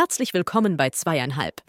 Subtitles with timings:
[0.00, 1.60] Herzlich willkommen bei zweieinhalb.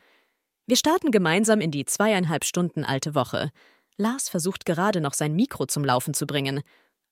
[0.65, 3.51] Wir starten gemeinsam in die zweieinhalb Stunden alte Woche.
[3.97, 6.61] Lars versucht gerade noch sein Mikro zum Laufen zu bringen.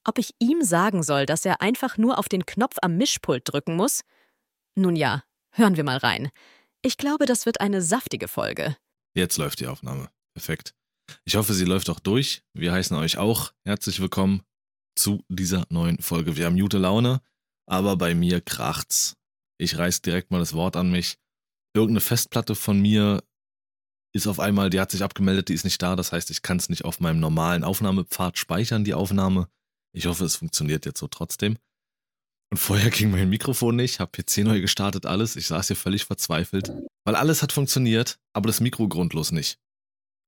[0.05, 3.75] Ob ich ihm sagen soll, dass er einfach nur auf den Knopf am Mischpult drücken
[3.75, 4.03] muss?
[4.75, 6.29] Nun ja, hören wir mal rein.
[6.81, 8.77] Ich glaube, das wird eine saftige Folge.
[9.13, 10.09] Jetzt läuft die Aufnahme.
[10.33, 10.73] Perfekt.
[11.25, 12.43] Ich hoffe, sie läuft auch durch.
[12.53, 14.43] Wir heißen euch auch herzlich willkommen
[14.95, 16.37] zu dieser neuen Folge.
[16.37, 17.19] Wir haben gute Laune,
[17.65, 19.18] aber bei mir kracht's.
[19.59, 21.17] Ich reiß direkt mal das Wort an mich.
[21.75, 23.23] Irgendeine Festplatte von mir
[24.13, 25.95] ist auf einmal, die hat sich abgemeldet, die ist nicht da.
[25.95, 29.49] Das heißt, ich kann es nicht auf meinem normalen Aufnahmepfad speichern, die Aufnahme.
[29.93, 31.57] Ich hoffe, es funktioniert jetzt so trotzdem.
[32.51, 35.35] Und vorher ging mein Mikrofon nicht, habe PC neu gestartet, alles.
[35.35, 36.71] Ich saß hier völlig verzweifelt,
[37.03, 39.59] weil alles hat funktioniert, aber das Mikro grundlos nicht.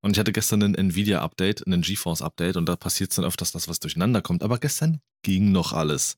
[0.03, 3.67] Und ich hatte gestern ein Nvidia-Update, ein GeForce-Update und da passiert es dann öfters, dass
[3.67, 4.43] was durcheinander kommt.
[4.43, 6.17] Aber gestern ging noch alles.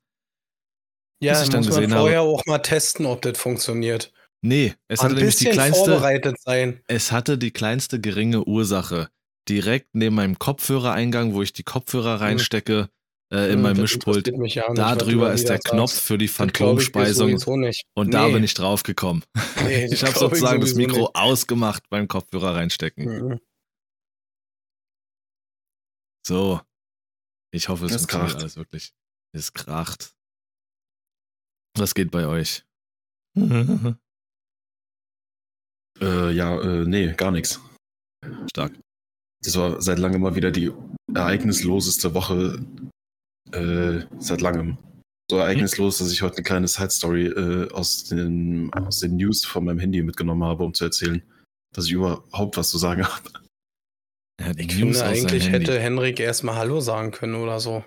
[1.22, 4.12] Ja, ich dann muss man vorher habe, auch mal testen, ob das funktioniert.
[4.42, 5.92] Nee, es hatte nämlich die kleinste.
[5.92, 6.82] Vorbereitet sein.
[6.88, 9.10] Es hatte die kleinste geringe Ursache.
[9.48, 12.20] Direkt neben meinem Kopfhörereingang, wo ich die Kopfhörer hm.
[12.20, 12.90] reinstecke,
[13.32, 13.38] hm.
[13.38, 14.28] äh, in hm, meinem Mischpult.
[14.54, 16.06] Ja da drüber ist der Knopf sagst.
[16.06, 17.38] für die Phantomspeisung.
[17.94, 18.12] Und nee.
[18.12, 19.24] da bin ich drauf gekommen.
[19.64, 21.16] Nee, ich habe sozusagen das Mikro nicht.
[21.16, 23.06] ausgemacht beim Kopfhörer reinstecken.
[23.06, 23.40] Mhm.
[26.26, 26.60] So.
[27.52, 28.42] Ich hoffe, es das funktioniert kracht.
[28.42, 28.94] alles wirklich.
[29.32, 30.14] Es kracht.
[31.78, 32.64] Was geht bei euch?
[33.36, 33.96] äh,
[36.32, 37.60] ja, äh, nee, gar nichts.
[38.50, 38.74] Stark.
[39.44, 40.72] Das war seit langem mal wieder die
[41.14, 42.64] ereignisloseste Woche
[43.52, 44.78] äh, seit langem.
[45.30, 49.66] So ereignislos, dass ich heute eine kleine Side-Story äh, aus, den, aus den News von
[49.66, 51.24] meinem Handy mitgenommen habe, um zu erzählen,
[51.74, 53.30] dass ich überhaupt was zu sagen habe.
[54.40, 57.84] Ja, ich finde eigentlich hätte Henrik erstmal Hallo sagen können oder so.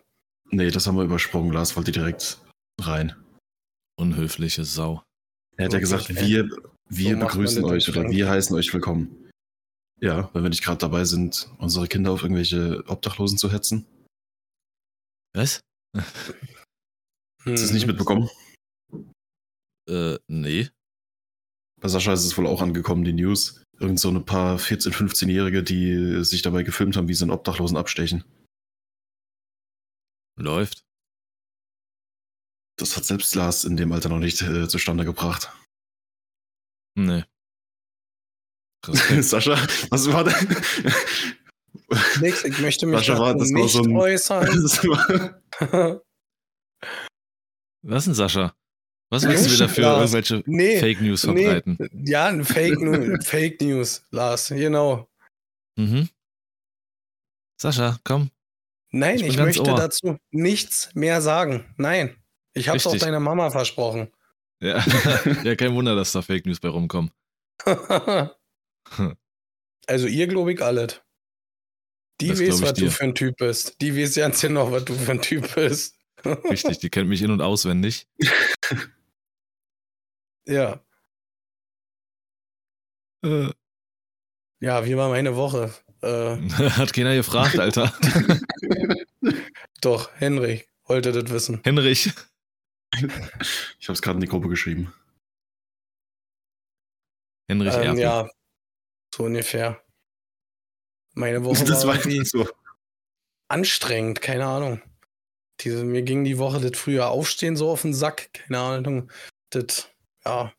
[0.51, 1.53] Nee, das haben wir übersprungen.
[1.53, 2.39] Lars wollte direkt
[2.81, 3.15] rein.
[3.99, 5.03] Unhöfliche Sau.
[5.57, 6.49] Er hat ja gesagt, wir,
[6.89, 9.31] wir so begrüßen euch oder wir heißen euch willkommen.
[10.01, 13.87] Ja, wenn wir nicht gerade dabei sind, unsere Kinder auf irgendwelche Obdachlosen zu hetzen.
[15.33, 15.61] Was?
[15.97, 16.07] Hast
[17.47, 18.29] du es nicht mitbekommen?
[19.89, 20.69] Äh, nee.
[21.81, 23.63] Bei Sascha ist es wohl auch angekommen, die News.
[23.79, 27.77] Irgend so ein paar 14-, 15-Jährige, die sich dabei gefilmt haben, wie sie einen Obdachlosen
[27.77, 28.25] abstechen.
[30.39, 30.86] Läuft.
[32.79, 35.51] Das hat selbst Lars in dem Alter noch nicht äh, zustande gebracht.
[36.95, 37.25] Nee.
[39.21, 39.57] Sascha,
[39.91, 40.57] was war denn?
[42.21, 44.47] Nix, ich möchte mich Sascha war, das nicht so ein, äußern.
[47.83, 48.55] was denn, Sascha?
[49.11, 50.13] Was willst du wieder für Lars.
[50.13, 51.77] irgendwelche nee, Fake News verbreiten?
[51.79, 52.77] Nee, ja, Fake,
[53.25, 55.09] Fake News, Lars, genau.
[55.77, 56.09] Mhm.
[57.61, 58.31] Sascha, komm.
[58.91, 59.77] Nein, ich, ich möchte Ohr.
[59.77, 61.73] dazu nichts mehr sagen.
[61.77, 62.17] Nein.
[62.57, 63.03] Ich hab's Richtig.
[63.03, 64.11] auch deiner Mama versprochen.
[64.61, 64.83] Ja.
[65.45, 67.11] ja, kein Wunder, dass da Fake News bei rumkommen.
[69.87, 71.03] also ihr glaube ich alles.
[72.23, 72.87] Die das weiß, was dir.
[72.87, 73.79] du für ein Typ bist.
[73.83, 75.99] Die weiß ganz genau, was du für ein Typ bist.
[76.25, 78.09] Richtig, die kennt mich in- und auswendig.
[80.47, 80.81] ja.
[83.23, 83.51] Äh.
[84.61, 85.75] Ja, wie war meine Woche?
[86.01, 86.37] Äh,
[86.71, 87.93] Hat keiner gefragt, Alter.
[89.83, 91.61] Doch, Henrik wollte das wissen.
[91.65, 92.13] Henrich.
[93.79, 94.93] Ich habe es gerade in die Gruppe geschrieben.
[97.49, 97.99] Henrich ähm.
[97.99, 98.29] Ja,
[99.15, 99.83] so ungefähr.
[101.15, 102.49] Meine Woche das war irgendwie so
[103.49, 104.83] anstrengend, keine Ahnung.
[105.61, 109.11] Diese, mir ging die Woche das früher Aufstehen so auf den Sack, keine Ahnung.
[109.51, 109.89] Das,
[110.25, 110.53] ja,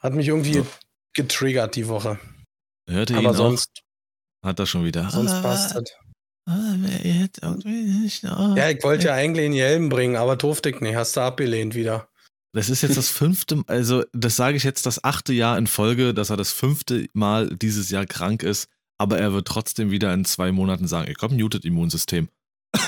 [0.00, 0.66] hat mich irgendwie so.
[1.12, 2.18] getriggert die Woche.
[2.88, 3.70] Hört ihr Aber ihn sonst
[4.42, 4.48] auch?
[4.48, 5.08] Hat er schon wieder.
[5.10, 5.96] Sonst ah, passt das.
[6.46, 6.74] Ah,
[8.56, 10.94] ja, ich wollte ja eigentlich in die Helm bringen, aber durfte ich nicht.
[10.94, 12.08] Hast du abgelehnt wieder.
[12.52, 16.14] Das ist jetzt das fünfte, also das sage ich jetzt das achte Jahr in Folge,
[16.14, 20.24] dass er das fünfte Mal dieses Jahr krank ist, aber er wird trotzdem wieder in
[20.24, 22.28] zwei Monaten sagen, ich habe ein muted Immunsystem.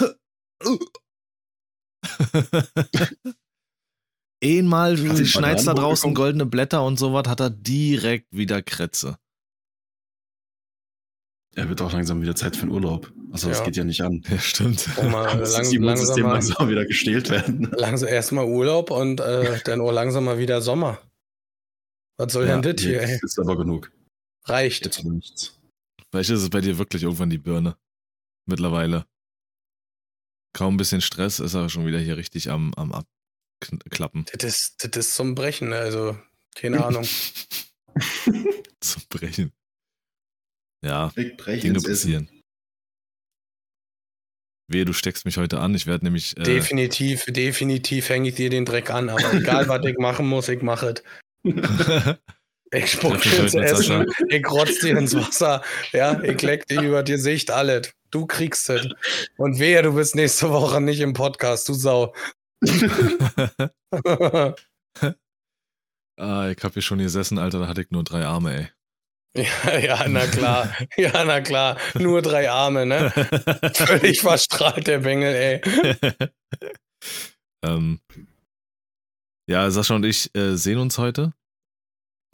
[4.44, 4.96] Einmal
[5.26, 9.18] schneit da draußen goldene Blätter und sowas, hat er direkt wieder Krätze.
[11.56, 13.10] Er wird auch langsam wieder Zeit für einen Urlaub.
[13.32, 13.64] Also das ja.
[13.64, 14.22] geht ja nicht an.
[14.28, 14.86] Ja, stimmt.
[15.10, 17.70] Mal das lang, langsam, langsam wieder gestählt werden.
[17.76, 21.00] Langsam erstmal Urlaub und äh, dann auch langsam mal wieder Sommer.
[22.18, 23.00] Was soll ja, denn das hier?
[23.00, 23.18] Ey?
[23.22, 23.90] Ist aber genug.
[24.44, 24.84] Reicht.
[24.84, 25.58] Jetzt nichts.
[26.10, 27.76] Vielleicht ist es bei dir wirklich irgendwann die Birne.
[28.44, 29.06] Mittlerweile.
[30.52, 34.26] Kaum ein bisschen Stress ist er schon wieder hier richtig am, am Abklappen.
[34.32, 36.18] Das ist, das ist zum Brechen, also
[36.54, 37.06] keine Ahnung.
[38.80, 39.52] zum Brechen.
[40.86, 42.30] Ja, Dinge passieren.
[44.68, 45.74] Wehe, du steckst mich heute an.
[45.74, 46.36] Ich werde nämlich.
[46.36, 49.08] Äh definitiv, definitiv hänge ich dir den Dreck an.
[49.08, 51.02] Aber egal, was ich machen muss, ich mache es.
[52.72, 55.62] Ich spuck dir ins Essen, ich rotz dir ins Wasser,
[55.92, 57.92] ja, ich leck dir über dir Sicht alles.
[58.10, 58.88] Du kriegst es.
[59.36, 62.12] Und wehe, du bist nächste Woche nicht im Podcast, du Sau.
[66.18, 68.66] ah, ich hab hier schon gesessen, Alter, da hatte ich nur drei Arme, ey.
[69.38, 70.74] Ja, ja, na klar.
[70.96, 71.78] Ja, na klar.
[71.94, 73.10] Nur drei Arme, ne?
[73.74, 75.60] Völlig verstrahlt, der Bengel, ey.
[77.64, 78.00] ähm,
[79.48, 81.32] ja, Sascha und ich äh, sehen uns heute,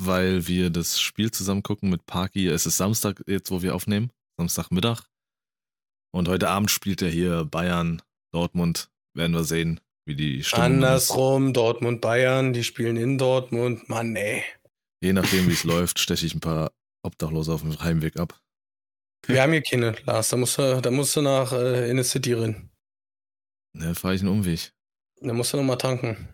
[0.00, 2.48] weil wir das Spiel zusammen gucken mit Parky.
[2.48, 4.10] Es ist Samstag jetzt, wo wir aufnehmen.
[4.38, 5.02] Samstagmittag.
[6.14, 8.02] Und heute Abend spielt er hier Bayern,
[8.32, 8.90] Dortmund.
[9.14, 10.64] Werden wir sehen, wie die Stimmung.
[10.64, 13.88] Andersrum, Dortmund, Bayern, die spielen in Dortmund.
[13.88, 14.42] Mann, ey.
[15.02, 16.72] Je nachdem, wie es läuft, steche ich ein paar
[17.02, 18.40] Obdachlose auf dem Heimweg ab.
[19.26, 20.30] Wir haben hier keine, Lars.
[20.30, 22.70] Da musst du, da musst du nach äh, in die City rein.
[23.74, 24.72] Ne, fahre ich einen Umweg.
[25.20, 26.28] Da musst du nochmal tanken.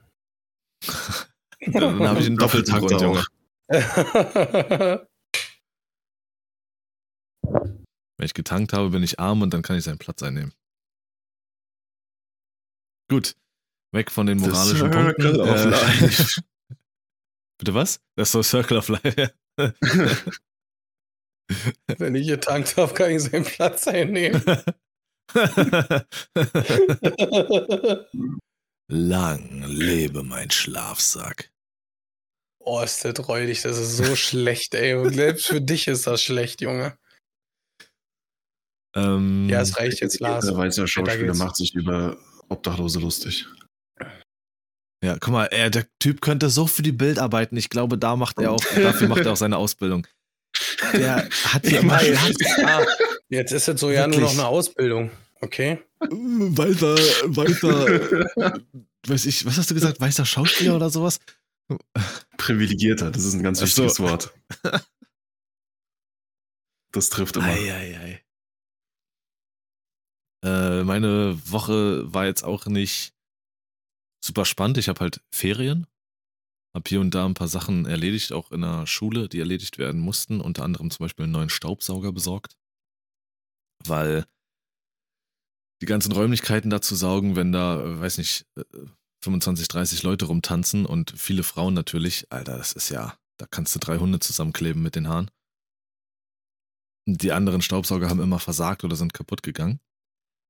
[1.60, 3.24] Dann habe ich einen Doppeltank da Junge.
[8.16, 10.52] Wenn ich getankt habe, bin ich arm und dann kann ich seinen Platz einnehmen.
[13.10, 13.36] Gut.
[13.92, 15.40] Weg von den moralischen Circle Punkten.
[15.40, 16.40] of Äh, Life.
[17.58, 18.00] Bitte was?
[18.16, 19.32] Das ist so Circle of Life.
[21.98, 24.42] Wenn ich getankt habe, kann ich seinen Platz einnehmen.
[28.90, 31.50] Lang lebe mein Schlafsack.
[32.60, 33.62] oh, ist das räudig.
[33.62, 34.94] Das ist so schlecht, ey.
[34.94, 36.96] Und selbst für dich ist das schlecht, Junge.
[38.94, 40.46] Ähm, Ja, es reicht jetzt, Lars.
[40.46, 42.16] Der weiße Schauspieler macht sich über
[42.48, 43.46] Obdachlose lustig.
[45.04, 47.56] ja, guck mal, er, der Typ könnte so für die Bild arbeiten.
[47.56, 50.06] Ich glaube, da macht er auch, dafür macht er auch seine Ausbildung.
[50.92, 52.86] Der hat meine, Schlaf- ah,
[53.28, 55.10] jetzt ist es so ja nur noch eine Ausbildung.
[55.40, 55.78] Okay.
[56.00, 58.60] weißer, weißer,
[59.06, 60.00] weiß ich, was hast du gesagt?
[60.00, 61.20] Weißer Schauspieler oder sowas?
[62.38, 63.82] Privilegierter, das ist ein ganz Ach so.
[63.84, 64.32] wichtiges Wort.
[66.92, 67.46] Das trifft immer.
[67.46, 68.22] Eieiei.
[70.44, 73.12] Äh, meine Woche war jetzt auch nicht
[74.24, 74.78] super spannend.
[74.78, 75.86] Ich habe halt Ferien.
[76.74, 80.00] Hab hier und da ein paar Sachen erledigt, auch in der Schule, die erledigt werden
[80.00, 80.40] mussten.
[80.40, 82.56] Unter anderem zum Beispiel einen neuen Staubsauger besorgt.
[83.84, 84.26] Weil
[85.80, 88.64] die ganzen Räumlichkeiten da zu saugen, wenn da, äh, weiß nicht, äh,
[89.22, 93.80] 25, 30 Leute rumtanzen und viele Frauen natürlich, Alter, das ist ja, da kannst du
[93.80, 95.30] drei Hunde zusammenkleben mit den Haaren.
[97.06, 99.80] Die anderen Staubsauger haben immer versagt oder sind kaputt gegangen.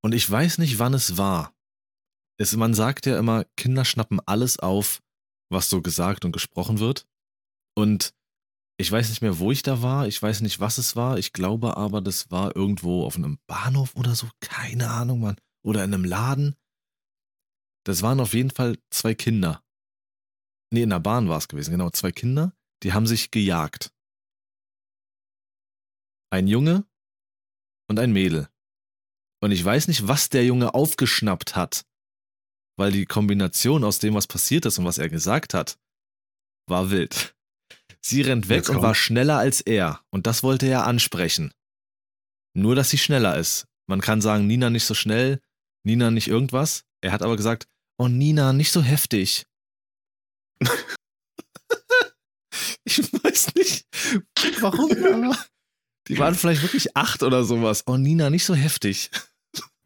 [0.02, 1.54] Und ich weiß nicht, wann es war.
[2.36, 5.00] Es, man sagt ja immer, Kinder schnappen alles auf,
[5.50, 7.06] was so gesagt und gesprochen wird.
[7.74, 8.14] Und
[8.80, 10.06] ich weiß nicht mehr, wo ich da war.
[10.06, 11.18] Ich weiß nicht, was es war.
[11.18, 14.28] Ich glaube aber, das war irgendwo auf einem Bahnhof oder so.
[14.40, 15.36] Keine Ahnung, Mann.
[15.64, 16.54] Oder in einem Laden.
[17.84, 19.64] Das waren auf jeden Fall zwei Kinder.
[20.70, 21.72] Nee, in der Bahn war es gewesen.
[21.72, 22.52] Genau, zwei Kinder.
[22.82, 23.92] Die haben sich gejagt.
[26.30, 26.86] Ein Junge
[27.88, 28.48] und ein Mädel.
[29.40, 31.86] Und ich weiß nicht, was der Junge aufgeschnappt hat.
[32.78, 35.78] Weil die Kombination aus dem, was passiert ist und was er gesagt hat,
[36.68, 37.34] war wild.
[38.00, 40.00] Sie rennt weg und war schneller als er.
[40.10, 41.52] Und das wollte er ansprechen.
[42.54, 43.66] Nur, dass sie schneller ist.
[43.88, 45.40] Man kann sagen, Nina nicht so schnell,
[45.84, 46.84] Nina nicht irgendwas.
[47.00, 47.66] Er hat aber gesagt,
[47.98, 49.46] oh Nina, nicht so heftig.
[52.84, 53.86] ich weiß nicht,
[54.60, 55.36] warum, aber
[56.06, 57.82] die waren vielleicht wirklich acht oder sowas.
[57.86, 59.10] Oh Nina, nicht so heftig.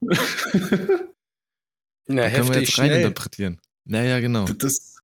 [2.15, 2.91] Na, Da können wir heftig jetzt schnell.
[2.91, 3.61] reininterpretieren.
[3.85, 4.45] Naja, genau.
[4.45, 4.97] Das,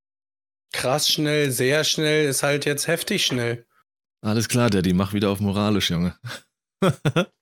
[0.72, 3.64] Krass schnell, sehr schnell ist halt jetzt heftig schnell.
[4.20, 6.14] Alles klar, Daddy, mach wieder auf moralisch, Junge.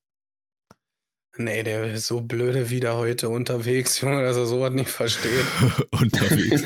[1.38, 5.44] Nee, der ist so blöde wieder heute unterwegs, Junge, dass er sowas nicht versteht.
[5.90, 6.62] Unterwegs.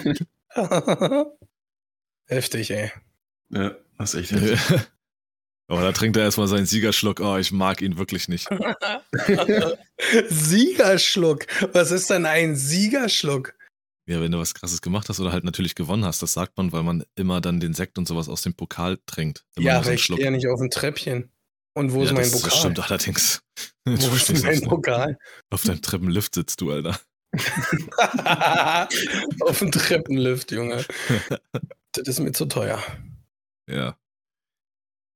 [2.29, 2.93] Heftig, ey.
[3.49, 4.81] ja, das ist echt heftig.
[5.71, 7.21] Aber da trinkt er erstmal seinen Siegerschluck.
[7.21, 8.49] Oh, ich mag ihn wirklich nicht.
[10.29, 11.47] Siegerschluck.
[11.73, 13.55] Was ist denn ein Siegerschluck?
[14.07, 16.73] Ja, wenn du was krasses gemacht hast oder halt natürlich gewonnen hast, das sagt man,
[16.73, 19.45] weil man immer dann den Sekt und sowas aus dem Pokal trinkt.
[19.57, 21.31] Ja, aber ich stehe ja nicht auf dem Treppchen.
[21.75, 22.51] Und wo ist Ja, mein das, Pokal?
[22.51, 23.43] Das stimmt allerdings.
[23.87, 25.19] Wo ist mein auf, Pokal?
[25.51, 26.99] auf deinem Treppenlift sitzt du, Alter.
[29.41, 30.85] auf dem Treppenlift, Junge.
[31.93, 32.83] Das ist mir zu teuer.
[33.69, 33.97] Ja.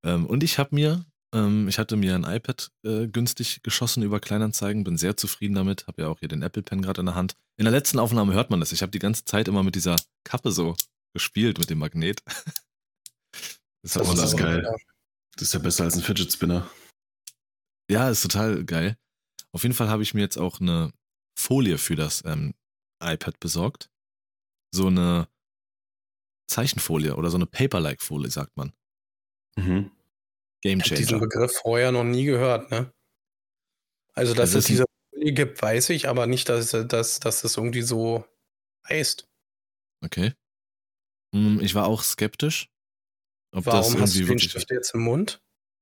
[0.04, 4.20] Ähm, und ich habe mir, ähm, ich hatte mir ein iPad äh, günstig geschossen über
[4.20, 7.14] Kleinanzeigen, bin sehr zufrieden damit, habe ja auch hier den Apple Pen gerade in der
[7.14, 7.34] Hand.
[7.56, 8.72] In der letzten Aufnahme hört man das.
[8.72, 10.76] Ich habe die ganze Zeit immer mit dieser Kappe so
[11.12, 12.22] gespielt, mit dem Magnet.
[13.82, 14.66] Das, Das ist geil.
[15.34, 16.70] Das ist ja besser als ein Fidget Spinner.
[17.90, 18.96] Ja, ist total geil.
[19.52, 20.90] Auf jeden Fall habe ich mir jetzt auch eine
[21.38, 22.54] Folie für das ähm,
[23.02, 23.90] iPad besorgt.
[24.74, 25.28] So eine,
[26.46, 28.72] Zeichenfolie oder so eine Paper-like-Folie, sagt man.
[29.56, 29.90] Mhm.
[30.62, 31.20] Game Ich habe diesen Changer.
[31.26, 32.92] Begriff vorher noch nie gehört, ne?
[34.14, 37.56] Also, dass Das es diese Folie gibt, weiß ich, aber nicht, dass, dass, dass das
[37.56, 38.24] irgendwie so
[38.88, 39.26] heißt.
[40.04, 40.32] Okay.
[41.34, 42.68] Hm, Ich war auch skeptisch.
[43.52, 44.38] Ob das Warum hast irgendwie du den.
[44.40, 45.40] Stift jetzt im Mund?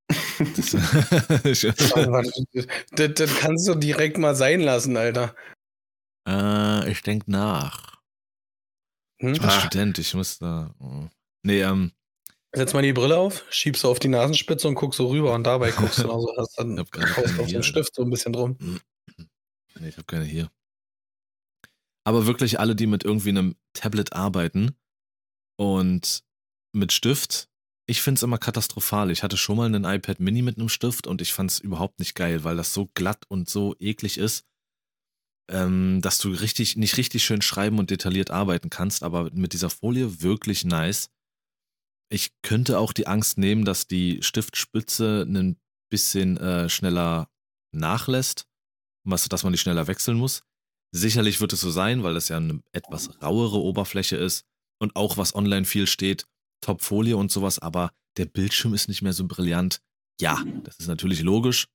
[0.09, 0.71] Das,
[2.93, 5.35] das, das kannst du direkt mal sein lassen, Alter.
[6.29, 8.01] äh, ich denke nach.
[9.21, 9.35] Hm?
[9.35, 9.61] Ich bin Ah.
[9.61, 10.75] Student, ich muss da.
[10.81, 11.09] oh.
[11.45, 11.93] Nee, ähm,
[12.55, 15.45] Setz mal die Brille auf, schiebst du auf die Nasenspitze und guckst so rüber und
[15.45, 18.59] dabei guckst du also hast dann haust auf den Stift so ein bisschen drum.
[19.81, 20.51] nee, ich habe keine hier.
[22.05, 24.77] Aber wirklich alle, die mit irgendwie einem Tablet arbeiten
[25.57, 26.25] und
[26.75, 27.49] mit Stift,
[27.87, 29.11] ich finde es immer katastrophal.
[29.11, 32.01] Ich hatte schon mal einen iPad Mini mit einem Stift und ich fand es überhaupt
[32.01, 34.45] nicht geil, weil das so glatt und so eklig ist,
[35.51, 39.71] ähm, dass du richtig, nicht richtig schön schreiben und detailliert arbeiten kannst, aber mit dieser
[39.71, 41.11] Folie wirklich nice.
[42.13, 45.57] Ich könnte auch die Angst nehmen, dass die Stiftspitze ein
[45.91, 47.31] bisschen äh, schneller
[47.75, 48.47] nachlässt,
[49.03, 50.43] was, dass man die schneller wechseln muss.
[50.95, 54.45] Sicherlich wird es so sein, weil das ja eine etwas rauere Oberfläche ist
[54.79, 56.27] und auch was online viel steht,
[56.61, 59.81] Top-Folie und sowas, aber der Bildschirm ist nicht mehr so brillant.
[60.21, 61.67] Ja, das ist natürlich logisch.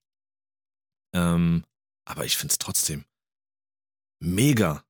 [1.16, 1.66] Ähm,
[2.06, 3.06] aber ich finde es trotzdem
[4.20, 4.84] mega.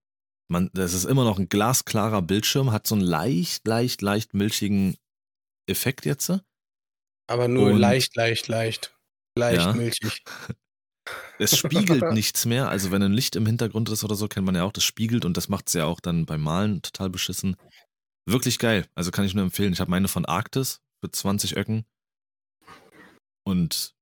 [0.50, 4.98] Man, das ist immer noch ein glasklarer Bildschirm, hat so einen leicht, leicht, leicht milchigen
[5.68, 6.32] Effekt jetzt.
[7.30, 8.98] Aber nur Und- leicht, leicht, leicht.
[9.38, 9.74] Leicht Ja.
[9.74, 10.24] milchig.
[11.40, 12.68] Es spiegelt nichts mehr.
[12.68, 15.24] Also wenn ein Licht im Hintergrund ist oder so, kennt man ja auch, das spiegelt
[15.24, 17.56] und das macht es ja auch dann beim Malen total beschissen.
[18.26, 18.90] Wirklich geil.
[18.94, 19.72] Also kann ich nur empfehlen.
[19.72, 21.86] Ich habe meine von Arktis für 20 Öcken.
[23.46, 23.96] Und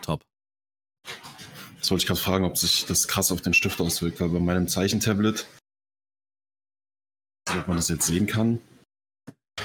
[0.00, 0.24] top.
[1.78, 4.38] Das wollte ich gerade fragen, ob sich das krass auf den Stift auswirkt, weil bei
[4.40, 5.46] meinem Zeichentablet,
[7.50, 8.60] ob man das jetzt sehen kann.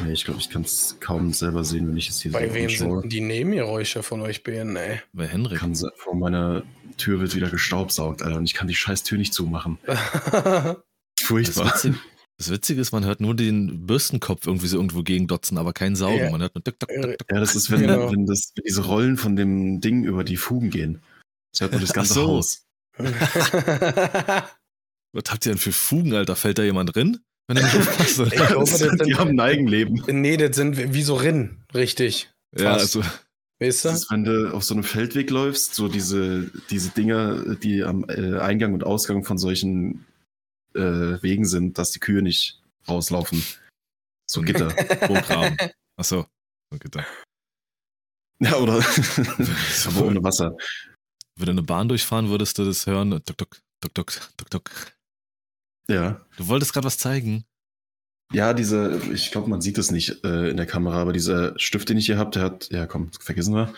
[0.03, 2.53] Nee, ich glaube, ich kann es kaum selber sehen, wenn ich es hier Bei so
[2.53, 3.01] wem anschaue.
[3.01, 4.99] sind die Nebengeräusche von euch beiden, ey?
[5.13, 5.59] Bei Henrik.
[5.59, 6.63] Kann, se- vor meiner
[6.97, 9.77] Tür wird wieder gestaubsaugt, Alter, und ich kann die scheiß Tür nicht zumachen.
[11.17, 11.65] Das, Furchtbar.
[11.73, 11.95] Witzige,
[12.37, 15.95] das Witzige ist, man hört nur den Bürstenkopf irgendwie so irgendwo gegen dotzen, aber kein
[15.95, 16.19] Saugen.
[16.19, 16.29] Ja.
[16.29, 17.17] Man hört nur tick, tick, tick, tick.
[17.31, 18.11] Ja, das ist, wenn, Genau.
[18.11, 21.01] wenn, das, wenn diese Rollen von dem Ding über die Fugen gehen.
[21.53, 22.27] Das hört man das ganze so.
[22.27, 22.65] Haus.
[25.13, 26.35] Was habt ihr denn für Fugen, Alter?
[26.35, 27.19] Fällt da jemand drin?
[27.47, 28.19] Wenn er nicht aufpasst.
[28.19, 30.03] Ich glaube, das die sind- haben ein Eigenleben.
[30.21, 32.29] nee, das sind wie so Rinnen, richtig.
[32.57, 32.97] ja, fast.
[32.97, 33.09] also,
[33.59, 33.89] Weißt du?
[33.89, 38.37] ist, wenn du auf so einem Feldweg läufst, so diese, diese Dinger, die am äh,
[38.39, 40.05] Eingang und Ausgang von solchen
[40.73, 40.79] äh,
[41.21, 43.41] Wegen sind, dass die Kühe nicht rauslaufen.
[44.29, 44.67] So Gitter.
[45.07, 45.55] Burggraben.
[45.97, 46.25] Achso.
[46.73, 47.05] Okay, da.
[48.39, 48.73] ja, oder?
[49.85, 50.57] Aber ohne Wasser.
[51.37, 53.11] Wenn du eine Bahn durchfahren würdest, du das hören.
[53.23, 54.71] Tuk, tuk, tuk, tuk, tuk, tuk.
[55.89, 56.21] Ja.
[56.37, 57.43] Du wolltest gerade was zeigen.
[58.33, 61.89] Ja, diese, ich glaube, man sieht es nicht äh, in der Kamera, aber dieser Stift,
[61.89, 63.73] den ich hier habe, der hat, ja komm, vergessen wir.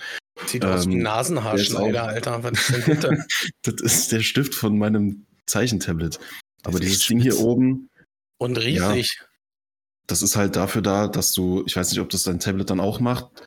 [0.46, 2.44] Sieht aus wie ein Ähm, Nasenhaarschneider, Alter.
[2.44, 3.26] Was ist denn hinter?
[3.64, 6.20] Das ist der Stift von meinem Zeichentablet.
[6.64, 7.90] Aber dieses Ding hier oben,
[8.38, 9.22] Und riesig.
[10.08, 12.80] das ist halt dafür da, dass du, ich weiß nicht, ob das dein Tablet dann
[12.80, 13.46] auch macht,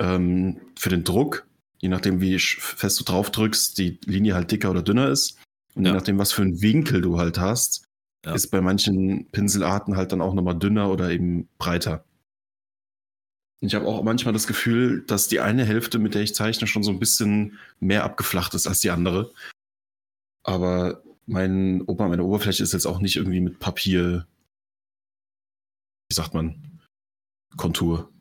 [0.00, 1.46] ähm, für den Druck,
[1.80, 5.38] je nachdem, wie fest du drauf drückst, die Linie halt dicker oder dünner ist.
[5.74, 5.92] Und Ja.
[5.92, 7.84] je nachdem, was für einen Winkel du halt hast,
[8.24, 8.34] Ja.
[8.34, 12.04] ist bei manchen Pinselarten halt dann auch nochmal dünner oder eben breiter.
[13.60, 16.82] Ich habe auch manchmal das Gefühl, dass die eine Hälfte, mit der ich zeichne, schon
[16.82, 19.32] so ein bisschen mehr abgeflacht ist als die andere.
[20.44, 24.26] Aber mein, Ober- meine Oberfläche ist jetzt auch nicht irgendwie mit Papier,
[26.08, 26.80] wie sagt man,
[27.56, 28.12] Kontur.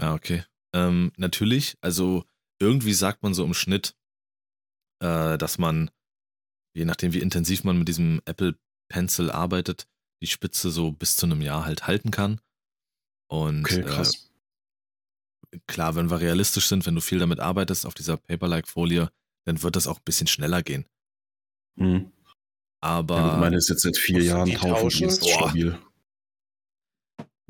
[0.00, 0.44] Ja, okay.
[0.72, 2.24] Ähm, natürlich, also
[2.60, 3.96] irgendwie sagt man so im Schnitt,
[5.02, 5.90] äh, dass man,
[6.74, 8.56] je nachdem wie intensiv man mit diesem Apple
[8.88, 9.86] Pencil arbeitet,
[10.22, 12.40] die Spitze so bis zu einem Jahr halt halten kann.
[13.30, 14.30] Und Okay, äh, krass.
[15.66, 19.10] klar, wenn wir realistisch sind, wenn du viel damit arbeitest auf dieser Paper-like-Folie,
[19.46, 20.86] dann wird das auch ein bisschen schneller gehen.
[21.76, 22.12] Mhm.
[22.80, 25.08] Aber Ja, meine ist jetzt seit vier Jahren tauschen?
[25.08, 25.78] ist stabil.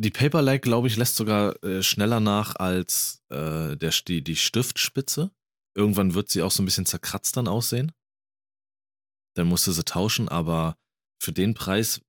[0.01, 5.31] die Paper-like, glaube ich, lässt sogar äh, schneller nach als äh, der, die, die Stiftspitze.
[5.77, 7.93] Irgendwann wird sie auch so ein bisschen zerkratzt dann aussehen.
[9.37, 10.77] Dann musst du sie tauschen, aber
[11.19, 12.01] für den Preis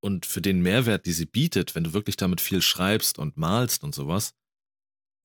[0.00, 3.84] und für den Mehrwert, die sie bietet, wenn du wirklich damit viel schreibst und malst
[3.84, 4.34] und sowas,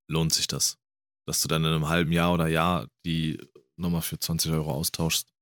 [0.08, 0.78] lohnt sich das.
[1.26, 3.40] Dass du dann in einem halben Jahr oder Jahr die
[3.76, 5.34] nochmal für 20 Euro austauschst.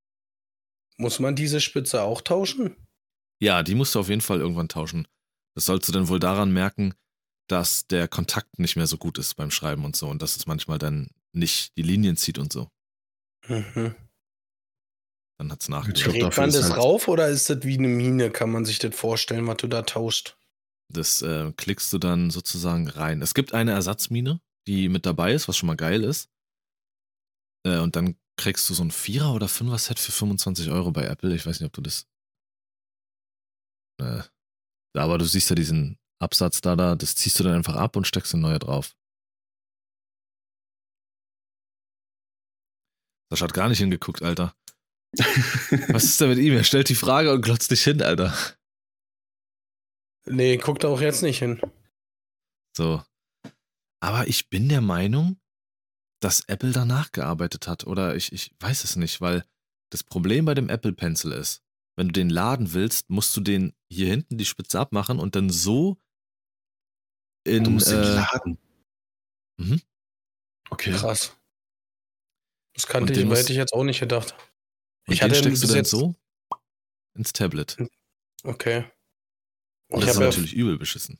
[0.96, 2.76] Muss man diese Spitze auch tauschen?
[3.40, 5.06] Ja, die musst du auf jeden Fall irgendwann tauschen.
[5.54, 6.94] Das sollst du dann wohl daran merken,
[7.48, 10.46] dass der Kontakt nicht mehr so gut ist beim Schreiben und so und dass es
[10.46, 12.68] manchmal dann nicht die Linien zieht und so.
[13.46, 13.94] Mhm.
[15.38, 16.20] Dann hat's Ich glaub, nachgeladen.
[16.20, 18.30] Dreht man ist das halt- rauf oder ist das wie eine Mine?
[18.30, 20.36] Kann man sich das vorstellen, was du da tauscht?
[20.92, 23.22] Das äh, klickst du dann sozusagen rein.
[23.22, 26.30] Es gibt eine Ersatzmine, die mit dabei ist, was schon mal geil ist.
[27.66, 31.34] Äh, und dann kriegst du so ein Vierer- oder Fünfer-Set für 25 Euro bei Apple.
[31.34, 32.06] Ich weiß nicht, ob du das.
[34.00, 34.22] Äh,
[34.96, 38.06] aber du siehst ja diesen Absatz da, da, das ziehst du dann einfach ab und
[38.06, 38.96] steckst eine neue drauf.
[43.30, 44.54] Sascha hat gar nicht hingeguckt, Alter.
[45.88, 46.54] Was ist da mit ihm?
[46.54, 48.34] Er stellt die Frage und glotzt dich hin, Alter.
[50.26, 51.60] Nee, guckt auch jetzt nicht hin.
[52.76, 53.02] So.
[54.00, 55.40] Aber ich bin der Meinung,
[56.20, 57.86] dass Apple danach gearbeitet hat.
[57.86, 59.44] Oder ich, ich weiß es nicht, weil
[59.90, 61.62] das Problem bei dem Apple Pencil ist,
[61.96, 65.50] wenn du den laden willst, musst du den hier hinten die Spitze abmachen und dann
[65.50, 65.96] so
[67.44, 67.64] in.
[67.64, 68.58] Du musst äh, den laden.
[69.56, 69.82] Mhm.
[70.70, 70.92] Okay.
[70.92, 71.36] Krass.
[72.74, 74.36] Das kannte ich, aber hätte ich jetzt auch nicht gedacht.
[75.08, 76.14] Und Ich den hatte steckst du dann so
[77.16, 77.76] ins Tablet.
[78.44, 78.84] Okay.
[79.90, 81.18] Und ich das ist habe ja natürlich übel beschissen.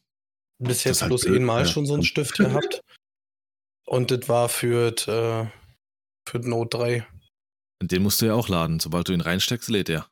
[0.59, 1.67] bis jetzt halt bloß blöd, einmal ja.
[1.69, 2.83] schon so einen Stift gehabt.
[3.87, 5.51] Und das war für, äh,
[6.29, 7.09] für Note 3.
[7.81, 8.79] Und den musst du ja auch laden.
[8.81, 10.11] Sobald du ihn reinsteckst, lädt er.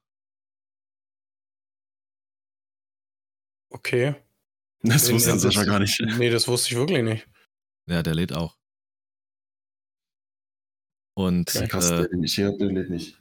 [3.71, 4.15] Okay.
[4.83, 6.01] Das Nee, wusste nee, Sascha das- gar nicht.
[6.01, 7.29] Nee, das wusste ich wirklich nicht.
[7.89, 8.57] Ja, der lädt auch.
[11.15, 11.69] Und Okay.
[11.69, 13.21] Krass, äh, der, den ich hier habe, der lädt nicht.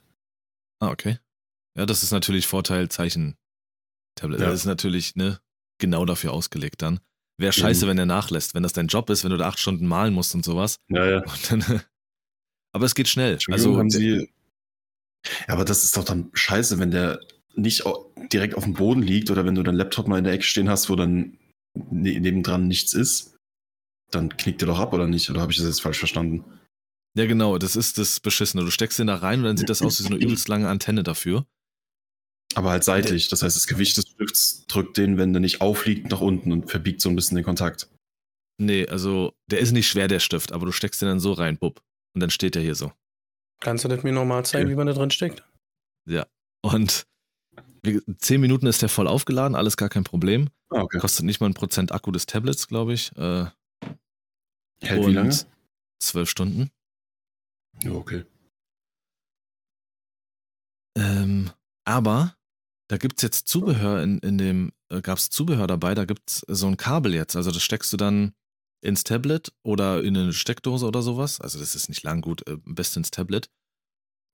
[0.80, 1.18] Ah, okay.
[1.76, 3.36] Ja, das ist natürlich Vorteil Zeichen
[4.14, 4.40] Tablet.
[4.40, 4.46] Ja.
[4.46, 5.40] Das ist natürlich, ne,
[5.78, 7.00] genau dafür ausgelegt dann.
[7.38, 7.90] Wäre scheiße, Mhm.
[7.90, 10.34] wenn der nachlässt, wenn das dein Job ist, wenn du da acht Stunden malen musst
[10.34, 10.78] und sowas.
[10.88, 11.24] Ja, ja.
[11.50, 11.62] Dann,
[12.72, 13.38] aber es geht schnell.
[13.50, 14.30] Also, haben Sie.
[15.46, 17.20] Ja, aber das ist doch dann scheiße, wenn der
[17.54, 17.84] nicht
[18.32, 20.68] direkt auf dem Boden liegt oder wenn du deinen Laptop mal in der Ecke stehen
[20.68, 21.38] hast, wo dann
[21.74, 23.36] ne nebendran nichts ist,
[24.10, 25.28] dann knickt der doch ab oder nicht?
[25.30, 26.44] Oder habe ich das jetzt falsch verstanden?
[27.16, 28.64] Ja, genau, das ist das Beschissene.
[28.64, 30.68] Du steckst den da rein und dann sieht das aus wie so eine übelst lange
[30.68, 31.46] Antenne dafür.
[32.54, 33.28] Aber halt seitlich.
[33.28, 36.70] Das heißt, das Gewicht des Stifts drückt den, wenn der nicht aufliegt, nach unten und
[36.70, 37.88] verbiegt so ein bisschen den Kontakt.
[38.58, 41.58] Nee, also, der ist nicht schwer, der Stift, aber du steckst den dann so rein,
[41.58, 41.82] bupp.
[42.14, 42.92] Und dann steht der hier so.
[43.60, 44.72] Kannst du das mir nochmal zeigen, Okay.
[44.72, 45.42] wie man da drin steckt?
[46.62, 47.06] Und
[47.82, 50.48] wie- zehn Minuten ist der voll aufgeladen, alles gar kein Problem.
[50.70, 50.98] Ah, okay.
[50.98, 53.14] Kostet nicht mal ein Prozent Akku des Tablets, glaube ich.
[53.16, 53.46] Äh,
[54.80, 55.36] Hält und wie lange?
[56.00, 56.70] Zwölf Stunden.
[57.82, 58.24] Ja, okay.
[60.96, 61.50] Ähm,
[61.84, 62.36] aber
[62.88, 66.30] da gibt es jetzt Zubehör in, in dem, äh, gab es Zubehör dabei, da gibt
[66.30, 67.36] es so ein Kabel jetzt.
[67.36, 68.32] Also das steckst du dann
[68.82, 71.40] ins Tablet oder in eine Steckdose oder sowas.
[71.40, 73.50] Also das ist nicht lang gut, äh, am besten ins Tablet.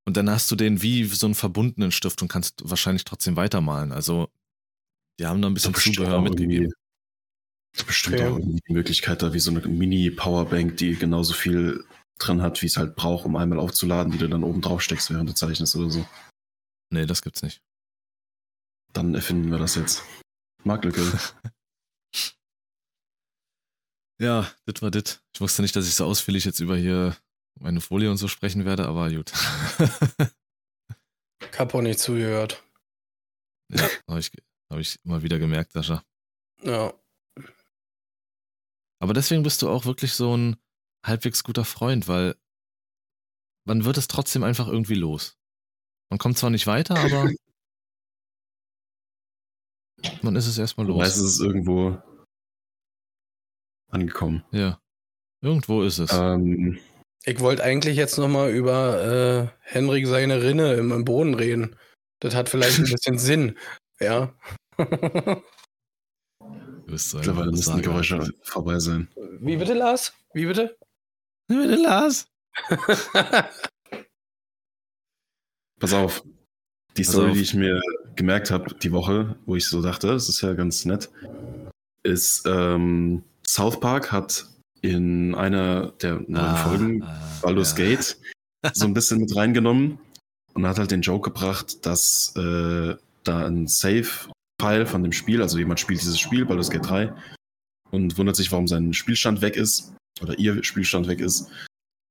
[0.05, 3.93] Und dann hast du den wie so einen verbundenen Stift und kannst wahrscheinlich trotzdem weitermalen.
[3.93, 4.29] Also
[5.19, 6.73] die haben da ein bisschen Zubehör mitgegeben.
[7.87, 8.29] Bestimmt Okay.
[8.29, 11.85] auch die Möglichkeit da, wie so eine Mini-Powerbank, die genauso viel
[12.27, 15.11] drin hat, wie es halt braucht, um einmal aufzuladen, die du dann oben drauf steckst,
[15.11, 16.07] während du zeichnest oder so.
[16.91, 17.63] Nee, das gibt's nicht.
[18.93, 20.03] Dann erfinden wir das jetzt.
[20.65, 21.01] Marktlücke.
[24.21, 25.21] Ja, das war das.
[25.35, 27.17] Ich wusste nicht, dass ich so ausführlich jetzt über hier
[27.59, 29.33] meine Folie und so sprechen werde, aber gut.
[31.41, 32.63] Ich hab auch nicht zugehört.
[33.69, 34.31] ja, habe ich,
[34.71, 36.05] hab ich mal wieder gemerkt, Sascha.
[36.63, 36.95] Ja.
[39.01, 40.57] Aber deswegen bist du auch wirklich so ein
[41.05, 42.37] halbwegs guter Freund, weil
[43.65, 45.37] man wird es trotzdem einfach irgendwie los.
[46.11, 47.31] Man kommt zwar nicht weiter, aber
[50.23, 51.07] man ist es erstmal los.
[51.07, 51.97] es ist irgendwo
[53.89, 54.45] angekommen.
[54.51, 54.81] Ja.
[55.43, 56.13] Irgendwo ist es.
[56.13, 56.79] Ähm,
[57.25, 61.77] Ich wollte eigentlich jetzt nochmal über äh, Henrik seine Rinne im, im Boden reden.
[62.21, 63.59] Das hat vielleicht ein bisschen Sinn.
[64.01, 64.35] Ja.
[64.77, 65.43] Du
[66.87, 67.83] bist so ein mittlerweile müssen die.
[67.83, 69.09] Geräusche vorbei sein.
[69.41, 70.13] Wie bitte, Lars?
[70.33, 70.77] Wie bitte?
[71.53, 72.27] Bitte, Lars.
[75.79, 76.25] Pass auf.
[76.97, 77.37] Die Pass Story, auf.
[77.37, 77.81] die ich mir
[78.17, 81.11] gemerkt habe die Woche, wo ich so dachte, das ist ja ganz nett,
[82.03, 84.47] ist, ähm, South Park hat
[84.81, 87.85] in einer der neuen Ah, Folgen ah, Baldur's ja.
[87.85, 88.17] Gate
[88.73, 89.99] so ein bisschen mit reingenommen
[90.55, 95.59] und hat halt den Joke gebracht, dass äh, da ein Save-File von dem Spiel, also
[95.59, 97.13] jemand spielt dieses Spiel, Baldur's Gate 3,
[97.91, 101.49] und wundert sich, warum sein Spielstand weg ist oder ihr Spielstand weg ist.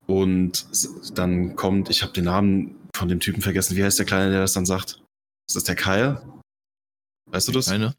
[0.06, 0.66] Und
[1.16, 4.40] dann kommt, ich habe den Namen von dem Typen vergessen, wie heißt der Kleine, der
[4.40, 5.02] das dann sagt?
[5.48, 6.22] Ist das der Kyle?
[7.30, 7.68] Weißt du das?
[7.68, 7.94] Eine?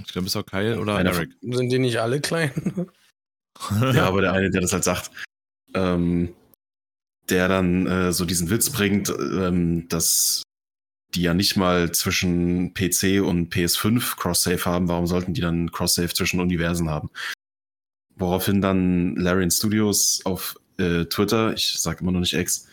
[0.00, 1.30] Ich glaube, es ist auch Kyle oder Einer Eric.
[1.40, 2.52] Sind die nicht alle klein?
[3.92, 5.10] Ja, aber der eine, der das halt sagt,
[5.74, 6.32] ähm,
[7.28, 10.44] der dann äh, so diesen Witz bringt, ähm, dass
[11.14, 16.14] die ja nicht mal zwischen PC und PS5 Cross-Save haben, warum sollten die dann Cross-Save
[16.14, 17.10] zwischen Universen haben?
[18.18, 22.70] Woraufhin dann Larian Studios auf äh, Twitter, ich sag immer noch nicht X,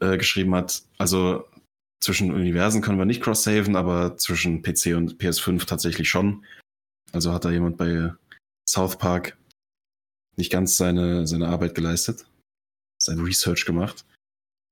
[0.00, 1.46] äh, geschrieben hat, also
[2.02, 6.44] zwischen Universen können wir nicht cross-saven, aber zwischen PC und PS5 tatsächlich schon.
[7.12, 8.12] Also hat da jemand bei
[8.68, 9.36] South Park
[10.36, 12.26] nicht ganz seine, seine Arbeit geleistet,
[13.00, 14.04] sein Research gemacht.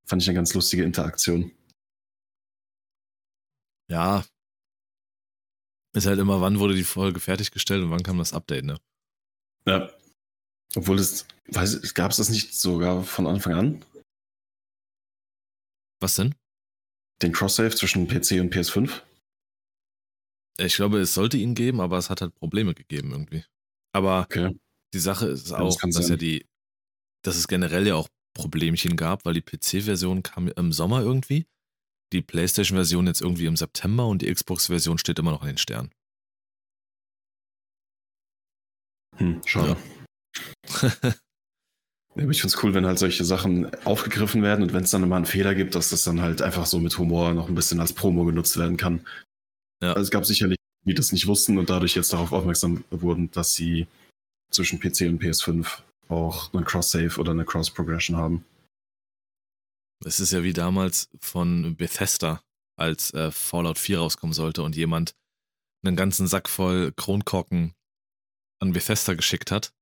[0.09, 1.53] Fand ich eine ganz lustige Interaktion.
[3.89, 4.25] Ja.
[5.95, 8.79] Ist halt immer, wann wurde die Folge fertiggestellt und wann kam das Update, ne?
[9.67, 9.91] Ja.
[10.77, 13.85] Obwohl es, weiß, gab es das nicht sogar von Anfang an?
[16.01, 16.35] Was denn?
[17.23, 19.03] Den Cross-Save zwischen PC und PS5?
[20.59, 23.45] Ich glaube, es sollte ihn geben, aber es hat halt Probleme gegeben irgendwie.
[23.93, 24.57] Aber Okay.
[24.95, 26.13] die Sache ist Ja, auch, das kann dass sein.
[26.13, 26.47] ja die,
[27.23, 31.47] dass es generell ja auch Problemchen gab, weil die PC-Version kam im Sommer irgendwie,
[32.13, 35.91] die PlayStation-Version jetzt irgendwie im September und die Xbox-Version steht immer noch in den Sternen.
[39.21, 39.77] Hm, schade.
[42.17, 44.91] Ja, aber ich finde es cool, wenn halt solche Sachen aufgegriffen werden und wenn es
[44.91, 47.55] dann mal einen Fehler gibt, dass das dann halt einfach so mit Humor noch ein
[47.55, 49.07] bisschen als Promo genutzt werden kann.
[49.81, 49.91] Ja.
[49.91, 53.55] Also es gab sicherlich, die das nicht wussten und dadurch jetzt darauf aufmerksam wurden, dass
[53.55, 53.87] sie
[54.51, 58.45] zwischen PC und PS5 auch einen Cross-Save oder eine Cross-Progression haben.
[60.05, 62.43] Es ist ja wie damals von Bethesda,
[62.77, 65.15] als äh, Fallout 4 rauskommen sollte und jemand
[65.85, 67.73] einen ganzen Sack voll Kronkorken
[68.61, 69.73] an Bethesda geschickt hat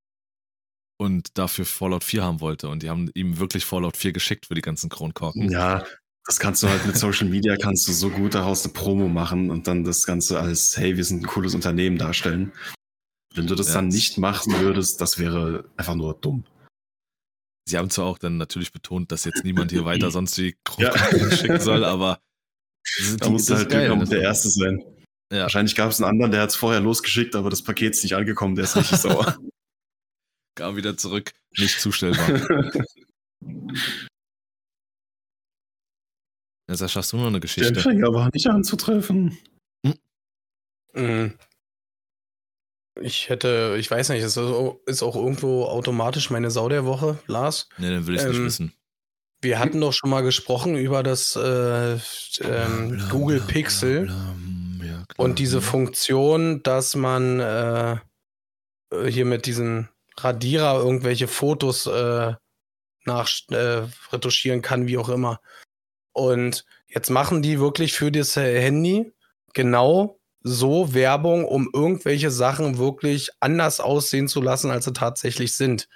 [1.00, 2.68] und dafür Fallout 4 haben wollte.
[2.68, 5.50] Und die haben ihm wirklich Fallout 4 geschickt für die ganzen Kronkorken.
[5.50, 5.84] Ja,
[6.24, 9.50] das kannst du halt mit Social Media, kannst du so gut daraus eine Promo machen
[9.50, 12.52] und dann das Ganze als, hey, wir sind ein cooles Unternehmen darstellen.
[13.34, 13.74] Wenn du das Ja.
[13.74, 16.44] dann nicht machen würdest, das wäre einfach nur dumm.
[17.68, 20.90] Sie haben zwar auch dann natürlich betont, dass jetzt niemand hier weiter sonst die Ja.
[20.90, 22.20] Kronkorken schicken soll, aber
[23.18, 24.82] Da musst du halt und der Erste sein.
[25.32, 25.42] Ja.
[25.42, 28.16] Wahrscheinlich gab es einen anderen, der hat es vorher losgeschickt, aber das Paket ist nicht
[28.16, 29.36] angekommen, der ist richtig sauer.
[30.54, 32.28] kam wieder zurück, nicht zustellbar.
[36.70, 37.68] Jetzt hast du noch eine Der Geschichte.
[37.68, 39.38] Empfänger war nicht anzutreffen.
[40.92, 41.34] Mhm.
[43.00, 47.68] Ich hätte, ich weiß nicht, ist, ist auch irgendwo automatisch meine Sau der Woche, Lars.
[47.78, 48.72] Nee, dann will ich nicht Ähm, wissen.
[49.40, 51.98] Wir hatten doch schon mal gesprochen über das äh,
[52.40, 54.34] ähm, Google Pixel bla, bla, ja,
[55.08, 55.24] klar.
[55.24, 57.96] und diese Funktion, dass man äh,
[58.90, 62.34] äh, hier mit diesem Radierer irgendwelche Fotos äh,
[63.04, 65.40] nach äh, retuschieren kann, wie auch immer.
[66.12, 69.12] Und jetzt machen die wirklich für das Handy
[69.54, 75.88] genau so Werbung, um irgendwelche Sachen wirklich anders aussehen zu lassen, als sie tatsächlich sind.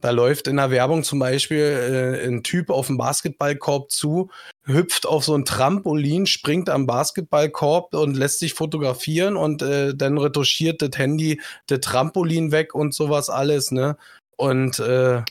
[0.00, 4.30] Da läuft in der Werbung zum Beispiel äh, ein Typ auf den Basketballkorb zu,
[4.64, 10.18] hüpft auf so ein Trampolin, springt am Basketballkorb und lässt sich fotografieren und äh, dann
[10.18, 13.96] retuschiert das Handy das Trampolin weg und sowas alles, ne?
[14.36, 15.22] Und äh,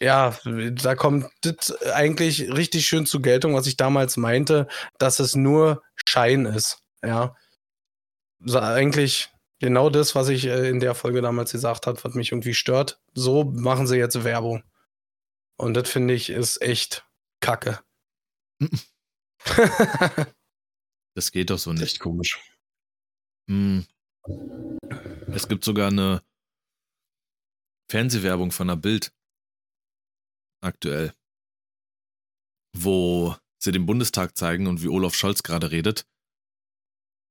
[0.00, 5.34] ja, da kommt das eigentlich richtig schön zur Geltung, was ich damals meinte, dass es
[5.34, 6.78] nur Schein ist.
[7.02, 7.34] Ja.
[8.44, 12.32] So, eigentlich genau das, was ich äh, in der Folge damals gesagt habe, was mich
[12.32, 13.00] irgendwie stört.
[13.14, 14.62] So machen sie jetzt Werbung.
[15.56, 17.06] Und das finde ich ist echt
[17.40, 17.80] kacke.
[21.18, 21.82] Das geht doch so nicht.
[21.82, 22.38] Echt komisch.
[23.50, 23.84] Hm.
[25.26, 26.22] Es gibt sogar eine
[27.90, 29.12] Fernsehwerbung von der Bild
[30.60, 31.12] aktuell,
[32.72, 36.06] wo sie den Bundestag zeigen und wie Olaf Scholz gerade redet.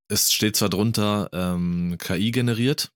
[0.09, 2.91] Es steht zwar drunter ähm, KI generiert,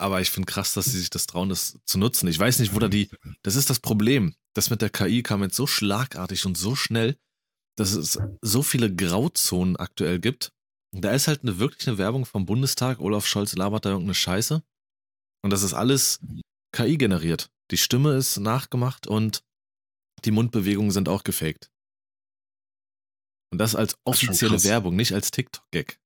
[0.00, 2.28] aber ich finde krass, dass sie sich das trauen, das zu nutzen.
[2.28, 3.10] Ich weiß nicht, wo da die.
[3.42, 4.34] Das ist das Problem.
[4.54, 7.16] Das mit der KI kam jetzt so schlagartig und so schnell,
[7.76, 10.52] dass es so viele Grauzonen aktuell gibt.
[10.92, 13.00] Da ist halt eine wirklich eine Werbung vom Bundestag.
[13.00, 14.62] Olaf Scholz labert da irgendeine Scheiße.
[15.42, 16.20] Und das ist alles
[16.72, 17.50] KI generiert.
[17.70, 19.42] Die Stimme ist nachgemacht und
[20.24, 21.70] die Mundbewegungen sind auch gefaked.
[23.50, 24.64] Und das als offizielle krass.
[24.64, 25.98] Werbung, nicht als TikTok-Gag.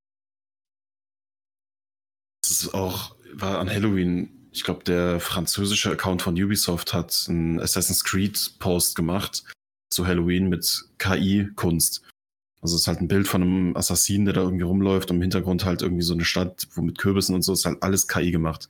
[2.42, 7.60] Das ist auch, war an Halloween, ich glaube, der französische Account von Ubisoft hat einen
[7.60, 9.44] Assassin's Creed Post gemacht
[9.90, 12.02] zu Halloween mit KI-Kunst.
[12.60, 15.22] Also es ist halt ein Bild von einem Assassinen, der da irgendwie rumläuft und im
[15.22, 18.30] Hintergrund halt irgendwie so eine Stadt, wo mit Kürbissen und so ist halt alles KI
[18.30, 18.68] gemacht.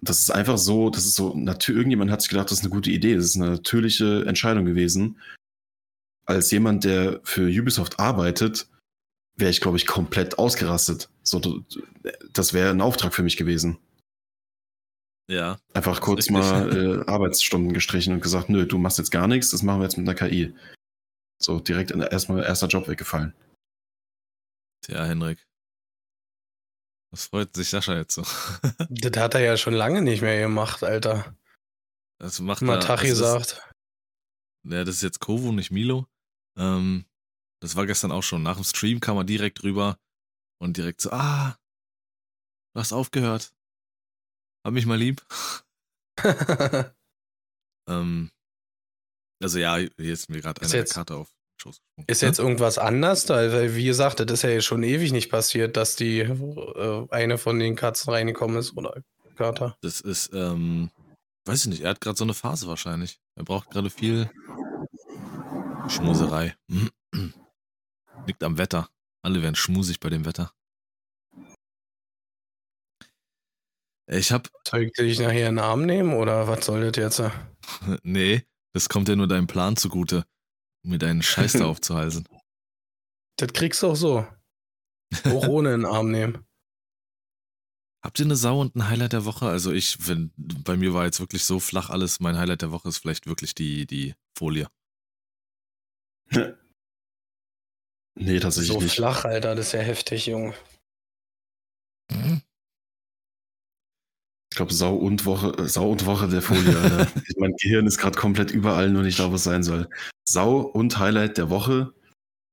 [0.00, 2.72] Das ist einfach so, das ist so, natürlich, irgendjemand hat sich gedacht, das ist eine
[2.72, 5.20] gute Idee, das ist eine natürliche Entscheidung gewesen.
[6.28, 8.68] Als jemand, der für Ubisoft arbeitet,
[9.36, 11.08] wäre ich, glaube ich, komplett ausgerastet.
[11.22, 11.64] So,
[12.32, 13.78] das wäre ein Auftrag für mich gewesen.
[15.30, 15.58] Ja.
[15.74, 16.32] Einfach kurz Richtig.
[16.36, 19.84] mal äh, Arbeitsstunden gestrichen und gesagt, nö, du machst jetzt gar nichts, das machen wir
[19.84, 20.54] jetzt mit einer KI.
[21.40, 23.34] So direkt erstmal erster Job weggefallen.
[24.84, 25.46] Tja, Henrik.
[27.10, 28.22] Das freut sich Sascha jetzt so.
[28.90, 31.34] das hat er ja schon lange nicht mehr gemacht, Alter.
[32.18, 33.62] Das macht Mal er- das ist- gesagt.
[34.64, 36.06] Ja, das ist jetzt Kovo, nicht Milo.
[36.58, 37.04] Ähm,
[37.62, 38.42] das war gestern auch schon.
[38.42, 39.98] Nach dem Stream kam er direkt rüber
[40.60, 41.56] und direkt so, ah,
[42.74, 43.52] Du hast aufgehört.
[44.64, 45.24] Hab mich mal lieb.
[47.88, 48.30] ähm,
[49.42, 52.04] also ja, hier ist mir gerade eine jetzt- Karte auf den Schoß gesprungen.
[52.08, 53.36] Ist jetzt irgendwas anders da?
[53.52, 57.58] Weil, wie gesagt, das ist ja schon ewig nicht passiert, dass die äh, eine von
[57.58, 59.02] den Katzen reingekommen ist oder
[59.36, 59.76] Kater.
[59.80, 60.90] Das ist, ähm,
[61.46, 63.18] weiß ich nicht, er hat gerade so eine Phase wahrscheinlich.
[63.36, 64.30] Er braucht gerade viel
[65.88, 66.54] Schmuserei.
[68.26, 68.90] Liegt am Wetter.
[69.22, 70.52] Alle werden schmusig bei dem Wetter.
[74.10, 77.32] Ich hab, Soll ich dich nachher in den Arm nehmen oder was soll das jetzt?
[78.02, 80.24] nee, das kommt ja nur deinem Plan zugute,
[80.82, 82.26] um mir deinen Scheiß da aufzuhalsen.
[83.36, 84.26] Das kriegst du auch so.
[85.24, 86.44] Auch ohne in den Arm nehmen.
[88.02, 89.46] Habt ihr eine Sau und ein Highlight der Woche?
[89.46, 92.20] Also ich, wenn, bei mir war jetzt wirklich so flach alles.
[92.20, 94.68] Mein Highlight der Woche ist vielleicht wirklich die, die Folie.
[98.20, 98.94] Nee, tatsächlich So nicht.
[98.96, 100.52] flach, Alter, das ist ja heftig, Junge.
[104.50, 107.06] Ich glaube, Sau und Woche, äh, Sau und Woche der Folie, Alter.
[107.38, 109.88] mein Gehirn ist gerade komplett überall, nur nicht da, wo es sein soll.
[110.28, 111.94] Sau und Highlight der Woche.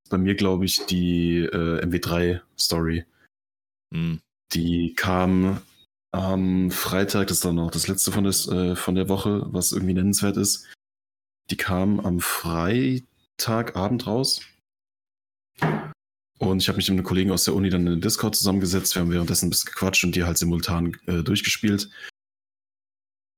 [0.03, 3.05] ist Bei mir, glaube ich, die äh, MW3-Story.
[3.91, 4.19] Hm.
[4.53, 5.61] Die kam
[6.11, 9.71] am Freitag, das ist dann noch das letzte von, des, äh, von der Woche, was
[9.71, 10.67] irgendwie nennenswert ist.
[11.49, 12.19] Die kam am
[13.39, 14.41] Freitagabend raus.
[16.37, 18.95] Und ich habe mich mit einem Kollegen aus der Uni dann in den Discord zusammengesetzt.
[18.95, 21.89] Wir haben währenddessen ein bisschen gequatscht und die halt simultan äh, durchgespielt.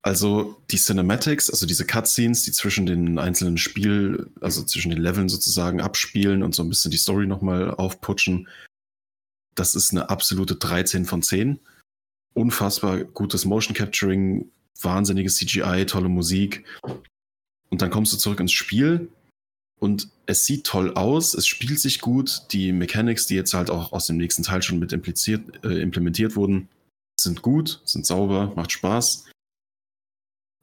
[0.02, 5.30] Also die Cinematics, also diese Cutscenes, die zwischen den einzelnen Spiel, also zwischen den Leveln
[5.30, 8.48] sozusagen abspielen und so ein bisschen die Story nochmal aufputschen,
[9.54, 11.60] das ist eine absolute 13 von 10.
[12.34, 14.50] Unfassbar gutes Motion Capturing,
[14.82, 16.66] wahnsinniges CGI, tolle Musik.
[17.70, 19.10] Und dann kommst du zurück ins Spiel
[19.80, 22.44] und es sieht toll aus, es spielt sich gut.
[22.52, 26.36] Die Mechanics, die jetzt halt auch aus dem nächsten Teil schon mit impliziert, äh, implementiert
[26.36, 26.68] wurden,
[27.20, 29.26] sind gut, sind sauber, macht Spaß.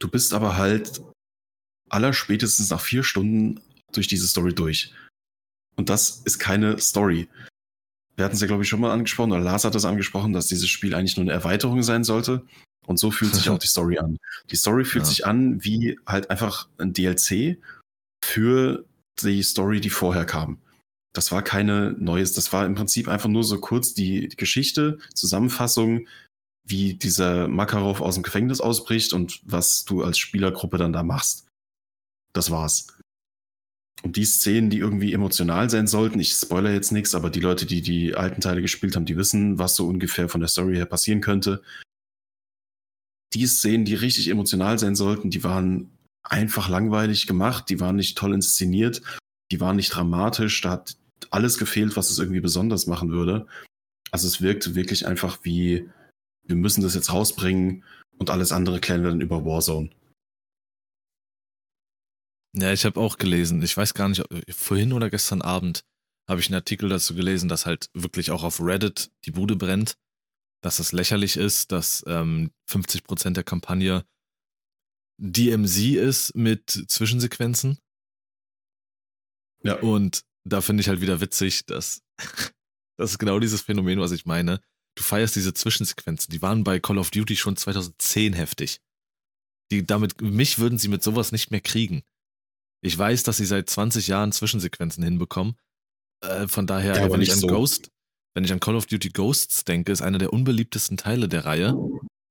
[0.00, 1.00] Du bist aber halt
[1.88, 3.61] allerspätestens nach vier Stunden
[3.92, 4.92] durch diese Story durch.
[5.77, 7.29] Und das ist keine Story.
[8.16, 10.46] Wir hatten es ja, glaube ich, schon mal angesprochen, oder Lars hat es angesprochen, dass
[10.46, 12.44] dieses Spiel eigentlich nur eine Erweiterung sein sollte.
[12.87, 14.18] Und so fühlt sich auch die Story an.
[14.50, 15.09] Die Story fühlt Ja.
[15.09, 17.59] sich an wie halt einfach ein DLC
[18.24, 18.85] für
[19.22, 20.59] die Story, die vorher kam.
[21.14, 26.09] Das war keine neues, das war im Prinzip einfach nur so kurz die, Geschichte, Zusammenfassung,
[26.66, 31.46] wie dieser Makarov aus dem Gefängnis ausbricht und was du als Spielergruppe dann da machst.
[32.33, 32.98] Das war's.
[34.03, 37.64] Und die Szenen, die irgendwie emotional sein sollten, ich spoiler jetzt nichts, aber die Leute,
[37.64, 40.87] die die alten Teile gespielt haben, die wissen, was so ungefähr von der Story her
[40.87, 41.62] passieren könnte.
[43.35, 45.90] Die Szenen, die richtig emotional sein sollten, die waren
[46.24, 49.02] einfach langweilig gemacht, die waren nicht toll inszeniert,
[49.50, 50.96] die waren nicht dramatisch, da hat
[51.30, 53.46] alles gefehlt, was es irgendwie besonders machen würde.
[54.10, 55.88] Also es wirkte wirklich einfach wie,
[56.46, 57.84] wir müssen das jetzt rausbringen
[58.18, 59.90] und alles andere klären wir dann über Warzone.
[62.56, 63.62] Ja, ich habe auch gelesen.
[63.62, 65.84] Ich weiß gar nicht, vorhin oder gestern Abend
[66.28, 69.94] habe ich einen Artikel dazu gelesen, dass halt wirklich auch auf Reddit die Bude brennt,
[70.62, 74.04] dass das lächerlich ist, dass ähm, 50% der Kampagne
[75.18, 77.79] DMZ ist mit Zwischensequenzen.
[79.62, 79.77] Ja.
[79.81, 82.03] Und da finde ich halt wieder witzig, dass
[82.98, 84.61] das ist genau dieses Phänomen, was ich meine.
[84.96, 86.31] Du feierst diese Zwischensequenzen.
[86.31, 88.81] Die waren bei Call of Duty schon 2010 heftig.
[89.72, 92.03] Die, damit, mich würden sie mit sowas nicht mehr kriegen.
[92.83, 95.57] Ich weiß, dass sie seit 20 Jahren Zwischensequenzen hinbekommen.
[96.20, 97.46] Äh, von daher, Ja, wenn ich an so.
[97.46, 97.90] Ghost,
[98.35, 101.74] wenn ich an Call of Duty Ghosts denke, ist einer der unbeliebtesten Teile der Reihe.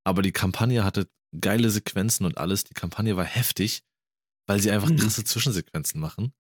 [0.06, 1.08] Aber die Kampagne hatte
[1.40, 2.64] geile Sequenzen und alles.
[2.64, 3.84] Die Kampagne war heftig,
[4.48, 4.98] weil sie einfach Mhm.
[4.98, 6.34] krasse Zwischensequenzen machen.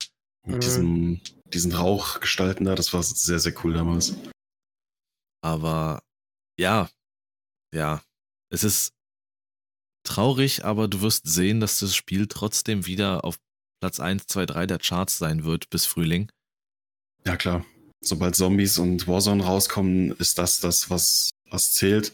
[0.46, 0.62] Mit Mhm.
[0.62, 1.22] diesem,
[1.54, 4.16] diesen Rauchgestalten da, das war sehr, sehr cool damals.
[5.42, 6.04] Aber
[6.60, 6.90] ja,
[7.74, 8.02] ja,
[8.50, 8.94] es ist
[10.06, 13.40] traurig, aber du wirst sehen, dass das Spiel trotzdem wieder auf
[13.82, 16.32] Platz 1, 2, 3 der Charts sein wird bis Frühling.
[17.26, 17.66] Ja, klar.
[18.02, 22.14] Sobald Zombies und Warzone rauskommen, ist das das, was, was zählt.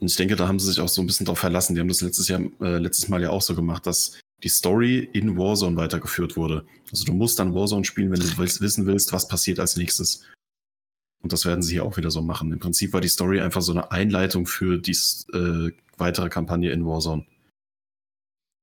[0.00, 1.74] Und ich denke, da haben sie sich auch so ein bisschen drauf verlassen.
[1.74, 4.98] Die haben das letztes Jahr, äh, letztes Mal ja auch so gemacht, dass die Story
[5.12, 6.64] in Warzone weitergeführt wurde.
[6.90, 10.24] Also du musst dann Warzone spielen, wenn du willst, wissen willst, was passiert als nächstes.
[11.20, 12.52] Und das werden sie hier auch wieder so machen.
[12.52, 14.96] Im Prinzip war die Story einfach so eine Einleitung für die
[15.32, 17.26] äh, weitere Kampagne in Warzone.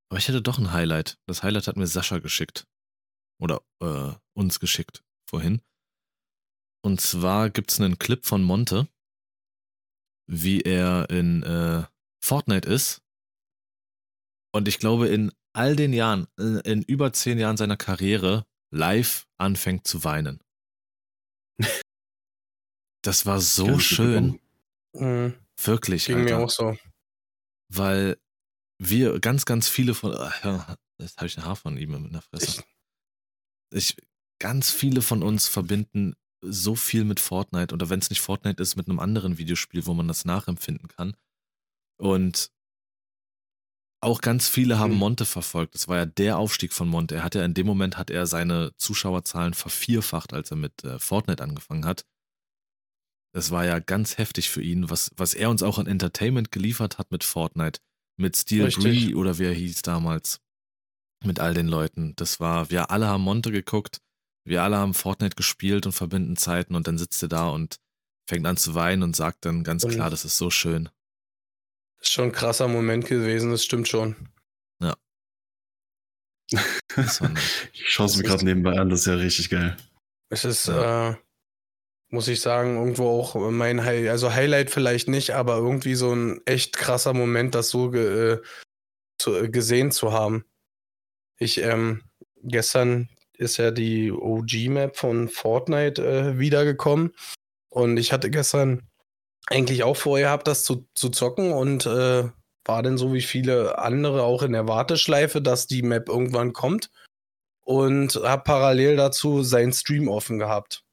[0.10, 1.18] Aber ich hätte doch ein Highlight.
[1.28, 2.66] Das Highlight hat mir Sascha geschickt.
[3.42, 5.62] Oder äh, uns geschickt vorhin.
[6.82, 8.88] Und zwar gibt es einen Clip von Monte,
[10.28, 11.84] wie er in äh,
[12.24, 13.02] Fortnite ist.
[14.52, 19.28] Und ich glaube, in all den Jahren, äh, in über zehn Jahren seiner Karriere, live
[19.38, 20.40] anfängt zu weinen.
[23.06, 24.40] Das war so ich schön.
[24.94, 25.36] Mhm.
[25.62, 26.38] Wirklich, Ging Alter.
[26.40, 26.76] mir auch so.
[27.70, 28.18] Weil
[28.80, 30.12] wir, ganz, ganz viele von.
[30.12, 32.64] Ja, jetzt habe ich ein Haar von ihm in der Fresse.
[33.72, 33.96] Ich,
[34.40, 38.76] ganz viele von uns verbinden so viel mit Fortnite oder wenn es nicht Fortnite ist,
[38.76, 41.16] mit einem anderen Videospiel, wo man das nachempfinden kann.
[41.98, 42.52] Und
[44.02, 45.00] auch ganz viele haben Hm.
[45.00, 45.74] Monte verfolgt.
[45.74, 47.16] Das war ja der Aufstieg von Monte.
[47.16, 51.00] Er hat ja in dem Moment hat er seine Zuschauerzahlen vervierfacht, als er mit äh,
[51.00, 52.06] Fortnite angefangen hat.
[53.34, 56.98] Das war ja ganz heftig für ihn, was, was er uns auch an Entertainment geliefert
[56.98, 57.82] hat mit Fortnite,
[58.18, 58.70] mit Steel.
[58.70, 60.40] Bree oder wie er hieß damals,
[61.26, 62.14] mit all den Leuten.
[62.16, 64.02] Das war, wir alle haben Monte geguckt,
[64.46, 67.80] wir alle haben Fortnite gespielt und verbinden Zeiten und dann sitzt er da und
[68.28, 70.90] fängt an zu weinen und sagt dann ganz Und- klar, das ist so schön.
[72.00, 74.16] Ist schon ein krasser Moment gewesen, das stimmt schon.
[76.96, 77.22] Nice.
[77.74, 79.76] Ich schaue es mir gerade nebenbei an, das ist ja richtig geil.
[80.30, 81.10] Es ist, Ja.
[81.12, 81.16] äh,
[82.10, 86.42] muss ich sagen, irgendwo auch mein High also Highlight vielleicht nicht, aber irgendwie so ein
[86.46, 88.42] echt krasser Moment, das so ge äh,
[89.18, 90.46] zu, äh, gesehen zu haben.
[91.38, 92.04] Ich, ähm,
[92.44, 97.14] gestern ist ja die OG-Map von Fortnite äh, wiedergekommen
[97.70, 98.84] und ich hatte gestern
[99.48, 102.30] eigentlich auch vorher gehabt, das zu, zu zocken und äh,
[102.66, 106.90] war dann so wie viele andere auch in der Warteschleife, dass die Map irgendwann kommt
[107.62, 110.84] und habe parallel dazu seinen Stream offen gehabt.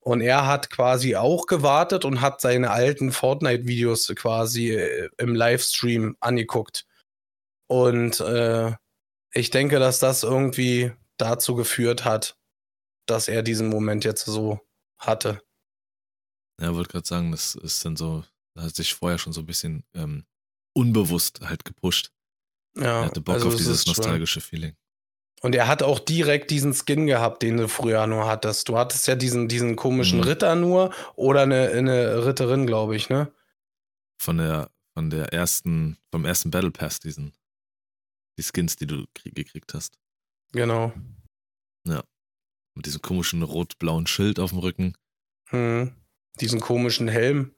[0.00, 6.16] Und er hat quasi auch gewartet und hat seine alten Fortnite-Videos quasi äh, im Livestream
[6.20, 6.86] angeguckt.
[7.66, 8.72] Und äh,
[9.32, 12.38] ich denke, dass das irgendwie dazu geführt hat,
[13.06, 14.60] dass er diesen Moment jetzt so
[14.98, 15.42] hatte.
[16.60, 19.46] Ja, wollte gerade sagen, das ist dann so, da hat sich vorher schon so ein
[19.46, 20.26] bisschen ähm,
[20.74, 22.12] unbewusst halt gepusht.
[22.76, 24.76] Ja, er hatte Bock also auf es dieses nostalgische Feeling.
[25.42, 28.68] Und er hat auch direkt diesen Skin gehabt, den du früher nur hattest.
[28.68, 30.24] Du hattest ja diesen, diesen komischen Mhm.
[30.24, 33.32] Ritter nur oder eine, eine Ritterin, glaube ich, ne?
[34.20, 37.32] Von der, von der ersten, vom ersten Battle Pass, diesen,
[38.36, 39.98] die Skins, die du krieg, gekriegt hast.
[40.52, 40.92] Genau.
[42.76, 44.94] Mit diesem komischen rot-blauen Schild auf dem Rücken.
[45.48, 45.92] Hm.
[46.40, 47.52] Diesen komischen Helm.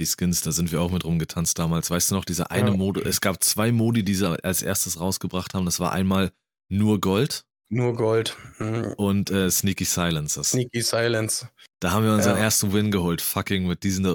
[0.00, 1.90] Die Skins, da sind wir auch mit rumgetanzt damals.
[1.90, 2.76] Weißt du noch, diese eine Ja.
[2.76, 5.64] Mode, es gab zwei Modi, die sie als erstes rausgebracht haben.
[5.66, 6.30] Das war einmal
[6.70, 8.36] nur Gold Nur Gold.
[8.58, 8.92] Hm.
[8.96, 10.50] und äh, Sneaky Silences.
[10.50, 11.48] Sneaky Silence.
[11.80, 12.44] Da haben wir unseren Ja.
[12.44, 14.10] ersten Win geholt, fucking mit diesen äh,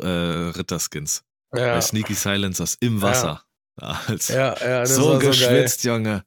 [0.58, 1.23] Ritterskins.
[1.54, 3.43] Ja, Bei Sneaky Silencers im Wasser.
[3.80, 4.02] Ja.
[4.30, 6.23] Ja, ja das so war so geschwitzt, Junge.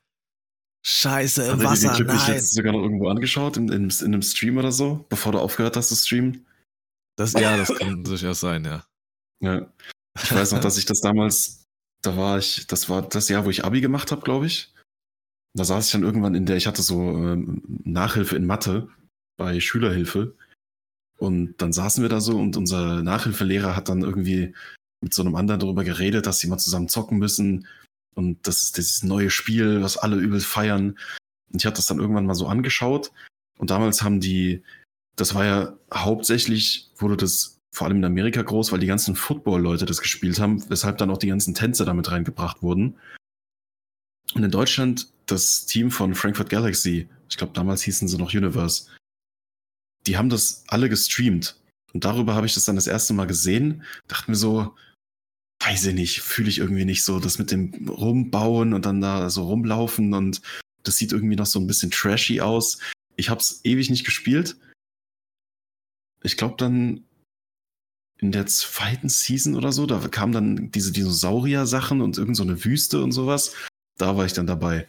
[0.89, 2.37] Scheiße, im ihr den Wasser, Clip nicht nein.
[2.37, 5.77] jetzt sogar noch irgendwo angeschaut, in, in, in einem Stream oder so, bevor du aufgehört
[5.77, 6.47] hast zu streamen?
[7.17, 8.87] Das, ja, das kann durchaus sein, ja.
[9.41, 9.67] Ja.
[10.23, 11.65] Ich weiß noch, dass ich das damals,
[12.03, 14.73] da war ich, das war das Jahr, wo ich Abi gemacht habe, glaube ich.
[15.55, 18.89] Da saß ich dann irgendwann in der, ich hatte so ähm, Nachhilfe in Mathe
[19.37, 20.37] bei Schülerhilfe.
[21.19, 24.55] Und dann saßen wir da so und unser Nachhilfelehrer hat dann irgendwie
[25.03, 27.67] mit so einem anderen darüber geredet, dass sie mal zusammen zocken müssen.
[28.17, 30.99] Und das ist dieses neue Spiel, was alle übel feiern.
[31.53, 33.13] Und ich hatte das dann irgendwann mal so angeschaut.
[33.59, 34.63] Und damals haben die,
[35.17, 39.85] das war ja hauptsächlich, wurde das vor allem in Amerika groß, weil die ganzen Football-Leute
[39.85, 42.99] das gespielt haben, weshalb dann auch die ganzen Tänze damit reingebracht wurden.
[44.35, 48.89] Und in Deutschland das Team von Frankfurt Galaxy, ich glaube damals hießen sie noch Universe,
[50.07, 51.61] die haben das alle gestreamt.
[51.93, 54.75] Und darüber habe ich das dann das erste Mal gesehen, dachte mir so,
[55.67, 59.29] weiß ich nicht, fühle ich irgendwie nicht so, das mit dem Rumbauen und dann da
[59.31, 60.41] so rumlaufen und
[60.85, 62.79] das sieht irgendwie noch so ein bisschen trashy aus.
[63.17, 64.57] Ich habe es ewig nicht gespielt.
[66.23, 67.05] Ich glaube dann
[68.19, 72.65] in der zweiten Season oder so, da kamen dann diese Dinosaurier-Sachen und irgend so eine
[72.65, 73.55] Wüste und sowas.
[73.99, 74.89] Da war ich dann dabei.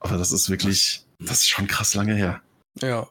[0.00, 2.42] Aber das ist wirklich, das ist schon krass lange her.
[2.80, 3.08] Ja.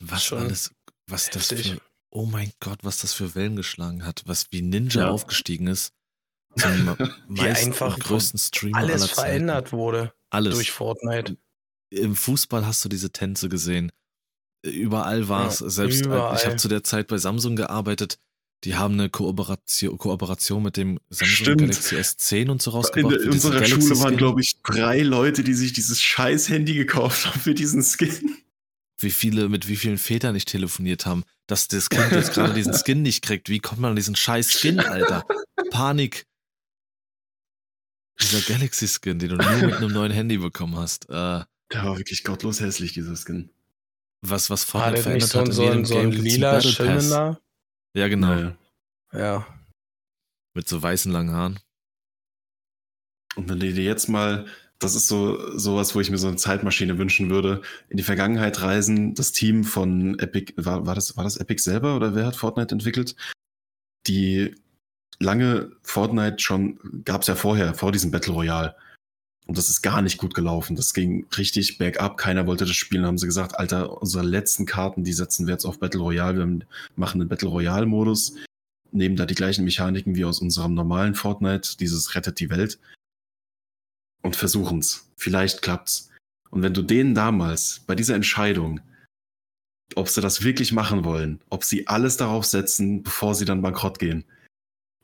[0.00, 0.72] Was Schon alles,
[1.08, 5.02] was das für, oh mein Gott, was das für Wellen geschlagen hat, was wie Ninja
[5.02, 5.10] Ja.
[5.10, 5.92] aufgestiegen ist.
[6.56, 6.96] Zum
[7.28, 9.20] meisten einfach größten Streamer Alles aller Zeiten.
[9.28, 10.54] verändert wurde Alles.
[10.54, 11.36] durch Fortnite.
[11.90, 13.92] Im Fußball hast du diese Tänze gesehen.
[14.64, 15.60] Überall war es.
[15.60, 16.36] Ja, Selbst überall.
[16.36, 18.18] ich habe zu der Zeit bei Samsung gearbeitet.
[18.64, 21.60] Die haben eine Kooperation, Kooperation mit dem Samsung Stimmt.
[21.60, 23.14] Galaxy S10 und so In, rausgebracht.
[23.14, 26.74] in diesen unserer Galaxy Schule waren, glaube ich, drei Leute, die sich dieses scheiß Handy
[26.74, 28.36] gekauft haben für diesen Skin.
[28.98, 32.74] Wie viele, mit wie vielen Vätern ich telefoniert haben, dass das Kind jetzt gerade diesen
[32.84, 33.48] Skin nicht kriegt.
[33.48, 35.24] Wie kommt man an diesen scheiß Skin, Alter?
[35.70, 36.26] Panik.
[38.20, 41.08] Dieser Galaxy-Skin, den du nur mit einem neuen Handy bekommen hast.
[41.08, 43.50] Äh, Der war wirklich gottlos hässlich, dieser Skin.
[44.22, 46.70] was, was das nicht verändert so, hat ein- in so, jedem ein- so lila Battle
[46.70, 46.76] Pass.
[46.76, 47.40] schimmernder?
[47.94, 48.26] Ja, genau.
[48.34, 48.58] Naja.
[49.12, 49.46] Ja.
[50.54, 51.60] Mit so weißen langen Haaren.
[53.36, 54.46] Und wenn du dir jetzt mal,
[54.78, 58.62] das ist so sowas, wo ich mir so eine Zeitmaschine wünschen würde, in die Vergangenheit
[58.62, 62.36] reisen, das Team von Epic, war, war, das, war das Epic selber oder wer hat
[62.36, 63.16] Fortnite entwickelt?
[64.06, 64.54] Die
[65.18, 68.76] lange Fortnite schon, gab es ja vorher, vor diesem Battle Royale.
[69.46, 70.76] Und das ist gar nicht gut gelaufen.
[70.76, 72.18] Das ging richtig bergab.
[72.18, 73.06] Keiner wollte das spielen.
[73.06, 76.38] Haben sie gesagt, Alter, unsere letzten Karten, die setzen wir jetzt auf Battle Royale.
[76.38, 76.66] Wir
[76.96, 78.34] machen einen Battle Royale-Modus,
[78.92, 82.78] nehmen da die gleichen Mechaniken wie aus unserem normalen Fortnite, dieses Rettet die Welt.
[84.22, 85.08] Und versuchen es.
[85.16, 86.10] Vielleicht klappt's.
[86.50, 88.80] Und wenn du denen damals bei dieser Entscheidung,
[89.94, 93.98] ob sie das wirklich machen wollen, ob sie alles darauf setzen, bevor sie dann bankrott
[93.98, 94.24] gehen,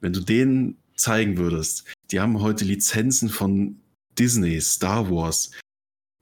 [0.01, 3.81] wenn du denen zeigen würdest, die haben heute Lizenzen von
[4.19, 5.51] Disney, Star Wars,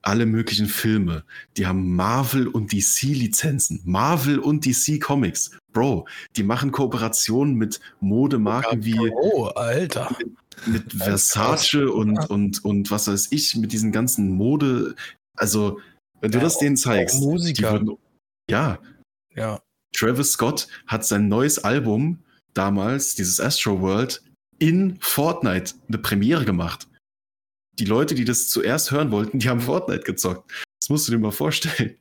[0.03, 1.25] alle möglichen Filme.
[1.57, 3.81] Die haben Marvel und DC-Lizenzen.
[3.85, 5.53] Marvel und DC Comics.
[5.73, 8.99] Bro, die machen Kooperationen mit Modemarken wie.
[8.99, 10.17] Oh, Alter.
[10.67, 14.95] Mit, mit Versace und, und, und was weiß ich, mit diesen ganzen Mode.
[15.37, 15.81] Also,
[16.21, 17.21] wenn du ja, das denen zeigst.
[17.21, 17.73] Musiker.
[17.73, 17.97] Würden,
[18.51, 18.79] ja.
[19.35, 19.61] Ja.
[19.95, 22.19] Travis Scott hat sein neues Album
[22.55, 24.23] damals, dieses Astro World,
[24.59, 26.87] in Fortnite eine Premiere gemacht
[27.79, 30.51] die Leute, die das zuerst hören wollten, die haben Fortnite gezockt.
[30.81, 31.97] Das musst du dir mal vorstellen.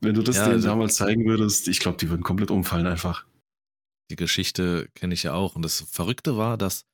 [0.00, 2.86] Wenn du das ja, denen also, damals zeigen würdest, ich glaube, die würden komplett umfallen
[2.86, 3.26] einfach.
[4.10, 5.56] Die Geschichte kenne ich ja auch.
[5.56, 6.84] Und das Verrückte war, dass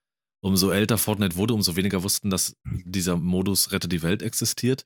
[0.41, 4.85] umso älter Fortnite wurde, umso weniger wussten, dass dieser Modus Rette die Welt existiert.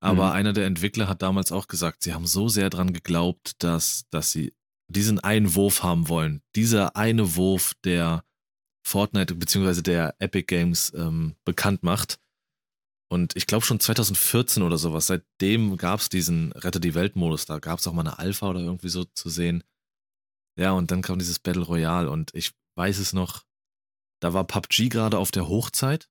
[0.00, 0.32] Aber mhm.
[0.32, 4.32] einer der Entwickler hat damals auch gesagt, sie haben so sehr dran geglaubt, dass, dass
[4.32, 4.52] sie
[4.88, 6.42] diesen einen Wurf haben wollen.
[6.54, 8.24] Dieser eine Wurf, der
[8.86, 9.80] Fortnite bzw.
[9.82, 12.18] der Epic Games ähm, bekannt macht.
[13.10, 17.46] Und ich glaube schon 2014 oder sowas, seitdem gab es diesen Rette die Welt-Modus.
[17.46, 19.64] Da gab es auch mal eine Alpha oder irgendwie so zu sehen.
[20.58, 23.44] Ja, und dann kam dieses Battle Royale und ich weiß es noch,
[24.24, 26.08] da war PUBG gerade auf der Hochzeit.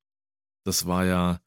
[0.68, 1.42] Das war ja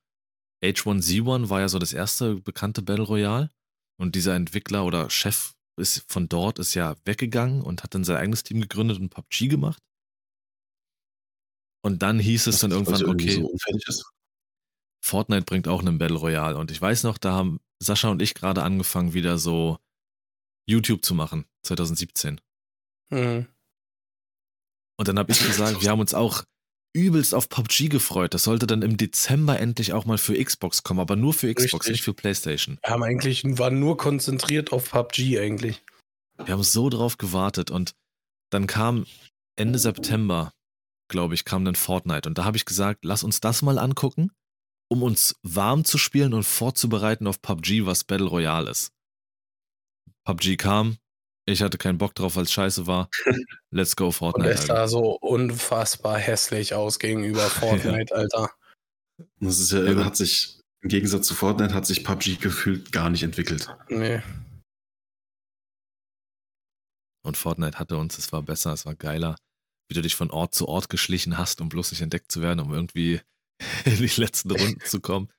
[0.64, 3.52] H1Z1 war ja so das erste bekannte Battle Royale.
[4.00, 8.16] Und dieser Entwickler oder Chef ist von dort ist ja weggegangen und hat dann sein
[8.16, 9.80] eigenes Team gegründet und PUBG gemacht.
[11.84, 13.40] Und dann hieß es das dann irgendwann, okay,
[13.86, 14.04] so
[15.04, 16.58] Fortnite bringt auch einen Battle Royale.
[16.58, 19.78] Und ich weiß noch, da haben Sascha und ich gerade angefangen, wieder so
[20.68, 22.40] YouTube zu machen, 2017.
[23.10, 23.46] Mhm.
[24.98, 26.42] Und dann habe ich gesagt, wir haben uns auch
[26.96, 28.34] übelst auf PUBG gefreut.
[28.34, 31.86] Das sollte dann im Dezember endlich auch mal für Xbox kommen, aber nur für Xbox,
[31.86, 31.92] Richtig.
[31.92, 32.78] nicht für PlayStation.
[32.82, 35.82] Wir haben eigentlich, waren nur konzentriert auf PUBG eigentlich.
[36.44, 37.94] Wir haben so drauf gewartet und
[38.50, 39.06] dann kam
[39.56, 40.52] Ende September,
[41.08, 44.30] glaube ich, kam dann Fortnite und da habe ich gesagt, lass uns das mal angucken
[44.88, 48.92] um uns warm zu spielen und vorzubereiten auf PUBG, was Battle Royale ist.
[50.24, 50.98] PUBG kam,
[51.46, 53.08] ich hatte keinen Bock drauf, weil es scheiße war.
[53.70, 54.50] Let's go Fortnite.
[54.50, 58.16] Und es sah so unfassbar hässlich aus gegenüber Fortnite, ja.
[58.16, 58.50] Alter.
[59.40, 63.08] Das ist ja, ja, hat sich, im Gegensatz zu Fortnite, hat sich PUBG gefühlt gar
[63.10, 63.68] nicht entwickelt.
[63.88, 64.20] Nee.
[67.22, 69.36] Und Fortnite hatte uns, es war besser, es war geiler,
[69.88, 72.60] wie du dich von Ort zu Ort geschlichen hast, um bloß nicht entdeckt zu werden,
[72.60, 73.20] um irgendwie
[73.84, 75.30] in die letzten Runden zu kommen.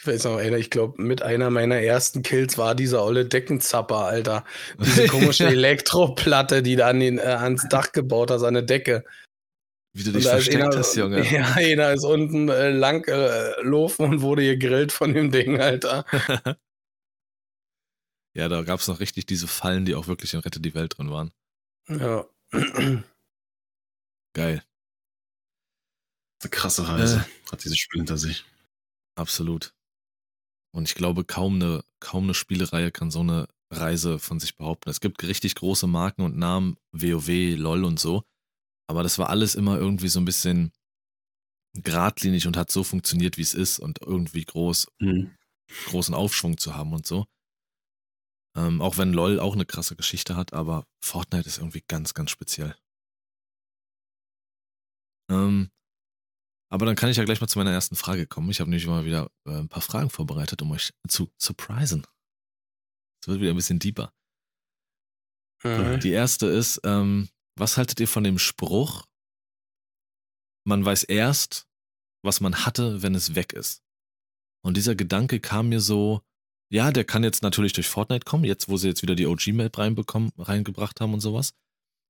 [0.00, 4.04] Ich weiß noch, Alter, ich glaube, mit einer meiner ersten Kills war dieser olle Deckenzapper,
[4.04, 4.44] Alter.
[4.78, 9.04] Diese komische Elektroplatte, die da an den, äh, ans Dach gebaut hat, seine Decke.
[9.92, 11.22] Wie du dich versteckt einer, hast, Junge.
[11.32, 16.04] Ja, einer ist unten äh, lang äh, laufen und wurde gegrillt von dem Ding, Alter.
[18.34, 20.96] ja, da gab es noch richtig diese Fallen, die auch wirklich in Rette die Welt
[20.96, 21.32] drin waren.
[21.88, 22.24] Ja.
[24.32, 24.62] Geil.
[26.40, 28.44] Eine krasse Reise äh, hat dieses Spiel hinter sich.
[29.16, 29.74] Absolut.
[30.78, 34.88] Und ich glaube, kaum eine, kaum eine Spielereihe kann so eine Reise von sich behaupten.
[34.88, 38.22] Es gibt richtig große Marken und Namen, WoW, LOL und so.
[38.86, 40.70] Aber das war alles immer irgendwie so ein bisschen
[41.74, 45.36] geradlinig und hat so funktioniert, wie es ist und irgendwie groß, mhm.
[45.86, 47.26] großen Aufschwung zu haben und so.
[48.56, 52.30] Ähm, auch wenn LOL auch eine krasse Geschichte hat, aber Fortnite ist irgendwie ganz, ganz
[52.30, 52.76] speziell.
[55.28, 55.70] Ähm,
[56.70, 58.50] aber dann kann ich ja gleich mal zu meiner ersten Frage kommen.
[58.50, 62.06] Ich habe nämlich mal wieder äh, ein paar Fragen vorbereitet, um euch zu surprisen.
[63.22, 64.12] Es wird wieder ein bisschen deeper.
[65.64, 66.00] Mhm.
[66.00, 69.06] Die erste ist, ähm, was haltet ihr von dem Spruch,
[70.64, 71.66] man weiß erst,
[72.22, 73.82] was man hatte, wenn es weg ist?
[74.62, 76.20] Und dieser Gedanke kam mir so,
[76.70, 79.78] ja, der kann jetzt natürlich durch Fortnite kommen, jetzt wo sie jetzt wieder die OG-Map
[79.78, 81.54] reingebracht haben und sowas.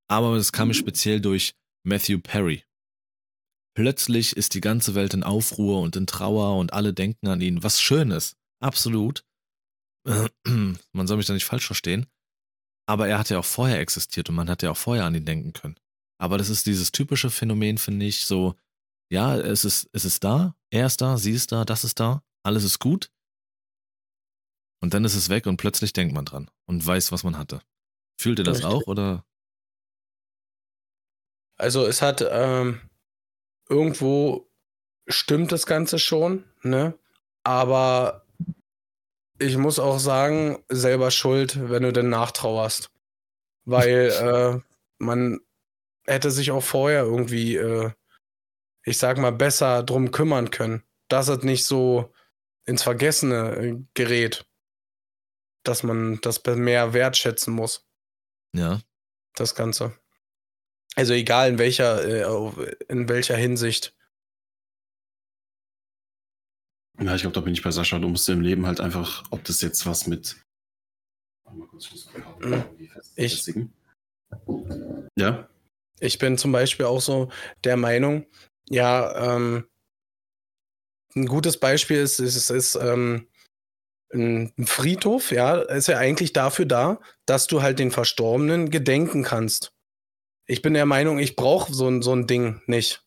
[0.09, 0.79] Aber es kam mir mhm.
[0.79, 1.55] speziell durch
[1.85, 2.65] Matthew Perry.
[3.79, 7.63] Plötzlich ist die ganze Welt in Aufruhr und in Trauer und alle denken an ihn,
[7.63, 8.37] was schön ist.
[8.59, 9.25] Absolut.
[10.05, 12.07] Man soll mich da nicht falsch verstehen.
[12.89, 15.25] Aber er hat ja auch vorher existiert und man hat ja auch vorher an ihn
[15.25, 15.77] denken können.
[16.21, 18.57] Aber das ist dieses typische Phänomen, finde ich, so,
[19.13, 22.25] ja, es ist, es ist da, er ist da, sie ist da, das ist da,
[22.43, 23.13] alles ist gut.
[24.83, 27.63] Und dann ist es weg und plötzlich denkt man dran und weiß, was man hatte.
[28.21, 28.73] Fühlt ihr das Richtig.
[28.73, 29.25] auch oder
[31.61, 32.81] Also es hat ähm,
[33.69, 34.49] irgendwo
[35.07, 36.99] stimmt das Ganze schon, ne?
[37.45, 38.27] Aber
[39.39, 42.91] ich muss auch sagen, selber schuld, wenn du denn nachtrauerst.
[43.65, 44.11] Weil
[44.61, 44.61] äh,
[44.99, 45.41] man
[46.07, 47.93] hätte sich auch vorher irgendwie, äh,
[48.85, 52.13] ich sag mal, besser drum kümmern können, dass es nicht so
[52.65, 54.47] ins Vergessene äh, gerät.
[55.63, 57.87] Dass man das mehr wertschätzen muss.
[58.55, 58.81] Ja.
[59.35, 59.93] Das Ganze.
[60.99, 63.95] Also egal in welcher, äh, in welcher Hinsicht.
[67.01, 68.01] Ja, ich glaube, da bin ich bei Sascha.
[68.01, 70.45] Du musst im Leben halt einfach, ob das jetzt was mit.
[72.41, 72.65] Mhm.
[73.15, 73.49] Ich,
[75.17, 75.49] ja.
[76.01, 77.31] Ich bin zum Beispiel auch so
[77.63, 78.27] der Meinung,
[78.69, 79.69] ja, ähm,
[81.15, 83.29] ein gutes Beispiel ist, ist, ist, ist ähm,
[84.13, 89.73] ein Friedhof, ja, ist ja eigentlich dafür da, dass du halt den Verstorbenen gedenken kannst.
[90.49, 93.05] Ich bin der Meinung, ich brauche so, ein so ein Ding nicht.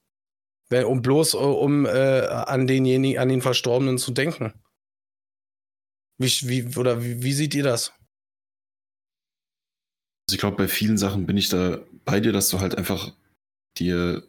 [0.72, 4.54] Um bloß um äh, an denjenigen, an den Verstorbenen zu denken.
[6.18, 7.89] Wie, wie, oder wie, wie seht ihr das?
[10.30, 13.14] Also ich glaube, bei vielen Sachen bin ich da bei dir, dass du halt einfach
[13.78, 14.24] dir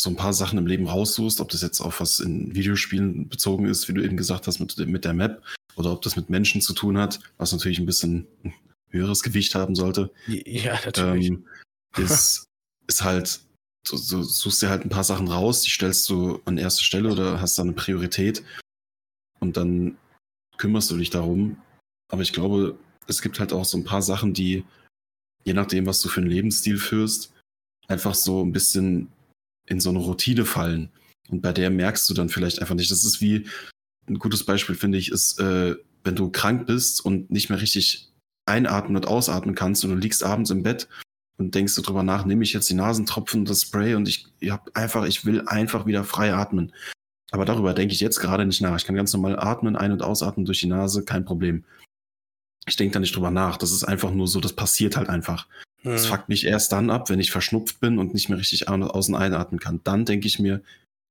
[0.00, 3.66] so ein paar Sachen im Leben raussuchst, ob das jetzt auf was in Videospielen bezogen
[3.66, 5.44] ist, wie du eben gesagt hast, mit, mit der Map,
[5.76, 8.26] oder ob das mit Menschen zu tun hat, was natürlich ein bisschen
[8.88, 10.10] höheres Gewicht haben sollte.
[10.26, 11.28] Ja, natürlich.
[11.28, 11.46] Ähm,
[11.96, 12.46] ist,
[12.86, 13.40] ist halt,
[13.88, 17.10] du, du, suchst dir halt ein paar Sachen raus, die stellst du an erste Stelle
[17.10, 18.42] oder hast da eine Priorität
[19.40, 19.96] und dann
[20.58, 21.56] kümmerst du dich darum.
[22.12, 24.64] Aber ich glaube, es gibt halt auch so ein paar Sachen, die,
[25.44, 27.32] je nachdem, was du für einen Lebensstil führst,
[27.88, 29.10] einfach so ein bisschen
[29.66, 30.90] in so eine Routine fallen.
[31.28, 32.90] Und bei der merkst du dann vielleicht einfach nicht.
[32.90, 33.46] Das ist wie
[34.08, 38.08] ein gutes Beispiel, finde ich, ist, äh, wenn du krank bist und nicht mehr richtig
[38.46, 40.88] einatmen und ausatmen kannst und du liegst abends im Bett
[41.40, 44.26] und denkst du drüber nach, nehme ich jetzt die Nasentropfen und das Spray und ich,
[44.40, 46.72] ich hab einfach, ich will einfach wieder frei atmen.
[47.32, 48.76] Aber darüber denke ich jetzt gerade nicht nach.
[48.76, 51.64] Ich kann ganz normal atmen, ein- und ausatmen durch die Nase, kein Problem.
[52.66, 53.56] Ich denke da nicht drüber nach.
[53.56, 55.46] Das ist einfach nur so, das passiert halt einfach.
[55.82, 55.92] Hm.
[55.92, 59.14] Das fuckt mich erst dann ab, wenn ich verschnupft bin und nicht mehr richtig außen
[59.14, 59.80] einatmen kann.
[59.84, 60.60] Dann denke ich mir,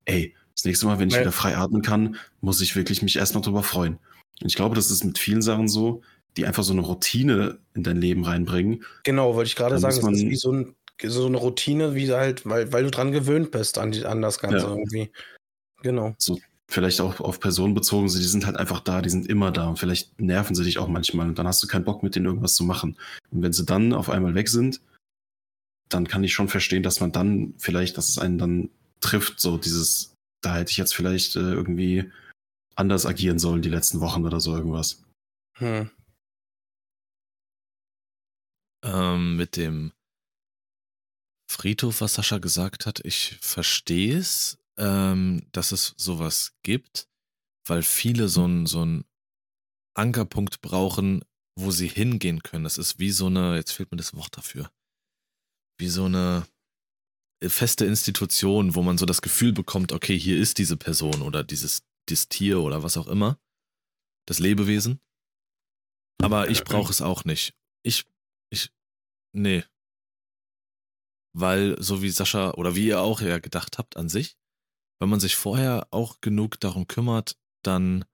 [0.05, 3.41] ey, das nächste Mal, wenn ich wieder frei atmen kann, muss ich wirklich mich erstmal
[3.41, 3.97] drüber freuen.
[4.41, 6.01] Und ich glaube, das ist mit vielen Sachen so,
[6.39, 8.85] die einfach so eine Routine in dein Leben reinbringen.
[9.03, 12.45] Genau, wollte ich gerade sagen, das ist wie so, ein, so, eine Routine, wie halt,
[12.45, 14.69] weil, weil du dran gewöhnt bist an, die, an das Ganze ja.
[14.69, 15.11] irgendwie.
[15.81, 16.15] Genau.
[16.17, 19.67] So, vielleicht auch auf Personen bezogen, die sind halt einfach da, die sind immer da
[19.67, 22.25] und vielleicht nerven sie dich auch manchmal und dann hast du keinen Bock mit denen
[22.25, 22.95] irgendwas zu machen.
[23.31, 24.79] Und wenn sie dann auf einmal weg sind,
[25.89, 28.69] dann kann ich schon verstehen, dass man dann vielleicht, dass es einen dann
[29.01, 32.09] trifft, so dieses, da hätte ich jetzt vielleicht äh, irgendwie
[32.75, 35.01] anders agieren sollen die letzten Wochen oder so irgendwas.
[35.57, 35.89] Hm.
[38.83, 39.91] Ähm, mit dem
[41.49, 47.09] Friedhof, was Sascha gesagt hat, ich verstehe es, ähm, dass es sowas gibt,
[47.65, 49.03] weil viele so einen so
[49.95, 51.25] Ankerpunkt brauchen,
[51.57, 52.63] wo sie hingehen können.
[52.63, 54.71] Das ist wie so eine, jetzt fehlt mir das Wort dafür,
[55.77, 56.47] wie so eine
[57.41, 61.43] äh, feste Institution, wo man so das Gefühl bekommt, okay, hier ist diese Person oder
[61.43, 63.37] dieses, dieses Tier oder was auch immer,
[64.25, 65.01] das Lebewesen.
[66.21, 67.53] Aber ich brauche es auch nicht.
[67.81, 68.05] Ich,
[68.49, 68.71] ich,
[69.33, 69.63] nee.
[71.33, 74.37] Weil, so wie Sascha oder wie ihr auch ja gedacht habt an sich,
[74.99, 78.05] wenn man sich vorher auch genug darum kümmert, dann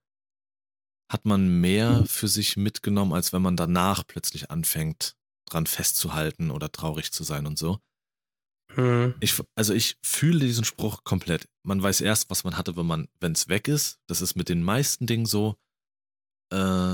[1.12, 2.06] hat man mehr mhm.
[2.08, 5.16] für sich mitgenommen, als wenn man danach plötzlich anfängt,
[5.46, 7.80] dran festzuhalten oder traurig zu sein und so.
[8.76, 9.16] Mhm.
[9.20, 11.48] Ich, also ich fühle diesen Spruch komplett.
[11.64, 14.00] Man weiß erst, was man hatte, wenn man, wenn es weg ist.
[14.08, 15.56] Das ist mit den meisten Dingen so.
[16.52, 16.85] Ähm,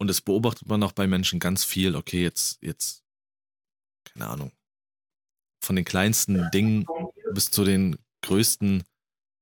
[0.00, 1.94] und das beobachtet man auch bei Menschen ganz viel.
[1.94, 3.04] Okay, jetzt, jetzt,
[4.04, 4.50] keine Ahnung.
[5.62, 6.86] Von den kleinsten Dingen
[7.34, 8.82] bis zu den größten,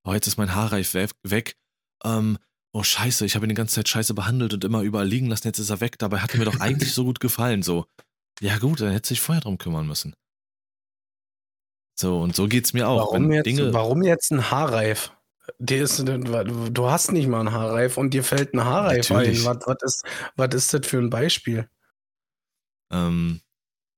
[0.05, 1.57] oh, jetzt ist mein Haarreif weg.
[2.03, 2.39] Ähm,
[2.73, 5.47] oh scheiße, ich habe ihn die ganze Zeit scheiße behandelt und immer überall liegen lassen,
[5.47, 5.97] jetzt ist er weg.
[5.99, 7.63] Dabei hat er mir doch eigentlich so gut gefallen.
[7.63, 7.87] So,
[8.41, 10.17] ja gut, dann hätte sich vorher drum kümmern müssen.
[11.95, 13.13] So, und so geht es mir auch.
[13.13, 15.13] Warum, jetzt, Dinge warum jetzt ein Haarreif?
[15.59, 19.41] Der ist, du hast nicht mal einen Haarreif und dir fällt ein Haarreif Natürlich.
[19.41, 19.47] ein.
[19.47, 20.05] Was, was, ist,
[20.37, 21.69] was ist das für ein Beispiel?
[22.93, 23.41] Ähm,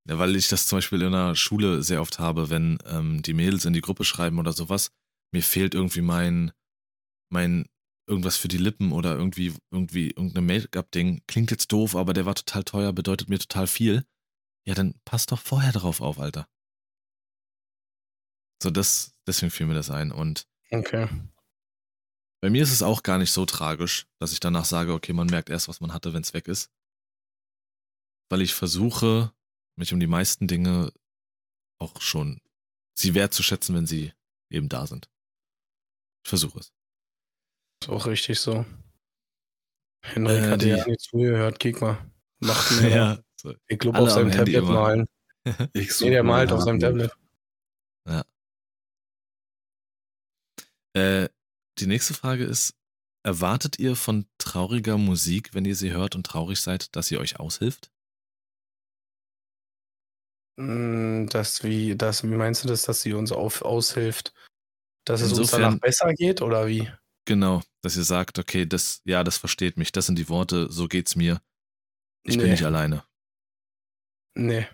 [0.09, 3.35] ja, weil ich das zum Beispiel in der Schule sehr oft habe, wenn ähm, die
[3.35, 4.91] Mädels in die Gruppe schreiben oder sowas,
[5.33, 6.53] mir fehlt irgendwie mein,
[7.31, 7.67] mein
[8.07, 11.23] irgendwas für die Lippen oder irgendwie, irgendwie irgendein Make-up-Ding.
[11.29, 14.05] Klingt jetzt doof, aber der war total teuer, bedeutet mir total viel.
[14.67, 16.49] Ja, dann pass doch vorher drauf auf, Alter.
[18.63, 20.13] So, das, deswegen fiel mir das ein.
[20.13, 21.09] Und okay.
[22.41, 25.27] Bei mir ist es auch gar nicht so tragisch, dass ich danach sage, okay, man
[25.27, 26.71] merkt erst, was man hatte, wenn es weg ist.
[28.31, 29.33] Weil ich versuche,
[29.77, 30.93] mich um die meisten Dinge
[31.79, 32.41] auch schon
[32.99, 34.13] sie wertzuschätzen, wenn sie
[34.51, 35.11] eben da sind.
[36.25, 36.73] Ich versuche es.
[37.83, 38.65] Ist auch richtig so.
[40.03, 41.99] Henrik Äh, hat die- ja nicht zugehört, kick mal.
[42.41, 43.23] Macht mir ja.
[43.41, 43.55] So.
[43.69, 44.73] Ich glaube auf seinem Tablet immer.
[44.73, 45.07] malen.
[45.73, 47.11] Ich Nee, suche der mal malt auf seinem Tablet.
[50.93, 51.29] Äh,
[51.81, 52.75] die nächste Frage ist:
[53.23, 57.39] Erwartet ihr von trauriger Musik, wenn ihr sie hört und traurig seid, dass sie euch
[57.41, 57.91] aushilft?
[60.59, 64.35] Mm, Das wie, das, wie meinst du das, dass sie uns auf, aushilft?
[65.07, 66.91] Dass es uns Insofern- danach besser geht oder wie?
[67.27, 70.89] Genau, dass ihr sagt, okay, das, ja, das versteht mich, das sind die Worte, so
[70.89, 71.41] geht's mir.
[72.25, 72.53] Ich bin Nee.
[72.53, 73.05] nicht alleine.
[74.37, 74.67] Nee.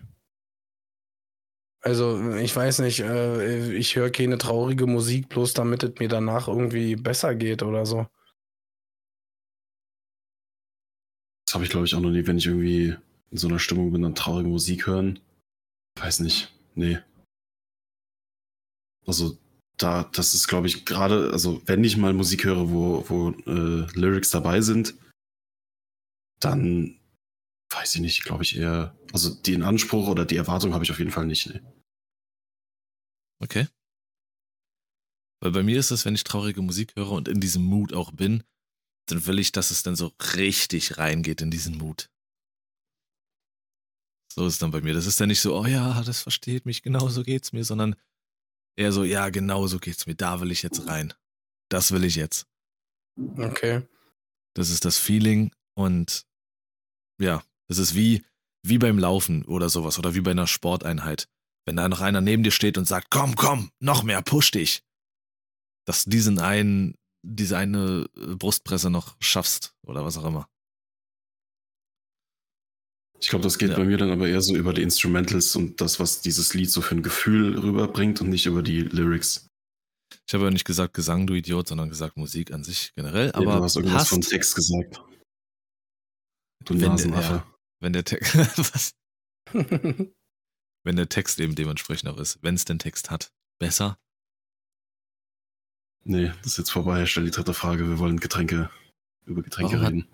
[1.87, 6.49] Also, ich weiß nicht, äh, ich höre keine traurige Musik, bloß damit es mir danach
[6.49, 8.07] irgendwie besser geht oder so.
[11.45, 12.97] Das habe ich, glaube ich, auch noch nie, wenn ich irgendwie
[13.31, 15.21] in so einer Stimmung bin, dann traurige Musik hören.
[15.97, 16.53] Weiß nicht.
[16.75, 16.99] Nee.
[19.05, 19.37] Also,
[19.77, 23.87] da, das ist, glaube ich, gerade, also, wenn ich mal Musik höre, wo, wo äh,
[23.97, 24.93] Lyrics dabei sind,
[26.41, 26.99] dann
[27.69, 30.99] weiß ich nicht, glaube ich eher, also den Anspruch oder die Erwartung habe ich auf
[30.99, 31.49] jeden Fall nicht.
[31.49, 31.61] Nee.
[33.39, 33.67] Okay.
[35.39, 38.11] Weil bei mir ist es, wenn ich traurige Musik höre und in diesem Mut auch
[38.11, 38.43] bin,
[39.07, 42.09] dann will ich, dass es dann so richtig reingeht in diesen Mut.
[44.33, 44.93] So ist es dann bei mir.
[44.93, 47.95] Das ist dann nicht so, oh ja, das versteht mich, genau so geht's mir, sondern
[48.75, 51.13] eher so, ja, genau so geht's mir, da will ich jetzt rein.
[51.69, 52.47] Das will ich jetzt.
[53.37, 53.87] Okay.
[54.53, 56.25] Das ist das Feeling und
[57.19, 58.23] ja, das ist wie,
[58.63, 61.27] wie beim Laufen oder sowas oder wie bei einer Sporteinheit.
[61.67, 64.81] Wenn da noch einer neben dir steht und sagt, komm, komm, noch mehr, push dich.
[65.85, 70.47] Dass du diesen einen, diese eine äh, Brustpresse noch schaffst oder was auch immer.
[73.19, 73.77] Ich glaube, das geht Ja.
[73.77, 76.81] bei mir dann aber eher so über die Instrumentals und das, was dieses Lied so
[76.81, 79.47] für ein Gefühl rüberbringt und nicht über die Lyrics.
[80.27, 83.31] Ich habe ja nicht gesagt Gesang, du Idiot, sondern gesagt Musik an sich generell.
[83.33, 85.01] Aber Aber du hast irgendwas passt, von Text gesagt.
[86.63, 87.33] Du Wenn der- Nasenaffe.
[87.33, 87.53] ja.
[87.81, 88.91] wenn der Text, was?
[90.87, 92.41] Wenn der Text eben dementsprechend auch ist.
[92.41, 93.33] Wenn es den Text hat.
[93.59, 93.99] Besser?
[96.05, 97.05] Nee, das ist jetzt vorbei.
[97.05, 97.89] Stell die dritte Frage.
[97.89, 98.69] Wir wollen Getränke,
[99.25, 100.07] über Getränke Warum hat- reden.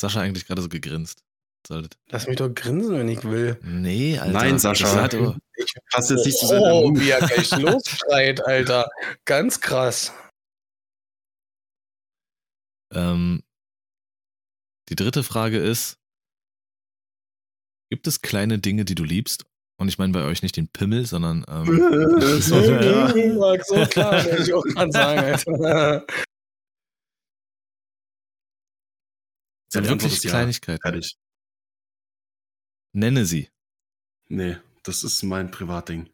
[0.00, 1.22] Sascha eigentlich gerade so gegrinst.
[1.64, 1.96] Solltet.
[2.08, 3.56] Lass mich doch grinsen, wenn ich will.
[3.62, 4.32] Nee, Alter.
[4.32, 5.00] Nein, Sascha.
[5.00, 7.02] Hat, oh, Ich, Hast jetzt nicht so sehr oh, den Mut.
[7.02, 8.90] wie er gleich losschreit, Alter.
[9.26, 10.12] Ganz krass.
[12.92, 13.44] ähm,
[14.88, 15.98] die dritte Frage ist:
[17.90, 19.44] Gibt es kleine Dinge, die du liebst?
[19.80, 21.64] Und ich meine bei euch nicht den Pimmel, sondern ähm,
[22.42, 23.08] so, Ja.
[23.64, 26.06] so klar, ich auch gerade sagen, Alter.
[29.72, 30.30] sind wirklich ist ja.
[30.32, 30.82] Kleinigkeiten.
[30.82, 31.16] Fertig.
[32.92, 33.48] Nenne sie.
[34.28, 36.10] Nee, das ist mein Privatding.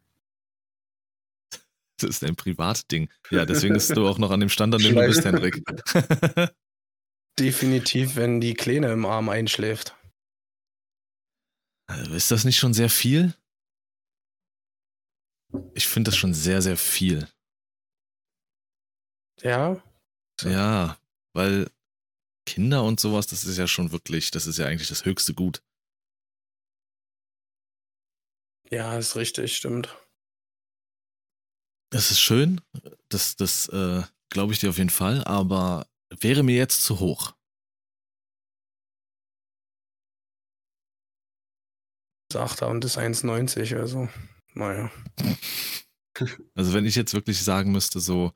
[1.99, 3.11] Das ist ein Privatding.
[3.33, 5.61] Ja, deswegen bist du auch noch an dem Stand, an dem du bist, Henrik.
[7.37, 9.97] Definitiv, wenn die Kleine im Arm einschläft.
[11.89, 13.35] Also, ist das nicht schon sehr viel?
[15.75, 17.29] Ich finde das schon sehr, sehr viel.
[19.43, 19.83] Ja,
[20.43, 20.99] Ja,
[21.35, 21.71] weil
[22.47, 25.63] Kinder und sowas, das ist ja schon wirklich, das ist ja eigentlich das höchste Gut.
[28.71, 29.97] ja, ist richtig, stimmt.
[31.91, 32.61] Es ist schön,
[33.09, 37.35] das, das äh, glaube ich dir auf jeden Fall, aber wäre mir jetzt zu hoch.
[42.29, 44.09] Das 8er und das 1,90, also,
[44.57, 44.91] naja.
[46.55, 48.33] Also wenn ich jetzt wirklich sagen müsste, so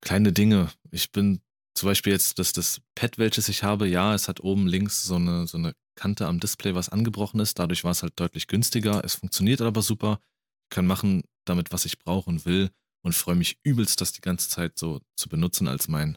[0.00, 0.70] kleine Dinge.
[0.90, 1.42] Ich bin
[1.74, 5.16] zum Beispiel jetzt, das, das Pad, welches ich habe, ja, es hat oben links so
[5.16, 7.58] eine, so eine Kante am Display, was angebrochen ist.
[7.58, 9.04] Dadurch war es halt deutlich günstiger.
[9.04, 10.20] Es funktioniert aber super.
[10.64, 12.70] Ich kann machen damit, was ich brauche und will
[13.04, 16.16] und freue mich übelst, das die ganze Zeit so zu benutzen als mein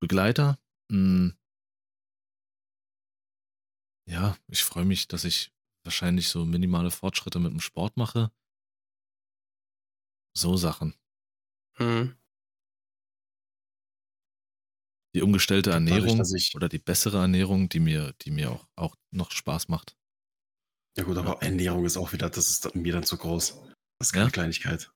[0.00, 0.58] Begleiter.
[0.90, 1.34] Hm.
[4.06, 5.52] Ja, ich freue mich, dass ich
[5.88, 8.30] wahrscheinlich so minimale Fortschritte mit dem Sport mache.
[10.36, 10.94] So Sachen.
[11.76, 12.14] Hm.
[15.14, 16.20] Die umgestellte Dadurch, Ernährung
[16.54, 19.96] oder die bessere Ernährung, die mir, die mir auch, auch noch Spaß macht.
[20.98, 23.58] Ja gut, aber Ernährung ist auch wieder, das ist mir dann zu groß.
[23.98, 24.30] Das ist keine Ja?
[24.30, 24.92] Kleinigkeit.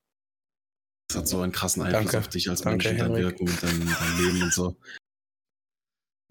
[1.09, 2.19] Das hat so einen krassen Einfluss Danke.
[2.19, 3.23] auf dich als Danke, Mensch und dein.
[3.23, 4.77] Wirken und dein, dein Leben und so.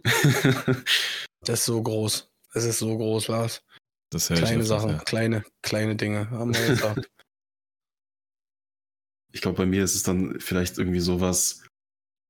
[0.04, 2.32] Das ist so groß.
[2.54, 3.64] Das ist so groß, Lars.
[4.12, 4.98] Das höre ich Kleine öfters, Sachen, ja.
[5.00, 7.10] kleine, kleine Dinge, haben wir gesagt.
[9.32, 11.64] ich glaube, bei mir ist es dann vielleicht irgendwie sowas,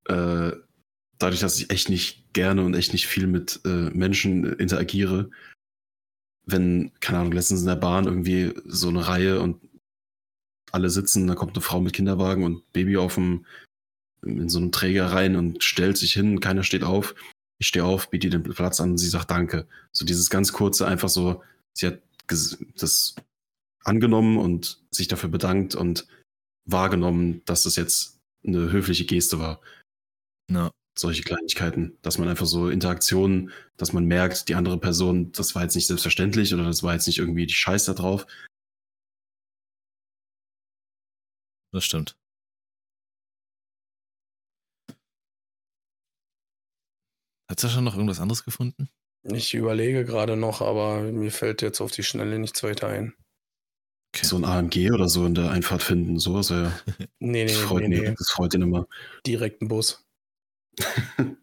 [0.08, 0.52] äh,
[1.18, 5.32] dadurch, dass ich echt nicht gerne und echt nicht viel mit äh, Menschen äh, interagiere,
[6.46, 9.62] wenn, keine Ahnung, letztens in der Bahn irgendwie so eine Reihe und
[10.72, 13.46] alle sitzen, da kommt eine Frau mit Kinderwagen und Baby auf dem,
[14.24, 17.16] in so einem Träger rein und stellt sich hin, keiner steht auf.
[17.60, 19.68] Ich stehe auf, biete ihr den Platz an und sie sagt Danke.
[19.92, 21.44] So dieses ganz kurze, einfach so,
[21.74, 23.16] sie hat das
[23.84, 26.08] angenommen und sich dafür bedankt und
[26.66, 29.62] wahrgenommen, dass das jetzt eine höfliche Geste war.
[30.50, 30.72] Ja.
[30.98, 35.64] Solche Kleinigkeiten, dass man einfach so Interaktionen, dass man merkt, die andere Person, das war
[35.64, 38.28] jetzt nicht selbstverständlich oder das war jetzt nicht irgendwie die Scheiß da drauf.
[41.74, 42.16] Das stimmt.
[47.50, 48.90] Hat Sascha noch irgendwas anderes gefunden?
[49.24, 53.14] Ich überlege gerade noch, aber mir fällt jetzt auf die Schnelle nichts weiter ein.
[54.14, 54.26] Okay.
[54.26, 56.72] So ein AMG oder so in der Einfahrt finden, sowas ja.
[57.20, 58.16] Nee, nee, Das freut, nee, ihn, nee.
[58.18, 58.88] das freut ihn immer.
[59.26, 60.06] Direkt ein Bus.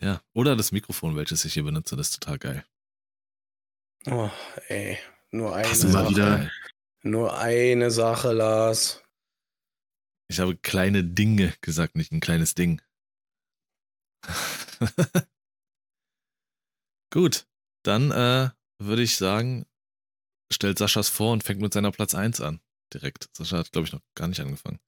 [0.00, 0.22] Ja.
[0.32, 2.64] Oder das Mikrofon, welches ich hier benutze, das ist total geil.
[4.06, 4.30] Oh,
[4.68, 4.98] ey.
[5.30, 6.10] Nur eine mal Sache.
[6.10, 6.50] wieder-
[7.02, 9.02] Nur eine Sache, Lars.
[10.28, 12.80] Ich habe kleine Dinge gesagt, nicht ein kleines Ding.
[17.12, 17.46] Gut,
[17.84, 19.66] dann äh, würde ich sagen,
[20.52, 22.60] stellt Saschas vor und fängt mit seiner Platz 1 an.
[22.94, 23.28] Direkt.
[23.36, 24.78] Sascha hat, glaube ich, noch gar nicht angefangen.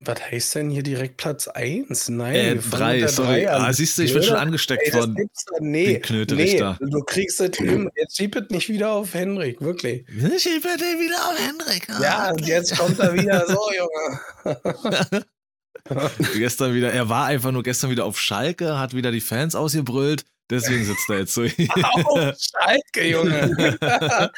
[0.00, 2.08] Was heißt denn hier direkt Platz 1?
[2.10, 3.42] Nein, Äh, wir drei, sorry.
[3.42, 3.62] drei an.
[3.62, 6.00] Ah, siehst du, ich bin schon angesteckt Ey, das gibt's doch- nee,
[6.30, 7.90] nee, du kriegst es hin.
[7.96, 10.06] Jetzt schieb es nicht wieder auf Henrik, wirklich.
[10.08, 11.90] Ich hebe den wieder auf Hendrik.
[11.90, 12.50] Ah, Ja, und okay.
[12.50, 15.24] jetzt kommt er wieder so, Junge.
[16.34, 20.24] gestern wieder, er war einfach nur gestern wieder auf Schalke, hat wieder die Fans ausgebrüllt,
[20.50, 21.68] deswegen sitzt er jetzt so hier.
[21.84, 23.80] Au, Schalke, Junge.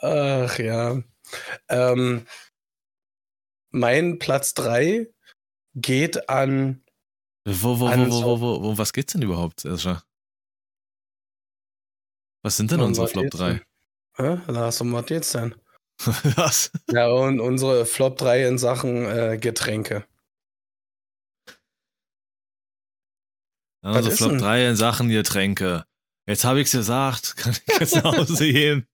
[0.00, 1.02] Ach ja.
[1.68, 2.26] Ähm,
[3.70, 5.08] mein Platz 3
[5.74, 6.84] geht an.
[7.44, 10.02] Wo, wo, wo, An wo, so- wo, wo, wo, was geht's denn überhaupt, Sascha?
[12.44, 13.48] Was sind denn unsere Flop geht's 3?
[14.18, 14.40] denn?
[14.46, 14.52] Hä?
[14.52, 15.54] Lars, um was geht's denn?
[16.36, 16.70] was?
[16.90, 20.04] Ja, und unsere Flop 3 in Sachen äh, Getränke.
[23.82, 24.38] Also ist Flop denn?
[24.40, 25.84] 3 in Sachen Getränke.
[26.26, 28.86] Jetzt habe ich's gesagt, kann ich jetzt nach Hause gehen?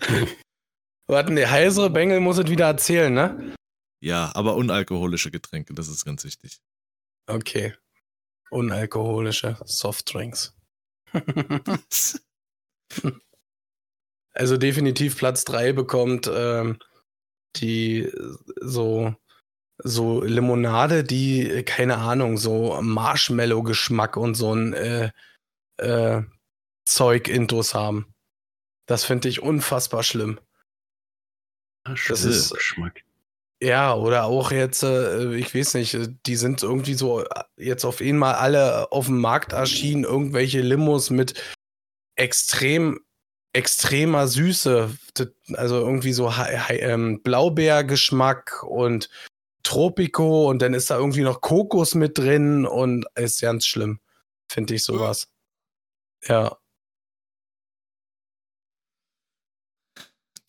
[1.08, 3.54] Warten, der heisere Bengel muss es wieder erzählen, ne?
[4.02, 6.60] Ja, aber unalkoholische Getränke, das ist ganz wichtig.
[7.26, 7.74] Okay.
[8.50, 10.54] Unalkoholische Softdrinks.
[14.32, 16.78] Also definitiv Platz 3 bekommt ähm,
[17.56, 19.14] die äh, so,
[19.78, 25.10] so Limonade, die, äh, keine Ahnung, so Marshmallow-Geschmack und so ein äh,
[25.78, 26.22] äh,
[26.84, 28.14] Zeug intus haben.
[28.86, 30.40] Das finde ich unfassbar schlimm.
[31.84, 33.02] Das ist- Geschmack.
[33.62, 37.84] Ja, oder auch jetzt, äh, ich weiß nicht, äh, die sind irgendwie so äh, jetzt
[37.84, 41.34] auf einmal alle auf dem Markt erschienen, irgendwelche Limos mit
[42.16, 43.00] extrem,
[43.52, 44.96] extremer Süße.
[45.54, 46.32] Also irgendwie so
[46.68, 49.08] ähm, Blaubeergeschmack und
[49.62, 54.00] Tropico und dann ist da irgendwie noch Kokos mit drin und ist ganz schlimm,
[54.50, 55.28] finde ich sowas.
[56.26, 56.56] Ja,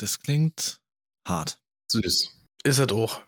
[0.01, 0.81] Das klingt
[1.27, 1.61] hart.
[1.91, 2.31] Süß.
[2.63, 3.21] Ist es auch.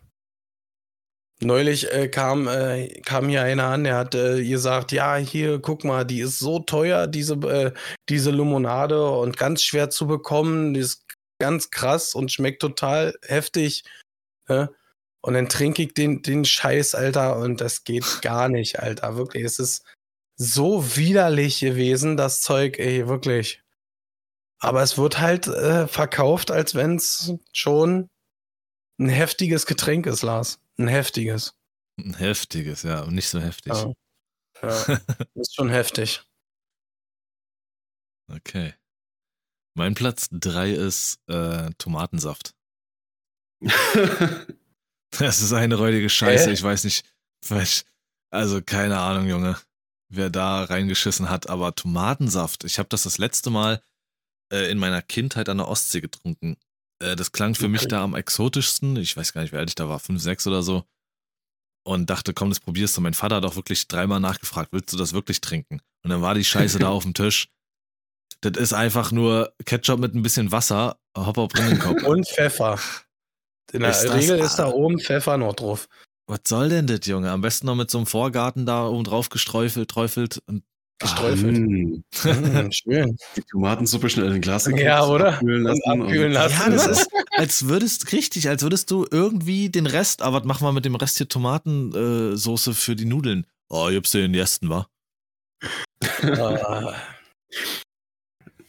[1.44, 5.84] Neulich äh, kam, äh, kam hier einer an, der hat äh, gesagt, ja, hier, guck
[5.84, 7.72] mal, die ist so teuer, diese, äh,
[8.08, 11.04] diese Limonade und ganz schwer zu bekommen, die ist
[11.38, 13.84] ganz krass und schmeckt total heftig.
[14.48, 14.70] Ne?
[15.20, 19.16] Und dann trinke ich den, den Scheiß, Alter, und das geht gar nicht, Alter.
[19.16, 19.84] Wirklich, es ist
[20.36, 23.62] so widerlich gewesen, das Zeug, ey, wirklich.
[24.58, 28.08] Aber es wird halt äh, verkauft, als wenn es schon
[28.98, 30.58] ein heftiges Getränk ist, Lars.
[30.78, 31.54] Ein heftiges.
[31.98, 33.72] Ein heftiges, ja, und nicht so heftig.
[33.72, 33.92] Ja.
[34.62, 34.98] Ja,
[35.34, 36.22] ist schon heftig.
[38.30, 38.74] Okay.
[39.76, 42.54] Mein Platz 3 ist äh, Tomatensaft.
[45.18, 46.46] Das ist eine räudige Scheiße.
[46.46, 46.52] Hä?
[46.52, 47.06] Ich weiß nicht,
[48.32, 49.56] also keine Ahnung, Junge,
[50.08, 51.48] wer da reingeschissen hat.
[51.48, 53.80] Aber Tomatensaft, ich habe das das letzte Mal
[54.52, 56.56] äh, in meiner Kindheit an der Ostsee getrunken.
[57.00, 57.88] Äh, das klang für mich Okay.
[57.90, 58.96] da am exotischsten.
[58.96, 60.84] Ich weiß gar nicht, wie alt ich da war, fünf, sechs oder so.
[61.86, 63.00] Und dachte, komm, das probierst du.
[63.02, 65.80] Mein Vater hat auch wirklich dreimal nachgefragt, willst du das wirklich trinken?
[66.02, 67.48] Und dann war die Scheiße da auf dem Tisch.
[68.40, 72.02] Das ist einfach nur Ketchup mit ein bisschen Wasser, hopp auf in den Kopf.
[72.06, 72.78] Und Pfeffer.
[73.72, 75.88] In der Ist das- Regel ist da oben Pfeffer noch drauf.
[76.26, 77.30] Was soll denn das, Junge?
[77.30, 80.62] Am besten noch mit so einem Vorgarten da oben drauf gesträufelt, träufelt und
[81.00, 81.58] Gesträufelt.
[81.58, 83.16] Mm, Mm, schön.
[83.36, 85.34] die Tomatensuppe schnell in den Glas Ja, oder?
[85.34, 86.02] abkühlen Und lassen.
[86.02, 86.54] abkühlen lassen.
[86.60, 90.66] Ja, das ist, als würdest, richtig, als würdest du irgendwie den Rest, aber was machen
[90.66, 93.46] wir mit dem Rest hier Tomatensoße äh, für die Nudeln?
[93.68, 94.86] Oh, gibst du den ersten, wa?
[96.22, 96.94] Ah,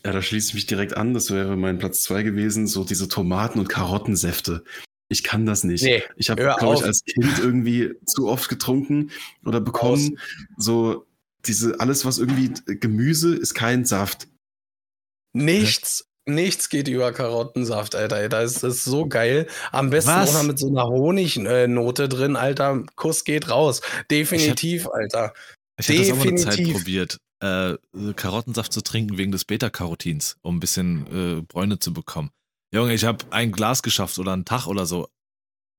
[0.04, 1.14] Ja, da schließe ich mich direkt an.
[1.14, 2.68] Das wäre mein Platz zwei gewesen.
[2.68, 4.64] So diese Tomaten- und Karottensäfte.
[5.10, 5.84] Ich kann das nicht.
[5.84, 9.12] Nee, ich habe, glaube ich, als Kind irgendwie zu oft getrunken
[9.46, 10.18] oder bekommen.
[10.58, 11.06] So
[11.48, 14.28] diese, alles, was irgendwie Gemüse ist kein Saft.
[15.34, 18.30] Nichts, nichts geht über Karottensaft, Alter.
[18.30, 19.48] Das ist so geil.
[19.72, 20.30] Am besten Was?
[20.30, 22.84] auch noch mit so einer Honignote drin, Alter.
[22.96, 23.82] Kuss geht raus.
[24.10, 25.34] Definitiv, Alter.
[25.78, 27.76] Ich hätte das auch mal eine Zeit probiert, äh,
[28.16, 32.32] Karottensaft zu trinken wegen des Beta-Carotins, um ein bisschen äh, Bräune zu bekommen.
[32.74, 35.08] Junge, ich habe ein Glas geschafft oder einen Tag oder so.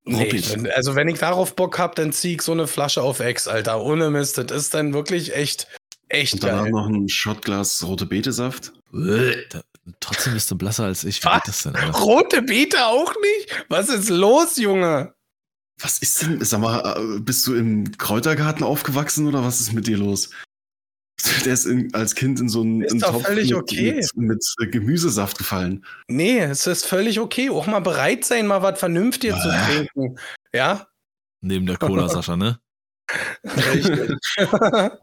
[0.09, 3.19] Nee, wenn, also wenn ich darauf Bock hab, dann zieh ich so eine Flasche auf
[3.21, 3.83] Ex, Alter.
[3.83, 4.39] Ohne Mist.
[4.39, 5.67] Das ist dann wirklich echt,
[6.09, 6.71] echt Und danach geil.
[6.73, 8.73] noch ein Shotglas rote Betesaft.
[8.93, 9.63] Da,
[10.01, 11.23] trotzdem bist du blasser als ich.
[11.23, 11.35] Wie Was?
[11.43, 11.75] geht das denn?
[11.75, 11.99] Alter?
[11.99, 13.65] Rote Beete auch nicht?
[13.69, 15.13] Was ist los, Junge?
[15.79, 19.87] Was ist denn, sag mal, äh, bist du im Kräutergarten aufgewachsen oder was ist mit
[19.89, 20.31] dir los?
[21.45, 24.07] Der ist in, als Kind in so einen, Ist einen doch völlig mit, okay.
[24.15, 25.85] mit, mit Gemüsesaft gefallen.
[26.09, 27.51] Nee, es ist völlig okay.
[27.51, 30.19] Auch mal bereit sein, mal was Vernünftiges zu trinken.
[30.53, 30.89] Ja?
[31.41, 32.61] Neben der Cola, Sascha, ne?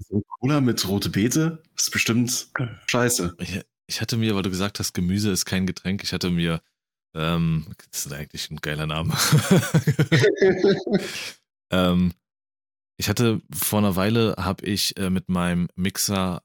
[0.10, 2.50] So Cola mit rote Beete ist bestimmt
[2.88, 3.36] scheiße.
[3.40, 6.62] Ich, ich hatte mir, weil du gesagt hast, Gemüse ist kein Getränk, ich hatte mir,
[7.16, 9.14] ähm, das ist eigentlich ein geiler Name.
[11.72, 12.14] ähm,
[13.04, 16.42] ich hatte vor einer Weile, habe ich äh, mit meinem Mixer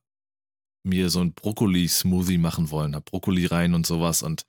[0.84, 4.42] mir so ein Brokkoli-Smoothie machen wollen, hab Brokkoli rein und sowas und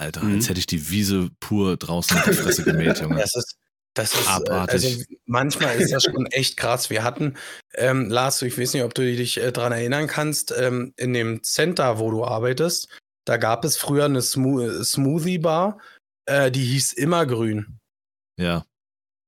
[0.00, 0.36] Alter, Mhm.
[0.36, 3.16] als hätte ich die Wiese pur draußen mit der Fresse gemäht, Junge.
[3.20, 3.56] Das ist,
[3.94, 4.84] das ist, äh, Abartig.
[4.86, 6.88] also manchmal ist das schon echt krass.
[6.88, 7.36] Wir hatten,
[7.74, 11.42] ähm, Lars, ich weiß nicht, ob du dich äh, dran erinnern kannst, ähm, in dem
[11.42, 12.88] Center, wo du arbeitest,
[13.26, 15.78] da gab es früher eine Smo Smoothie-Bar,
[16.26, 17.78] äh, die hieß Immergrün.
[18.38, 18.64] Ja,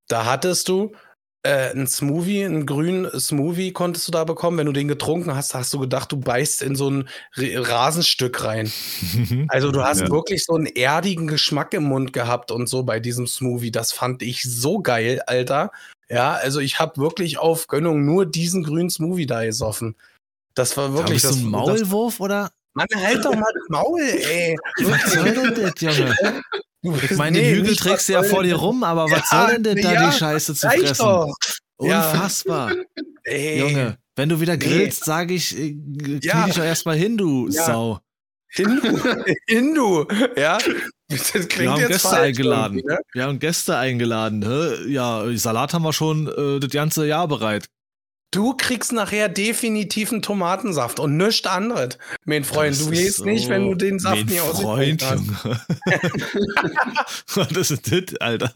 [0.09, 0.95] Da hattest du
[1.43, 4.59] äh, einen Smoothie, einen grünen Smoothie konntest du da bekommen.
[4.59, 8.71] Wenn du den getrunken hast, hast du gedacht, du beißt in so ein Rasenstück rein.
[9.49, 10.11] Also du hast Ja.
[10.11, 13.71] wirklich so einen erdigen Geschmack im Mund gehabt und so bei diesem Smoothie.
[13.71, 15.73] Das fand ich so geil, Alter.
[16.09, 19.97] Ja, also ich habe wirklich auf Gönnung nur diesen grünen Smoothie da gesoffen.
[20.55, 22.51] Das war wirklich Wirklich bist du ein das, Maulwurf oder?
[22.75, 24.57] Mann, halt doch mal das Maul, ey.
[24.83, 26.15] Was soll denn das, Junge?
[26.83, 29.31] Ich meine, den nee, Hügel nicht, trägst du was ja vor dir rum, aber was
[29.31, 30.97] Ja, soll denn denn da ja, die Scheiße zu fressen?
[31.05, 31.35] doch.
[31.83, 32.11] Ja.
[32.11, 32.73] Unfassbar.
[33.25, 33.61] Ey.
[33.61, 34.65] Junge, wenn du wieder Nee.
[34.65, 36.47] grillst, sage ich, äh, knie Ja.
[36.47, 37.65] dich doch erstmal hin, du Ja.
[37.65, 38.01] Sau.
[38.53, 38.81] Hindu,
[39.47, 40.07] Hindu,
[40.37, 40.59] ja.
[41.09, 42.83] Das klingt Wir haben jetzt Gäste eingeladen.
[42.85, 42.99] ne?
[43.13, 44.43] Wir haben Gäste eingeladen.
[44.43, 44.91] Hä?
[44.91, 47.67] Ja, Salat haben wir schon äh, das ganze Jahr bereit.
[48.33, 51.99] Du kriegst nachher definitiv einen Tomatensaft und nichts anderes.
[52.25, 55.45] Mein Freund, Das du gehst so- nicht, wenn du den Saft Freund, ausgetrunken hast.
[57.35, 57.51] Junge.
[57.57, 58.53] Was ist das, Alter?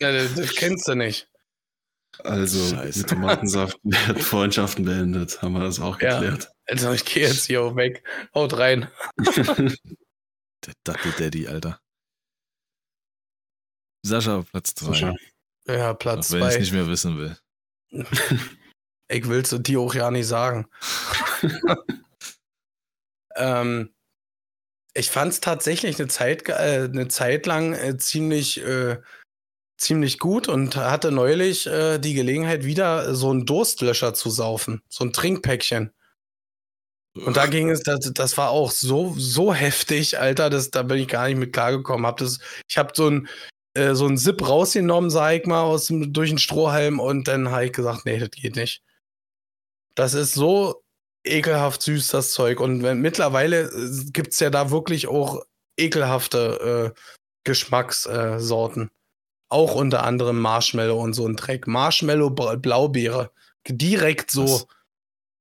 [0.00, 1.28] Ja, das, das kennst du nicht.
[2.22, 2.98] Also Scheiße.
[3.00, 6.20] mit Tomatensaft werden Freundschaften beendet, haben wir das auch Ja.
[6.20, 6.50] geklärt.
[6.66, 8.04] Also ich gehe jetzt hier auch weg.
[8.34, 8.88] Haut rein.
[9.18, 11.80] Der Dackel Daddy, Alter.
[14.02, 14.86] Sascha, Platz 2.
[14.86, 15.14] Sascha.
[15.66, 17.36] Ja, Platz Wenn ich nicht mehr wissen will.
[19.08, 20.66] Ich will es dir auch ja nicht sagen.
[23.36, 23.94] ähm,
[24.94, 28.98] ich fand es tatsächlich eine Zeit, äh, eine Zeit lang äh, ziemlich, äh,
[29.76, 34.82] ziemlich gut und hatte neulich äh, die Gelegenheit, wieder so einen Durstlöscher zu saufen.
[34.88, 35.92] So ein Trinkpäckchen.
[37.14, 40.98] Und da ging es, das, das war auch so, so heftig, Alter, das, da bin
[40.98, 42.06] ich gar nicht mit klargekommen.
[42.06, 43.28] Hab das, ich habe so ein,
[43.74, 47.66] äh, so ein Zip rausgenommen, sag ich mal, aus durch den Strohhalm und dann habe
[47.66, 48.82] ich gesagt, nee, das geht nicht.
[49.94, 50.82] Das ist so
[51.24, 52.60] ekelhaft süß, das Zeug.
[52.60, 55.44] Und wenn, mittlerweile äh, gibt's ja da wirklich auch
[55.76, 57.00] ekelhafte äh,
[57.44, 58.90] Geschmackssorten.
[59.48, 61.66] Auch unter anderem Marshmallow und so ein Dreck.
[61.66, 63.30] Marshmallow Blaubeere.
[63.68, 64.66] Direkt so.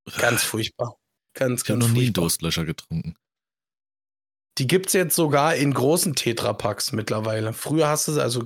[0.05, 0.17] Was?
[0.17, 0.97] Ganz furchtbar.
[1.33, 2.11] Ganz, Ich habe ganz noch nie.
[2.11, 3.15] Durstlöscher getrunken.
[4.59, 7.53] Die gibt's jetzt sogar in großen Tetrapacks mittlerweile.
[7.53, 8.45] Früher hast du sie, also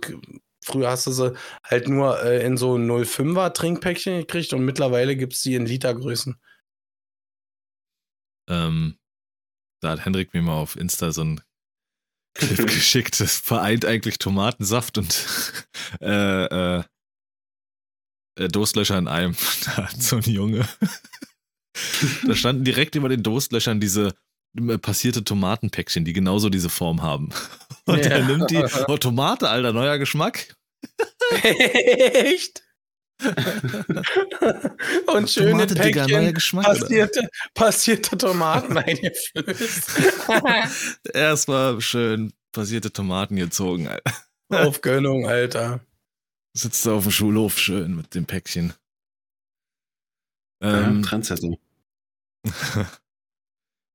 [0.63, 1.33] früher hast du sie
[1.63, 6.39] halt nur äh, in so 05er Trinkpäckchen gekriegt und mittlerweile gibt's sie in Litergrößen.
[8.49, 8.97] Ähm,
[9.81, 11.41] da hat Hendrik mir mal auf Insta so ein
[12.35, 13.19] Clip geschickt.
[13.19, 15.25] Das vereint eigentlich Tomatensaft und
[16.01, 16.83] äh, äh,
[18.37, 19.35] äh, Durstlöscher in einem.
[19.65, 20.67] Da hat so ein Junge.
[22.25, 24.13] da standen direkt über den Durstlöchern diese
[24.81, 27.29] passierte Tomatenpäckchen, die genauso diese Form haben.
[27.85, 28.11] Und Ja.
[28.11, 28.63] er nimmt die.
[28.87, 30.55] Oh, Tomate, Alter, neuer Geschmack.
[31.43, 32.63] Echt?
[35.07, 36.67] und schöne Tomate, Digga, neuer Päckchen Geschmack.
[36.67, 36.79] Oder?
[36.79, 39.91] passierte, passierte Tomaten eingeflößt.
[41.13, 44.13] Erstmal schön passierte Tomaten gezogen, Alter.
[44.49, 45.79] Auf Gönnung, Alter.
[46.53, 48.73] Sitzt da auf dem Schulhof schön mit dem Päckchen.
[50.61, 51.55] Ja, Ähm, Trendsetter.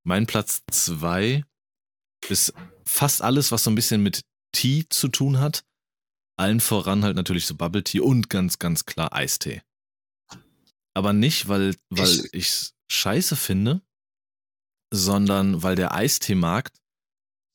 [0.04, 1.44] Mein Platz zwei
[2.28, 2.52] ist
[2.84, 4.22] fast alles, was so ein bisschen mit
[4.52, 5.64] Tee zu tun hat.
[6.38, 9.62] Allen voran halt natürlich so Bubble Tea und ganz, ganz klar Eistee.
[10.94, 13.82] Aber nicht, weil, weil ich es scheiße finde,
[14.92, 16.78] sondern weil der Eisteemarkt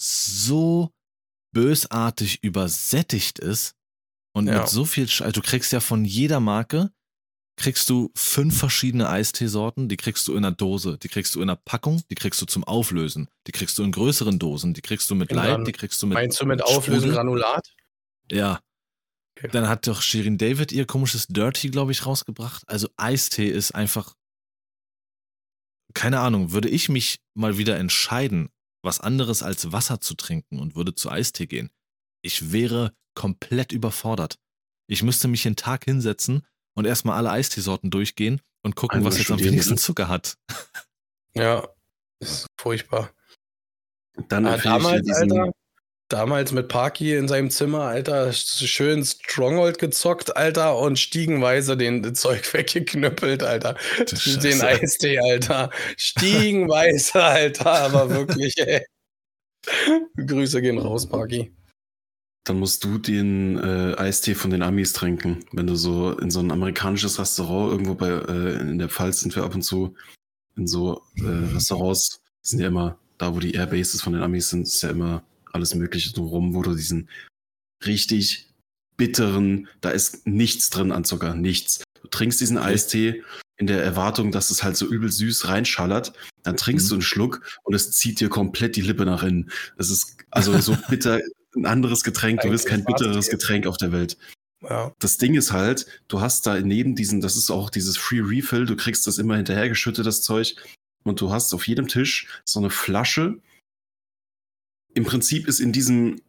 [0.01, 0.91] so
[1.53, 3.75] bösartig übersättigt ist
[4.35, 4.59] und Ja.
[4.61, 6.91] mit so viel, Sch- also du kriegst ja von jeder Marke,
[7.57, 11.49] kriegst du fünf verschiedene Eisteesorten, die kriegst du in einer Dose, die kriegst du in
[11.49, 15.09] einer Packung, die kriegst du zum Auflösen, die kriegst du in größeren Dosen, die kriegst
[15.09, 16.61] du mit In Leib, die kriegst du mit Meinst du mit.
[16.61, 17.67] Auflösen Granulat?
[18.31, 18.61] Ja.
[19.37, 19.49] Okay.
[19.51, 22.63] Dann hat doch Shirin David ihr komisches Dirty, glaube ich, rausgebracht.
[22.67, 24.15] Also Eistee ist einfach.
[25.93, 28.49] Keine Ahnung, würde ich mich mal wieder entscheiden,
[28.83, 31.71] was anderes als Wasser zu trinken und würde zu Eistee gehen.
[32.21, 34.37] Ich wäre komplett überfordert.
[34.87, 36.45] Ich müsste mich den Tag hinsetzen
[36.77, 39.77] und erstmal alle Eisteesorten durchgehen und gucken, Einmal was jetzt am wenigsten?
[39.77, 40.37] Zucker hat.
[41.33, 41.67] Ja.
[42.19, 43.09] Ist furchtbar.
[44.29, 45.09] Dann Ah, ich dir damals.
[45.09, 45.51] Alter,
[46.09, 52.53] damals mit Parky in seinem Zimmer, Alter, schön Stronghold gezockt, Alter, und stiegenweise den Zeug
[52.53, 53.75] weggeknüppelt, Alter.
[54.43, 54.61] Den.
[54.61, 55.71] Eistee, Alter.
[55.97, 58.85] Stiegenweise, Alter, aber wirklich, ey.
[60.15, 61.51] Grüße gehen raus, Parky.
[62.47, 65.39] Dann musst du den äh, Eistee von den Amis trinken.
[65.51, 69.35] Wenn du so in so ein amerikanisches Restaurant irgendwo bei äh, in der Pfalz sind
[69.35, 69.95] wir ab und zu
[70.55, 74.63] in so äh, Restaurants sind ja immer da, wo die Airbases von den Amis sind,
[74.63, 77.09] ist ja immer alles Mögliche drumherum, wo du diesen
[77.85, 78.53] richtig
[78.95, 81.83] bitteren, da ist nichts drin an Zucker, nichts.
[82.01, 83.23] Du trinkst diesen Eistee
[83.57, 86.89] in der Erwartung, dass es halt so übel süß reinschallert, dann trinkst Mhm.
[86.89, 89.51] du einen Schluck und es zieht dir komplett die Lippe nach innen.
[89.77, 91.19] Es ist also so bitter,
[91.55, 93.29] ein anderes Getränk, du willst kein bitteres.
[93.29, 94.17] Getränk auf der Welt.
[94.61, 94.93] Ja.
[94.99, 98.65] Das Ding ist halt, du hast da neben diesen, das ist auch dieses Free Refill,
[98.65, 100.55] du kriegst das immer hinterhergeschüttet, das Zeug.
[101.03, 103.39] Und du hast auf jedem Tisch so eine Flasche.
[104.93, 106.21] Im Prinzip ist in diesem,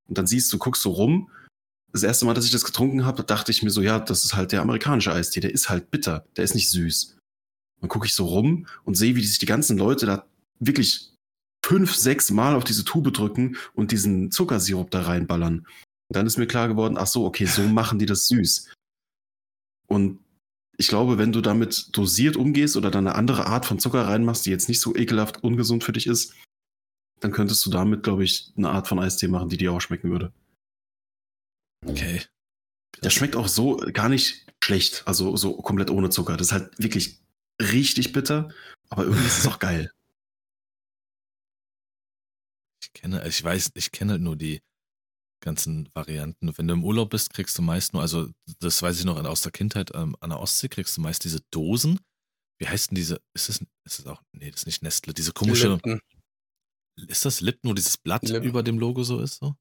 [0.09, 1.31] Und dann siehst du, guckst so rum.
[1.93, 4.35] Das erste Mal, dass ich das getrunken habe, dachte ich mir so, ja, das ist
[4.35, 5.41] halt der amerikanische Eistee.
[5.41, 6.27] Der ist halt bitter.
[6.37, 7.17] Der ist nicht süß.
[7.81, 10.27] Dann gucke ich so rum und sehe, wie sich die ganzen Leute da
[10.59, 11.15] wirklich
[11.65, 15.67] fünf, sechs Mal auf diese Tube drücken und diesen Zuckersirup da reinballern.
[16.09, 18.73] Und dann ist mir klar geworden, ach so, okay, so machen die das süß.
[19.87, 20.21] Und
[20.79, 24.47] ich glaube, wenn du damit dosiert umgehst oder dann eine andere Art von Zucker reinmachst,
[24.47, 26.35] die jetzt nicht so ekelhaft ungesund für dich ist,
[27.21, 30.11] dann könntest du damit, glaube ich, eine Art von Eistee machen, die dir auch schmecken
[30.11, 30.33] würde.
[31.85, 32.23] Okay.
[33.03, 36.37] Der schmeckt auch so gar nicht schlecht, also so komplett ohne Zucker.
[36.37, 37.19] Das ist halt wirklich
[37.61, 38.49] richtig bitter,
[38.89, 39.91] aber irgendwie ist es auch geil.
[42.81, 44.61] Ich kenne, ich weiß, ich kenne halt nur die
[45.41, 46.57] ganzen Varianten.
[46.57, 48.29] Wenn du im Urlaub bist, kriegst du meist nur, also
[48.61, 51.41] das weiß ich noch aus der Kindheit, ähm, an der Ostsee kriegst du meist diese
[51.51, 52.01] Dosen.
[52.61, 53.21] Wie heißt denn diese?
[53.35, 56.01] Ist es, ist es auch, nee, das ist nicht Nestle, diese komische, Lipton.
[57.09, 58.43] ist das Lipton, wo dieses Blatt Lipton.
[58.49, 59.37] über dem Logo so ist?
[59.37, 59.55] So?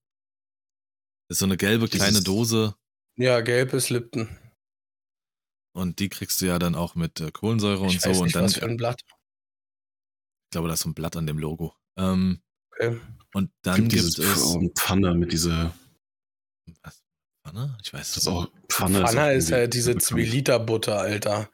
[1.29, 2.75] Das ist so eine gelbe Dieses- kleine Dose
[3.17, 4.27] Ja, gelb ist Lipton.
[5.75, 8.23] und die kriegst du ja dann auch mit äh, Kohlensäure und Ich so weiß und
[8.25, 9.01] nicht, dann, was für ein Blatt.
[9.05, 11.75] ich glaube, da ist so ein Blatt an dem Logo.
[11.97, 12.41] Ähm,
[12.79, 12.99] Okay.
[13.37, 14.25] Und dann gibt gibt, dieses es,
[14.55, 15.73] Pf- Pfanne mit dieser,
[16.83, 17.03] was,
[17.45, 17.77] Pfanne?
[17.83, 18.99] Ich weiß das es ist auch Pfanne.
[19.01, 20.03] Pfanne ist irgendwie halt diese bekannt.
[20.03, 21.49] 2 Liter Butter, Alter.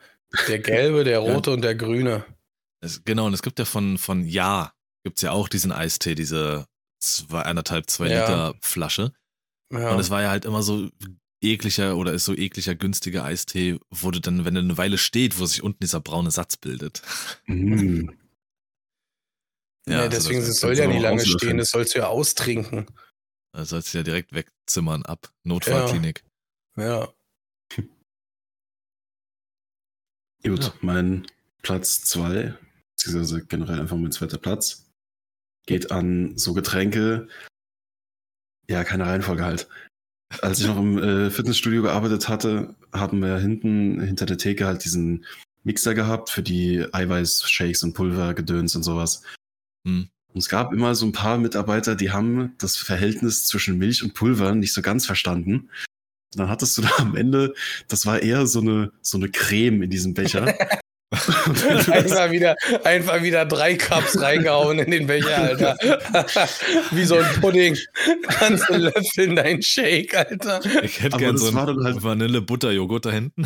[0.47, 1.33] Der gelbe, der Ja.
[1.33, 2.25] rote und der grüne.
[2.81, 4.73] Es, genau, und es gibt ja von, von Ja,
[5.03, 6.65] gibt es ja auch diesen Eistee, diese
[6.99, 8.21] zwei, anderthalb, zwei Ja.
[8.21, 9.13] Liter Flasche.
[9.71, 9.91] Ja.
[9.93, 10.89] Und es war ja halt immer so
[11.41, 15.39] ekliger oder ist so ekliger, günstiger Eistee, wo du dann, wenn er eine Weile steht,
[15.39, 17.01] wo sich unten dieser braune Satz bildet.
[17.47, 18.09] Mm.
[19.87, 22.07] Ja, also deswegen das, es das soll ja nicht lange stehen, das sollst du ja
[22.07, 22.87] austrinken.
[23.53, 25.31] das sollst du ja direkt wegzimmern ab.
[25.43, 26.23] Notfallklinik.
[26.77, 27.13] Ja.
[30.43, 30.73] Gut, Ja.
[30.81, 31.25] mein
[31.61, 32.53] Platz zwei,
[32.95, 34.89] beziehungsweise generell einfach mein zweiter Platz,
[35.65, 37.27] geht an so Getränke,
[38.69, 39.67] ja, keine Reihenfolge halt.
[40.41, 44.83] Als ich noch im äh, Fitnessstudio gearbeitet hatte, haben wir hinten hinter der Theke halt
[44.83, 45.25] diesen
[45.63, 49.23] Mixer gehabt für die Eiweißshakes und Pulvergedöns und sowas.
[49.85, 50.09] Hm.
[50.33, 54.13] Und es gab immer so ein paar Mitarbeiter, die haben das Verhältnis zwischen Milch und
[54.15, 55.69] Pulver nicht so ganz verstanden.
[56.33, 57.53] Und dann hattest du da am Ende,
[57.87, 60.53] das war eher so eine, so eine Creme in diesem Becher.
[61.91, 65.77] Einfach wieder, einfach wieder drei Cups reingehauen in den Becher, Alter.
[66.89, 67.77] Wie so ein Pudding.
[68.23, 70.59] Kannst du löffeln deinen Shake, Alter.
[70.83, 73.45] Ich hätte Aber gern das so war dann einen halt- Vanille-Butter-Joghurt da hinten.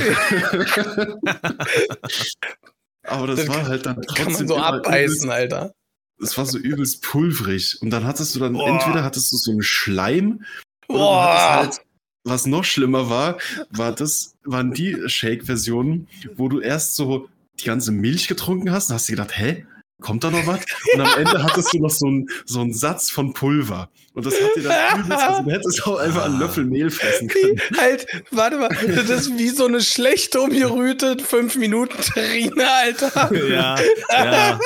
[3.04, 5.74] Aber das, Das war halt dann trotzdem Kann man so abbeißen, Alter.
[6.22, 7.78] Es war so übelst pulverig.
[7.82, 8.68] Und dann hattest du dann, Boah.
[8.68, 10.43] entweder hattest du so einen Schleim,
[10.88, 11.24] oder du Boah.
[11.24, 11.88] hattest halt,
[12.24, 13.38] was noch schlimmer war,
[13.70, 18.95] war das, waren die Shake-Versionen, wo du erst so die ganze Milch getrunken hast und
[18.95, 19.65] hast dir gedacht, hä?
[19.99, 20.59] Kommt da noch was?
[20.93, 23.89] Und am Ende hattest du noch so einen, so einen Satz von Pulver.
[24.13, 27.28] Und das hat dir dann übelst, also du hättest auch einfach einen Löffel Mehl fressen
[27.28, 27.57] können.
[27.57, 33.34] Wie, halt, warte mal, das ist wie so eine schlecht umgerührte 5-Minuten-Terrine, Alter.
[33.49, 33.76] Ja,
[34.11, 34.59] ja.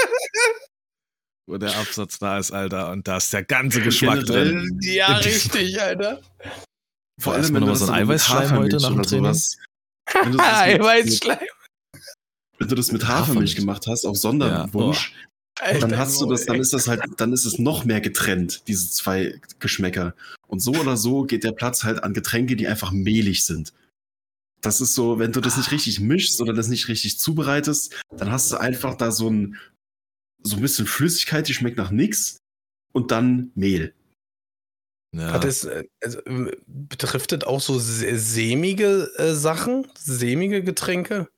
[1.51, 4.79] Wo der Absatz da ist, Alter, und da ist der ganze Geschmack drin.
[4.83, 6.21] Ja, richtig, Alter.
[7.19, 9.37] Vor allem, wenn du noch so ein Eiweißschleim heute nach dem Training?
[10.39, 11.39] Eiweißschleim.
[12.57, 15.13] Wenn du das mit Hafermilch gemacht hast, auf Sonderwunsch,
[15.59, 18.67] Alter, dann hast du das, dann ist das halt, dann ist es noch mehr getrennt,
[18.67, 20.15] diese zwei Geschmäcker.
[20.47, 23.73] Und so oder so geht der Platz halt an Getränke, die einfach mehlig sind.
[24.61, 28.31] Das ist so, wenn du das nicht richtig mischst oder das nicht richtig zubereitest, dann
[28.31, 29.57] hast du einfach da so ein,
[30.43, 32.37] so ein bisschen Flüssigkeit, die schmeckt nach nix
[32.93, 33.93] und dann Mehl.
[35.13, 35.33] Ja.
[35.33, 39.91] Hat es, äh, also, äh, betrifft das auch so sämige äh, Sachen?
[39.97, 41.29] Sämige Getränke?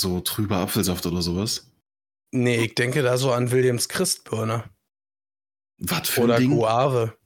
[0.00, 1.72] So trüber Apfelsaft oder sowas.
[2.32, 4.70] Nee, ich denke da so an Williams Christbirne.
[5.78, 6.50] Was für ein Oder Ding?
[6.50, 7.18] Guave.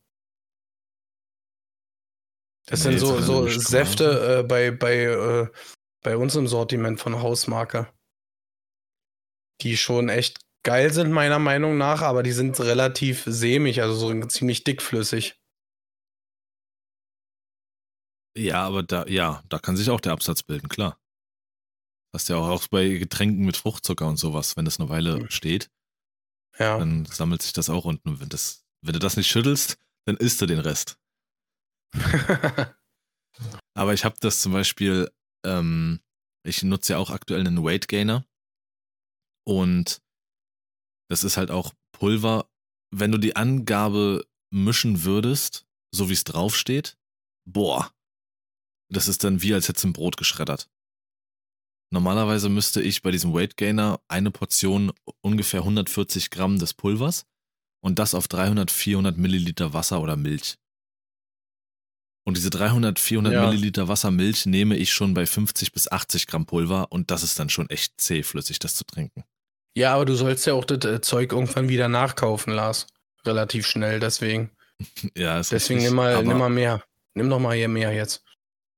[2.67, 5.49] Das Nee, sind so, so Säfte äh, bei, bei, äh,
[6.03, 7.93] bei uns im Sortiment von Hausmarke.
[9.61, 14.27] Die schon echt geil sind, meiner Meinung nach, aber die sind relativ sämig, also so
[14.27, 15.41] ziemlich dickflüssig.
[18.37, 20.99] Ja, aber da, ja, da kann sich auch der Absatz bilden, klar.
[22.15, 25.31] Hast ja auch, auch bei Getränken mit Fruchtzucker und sowas, wenn das eine Weile Hm.
[25.31, 25.71] steht,
[26.59, 26.79] Ja.
[26.79, 28.09] dann sammelt sich das auch unten.
[28.09, 30.99] Und wenn, das, wenn du das nicht schüttelst, dann isst du den Rest.
[33.75, 35.11] Aber ich habe das zum Beispiel,
[35.45, 36.01] ähm,
[36.45, 38.25] ich nutze ja auch aktuell einen Weight Gainer
[39.47, 40.03] und
[41.11, 42.49] das ist halt auch Pulver.
[42.95, 46.97] Wenn du die Angabe mischen würdest, so wie es draufsteht,
[47.45, 47.93] boah,
[48.91, 50.69] das ist dann wie als hättest du ein Brot geschreddert.
[51.93, 57.27] Normalerweise müsste ich bei diesem Weight Gainer eine Portion ungefähr 140 Gramm des Pulvers
[57.83, 60.57] und das auf 300, 400 Milliliter Wasser oder Milch.
[62.25, 63.47] Und diese 300, 400 Ja.
[63.49, 67.39] Milliliter Wasser, Milch nehme ich schon bei 50 bis 80 Gramm Pulver und das ist
[67.41, 69.25] dann schon echt zähflüssig, das zu trinken.
[69.75, 72.87] Ja, aber du sollst ja auch das äh, Zeug irgendwann wieder nachkaufen, Lars.
[73.25, 74.51] Relativ schnell, deswegen.
[75.17, 75.91] Ja, ist Deswegen richtig.
[75.91, 76.83] nimm mal, nimm mal mehr.
[77.15, 78.23] Nimm doch mal hier mehr jetzt.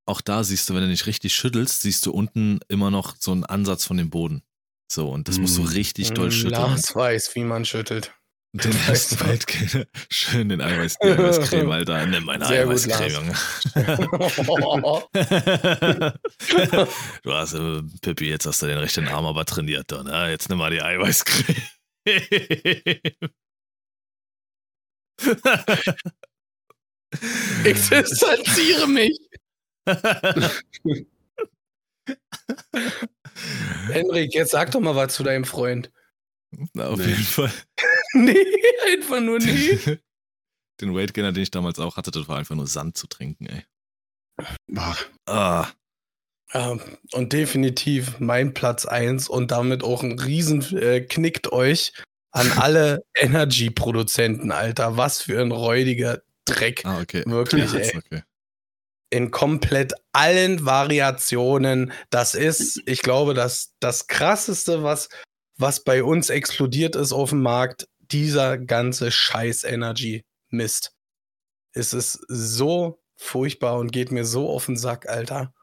[0.06, 3.30] auch da siehst du, wenn du nicht richtig schüttelst, siehst du unten immer noch so
[3.30, 4.42] einen Ansatz von dem Boden.
[4.90, 5.66] So, und das musst du Mm.
[5.66, 6.52] richtig doll Mm, schütteln.
[6.52, 8.12] Lars weiß, wie man schüttelt.
[8.54, 9.24] Den ersten du.
[9.26, 9.86] Waldkäse.
[10.10, 12.04] Schön den Eiweiß, die Eiweißcreme, Alter.
[12.06, 13.34] Nimm meine Sehr Eiweißcreme, Junge.
[17.22, 20.28] du hast, äh, Pippi, jetzt hast du den rechten Arm aber trainiert, da, ne?
[20.30, 21.62] Jetzt nimm mal die Eiweißcreme.
[27.64, 29.18] ich distanziere mich.
[33.90, 35.90] Henrik, jetzt sag doch mal was zu deinem Freund.
[36.74, 37.06] Na, auf Nee.
[37.06, 37.52] jeden Fall.
[38.34, 38.36] Nee,
[38.92, 39.78] einfach nur nee.
[40.80, 43.64] Den Weightgainer, den ich damals auch hatte, das war einfach nur Sand zu trinken, ey.
[44.68, 44.96] Boah,
[45.26, 45.68] Ah,
[46.54, 46.78] Ja,
[47.12, 51.92] und definitiv mein Platz 1 und damit auch ein riesen äh, knickt euch
[52.32, 54.96] an alle Energy-Produzenten, Alter.
[54.96, 56.84] Was für ein räudiger Dreck.
[56.84, 57.22] ah okay.
[57.26, 57.96] Wirklich, Ja, ey.
[57.96, 58.22] okay.
[59.10, 61.92] In komplett allen Variationen.
[62.10, 65.08] Das ist, ich glaube, das, das krasseste, was,
[65.58, 70.92] was bei uns explodiert ist auf dem Markt, dieser ganze Scheiß-Energy-Mist.
[71.74, 75.54] Es ist so furchtbar und geht mir so auf den Sack, Alter.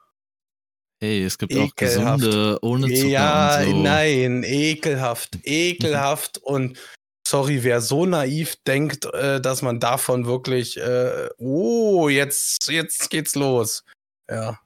[1.01, 2.21] Hey, es gibt auch Ekelhaft.
[2.21, 3.77] gesunde ohne Zucker ja, und so.
[3.77, 6.77] nein, ekelhaft, ekelhaft und
[7.25, 13.35] sorry, wer so naiv denkt, äh, dass man davon wirklich, äh, oh, jetzt, jetzt geht's
[13.35, 13.83] los.
[14.29, 14.59] Ja,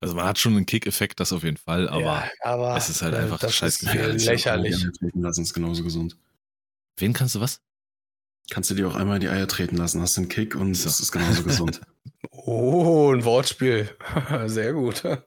[0.00, 3.02] Also man hat schon einen Kick-Effekt, das auf jeden Fall, aber ja, aber es ist
[3.02, 4.24] halt äh, einfach das scheiß gefährlich.
[4.24, 4.86] lächerlich.
[5.14, 6.16] Lassen ist genauso gesund.
[6.98, 7.60] wen kannst du was?
[8.50, 10.88] Kannst du dir auch einmal in die Eier treten lassen, hast einen Kick und So.
[10.88, 11.80] es ist genauso gesund.
[12.30, 13.94] Oh, ein Wortspiel.
[14.46, 15.04] Sehr gut.
[15.04, 15.20] Das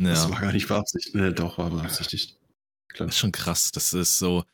[0.00, 1.14] Ja, war gar nicht beabsichtigt.
[1.14, 2.38] Nee, doch, war beabsichtigt.
[2.88, 3.06] Klar.
[3.06, 3.70] das ist schon krass.
[3.72, 4.44] Das ist so,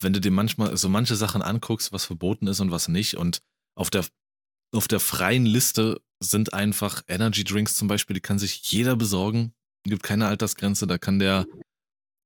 [0.00, 3.42] wenn du dir manchmal so manche Sachen anguckst, was verboten ist und was nicht und
[3.76, 4.06] auf der,
[4.72, 9.52] auf der freien Liste sind einfach Energy Drinks zum Beispiel, die kann sich jeder besorgen.
[9.84, 11.46] Gibt keine Altersgrenze, da kann der,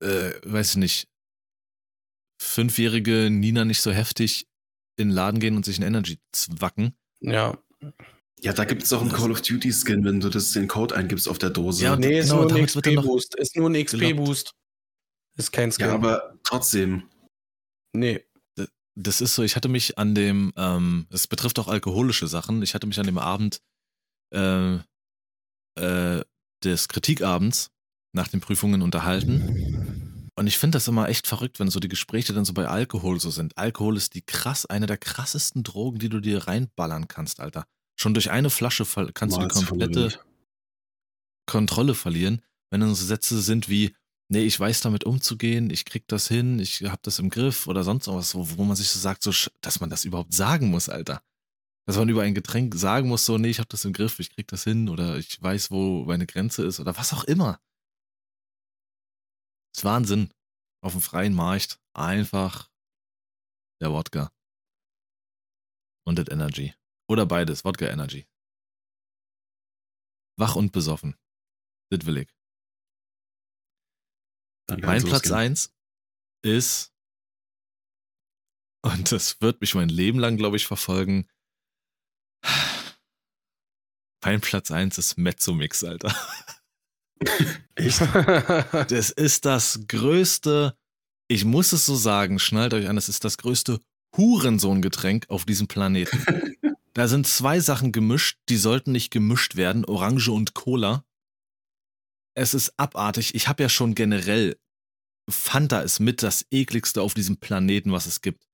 [0.03, 1.09] äh, weiß ich nicht,
[2.41, 4.47] fünfjährige Nina nicht so heftig
[4.97, 6.95] in den Laden gehen und sich ein Energy zwacken.
[7.21, 7.59] Ja,
[8.43, 10.97] Ja, da gibt es auch einen Call of Duty Skin, wenn du das den Code
[10.97, 11.85] eingibst auf der Dose.
[11.85, 13.35] Ja, Nee, ist genau, nur ein noch XP-Boost.
[13.35, 13.75] Ist nur ein.
[13.85, 14.55] XP-Boost.
[15.37, 15.87] Ist kein Skin.
[15.87, 17.09] Ja, aber trotzdem.
[17.93, 18.25] nee.
[18.95, 22.75] Das ist so, ich hatte mich an dem, ähm, es betrifft auch alkoholische Sachen, ich
[22.75, 23.61] hatte mich an dem Abend
[24.35, 24.77] äh,
[25.77, 26.25] äh,
[26.63, 27.71] des Kritikabends
[28.13, 30.31] nach den Prüfungen unterhalten.
[30.35, 33.21] Und ich finde das immer echt verrückt, wenn so die Gespräche dann so bei Alkohol
[33.21, 33.57] so sind.
[33.59, 37.67] Alkohol ist die krass, eine der krassesten Drogen, die du dir reinballern kannst, Alter.
[37.99, 40.19] Schon durch eine Flasche kannst du die komplette.
[41.47, 43.95] Kontrolle verlieren, wenn dann so Sätze sind wie,
[44.31, 47.85] nee, ich weiß damit umzugehen, ich krieg das hin, ich hab das im Griff oder
[47.85, 50.89] sonst was, wo, wo man sich so sagt, so, dass man das überhaupt sagen muss,
[50.89, 51.23] Alter.
[51.87, 54.31] Dass man über ein Getränk sagen muss, so, nee, ich hab das im Griff, ich
[54.31, 57.61] krieg das hin oder ich weiß, wo meine Grenze ist oder was auch immer.
[59.73, 60.33] Das ist Wahnsinn.
[60.83, 62.71] Auf dem freien Markt einfach
[63.81, 64.33] der Wodka.
[66.07, 66.75] Und das Energy.
[67.09, 68.27] Oder beides, Wodka Energy.
[70.39, 71.17] Wach und besoffen.
[71.91, 72.40] Das will ich.
[74.71, 75.35] Dann Mein Platz losgehen.
[75.35, 75.75] 1
[76.43, 76.93] ist,
[78.83, 81.29] und das wird mich mein Leben lang, glaube ich, verfolgen.
[84.25, 86.15] Mein Platz 1 ist Mezzomix, Alter.
[87.75, 88.01] Echt?
[88.91, 90.77] Das ist das größte,
[91.29, 93.81] ich muss es so sagen, schnallt euch an, es ist das größte
[94.17, 96.25] Hurensohngetränk auf diesem Planeten.
[96.93, 101.05] Da sind zwei Sachen gemischt, die sollten nicht gemischt werden, Orange und Cola.
[102.35, 103.35] Es ist abartig.
[103.35, 104.57] Ich habe ja schon generell,
[105.29, 108.47] Fanta ist mit das ekligste auf diesem Planeten, was es gibt.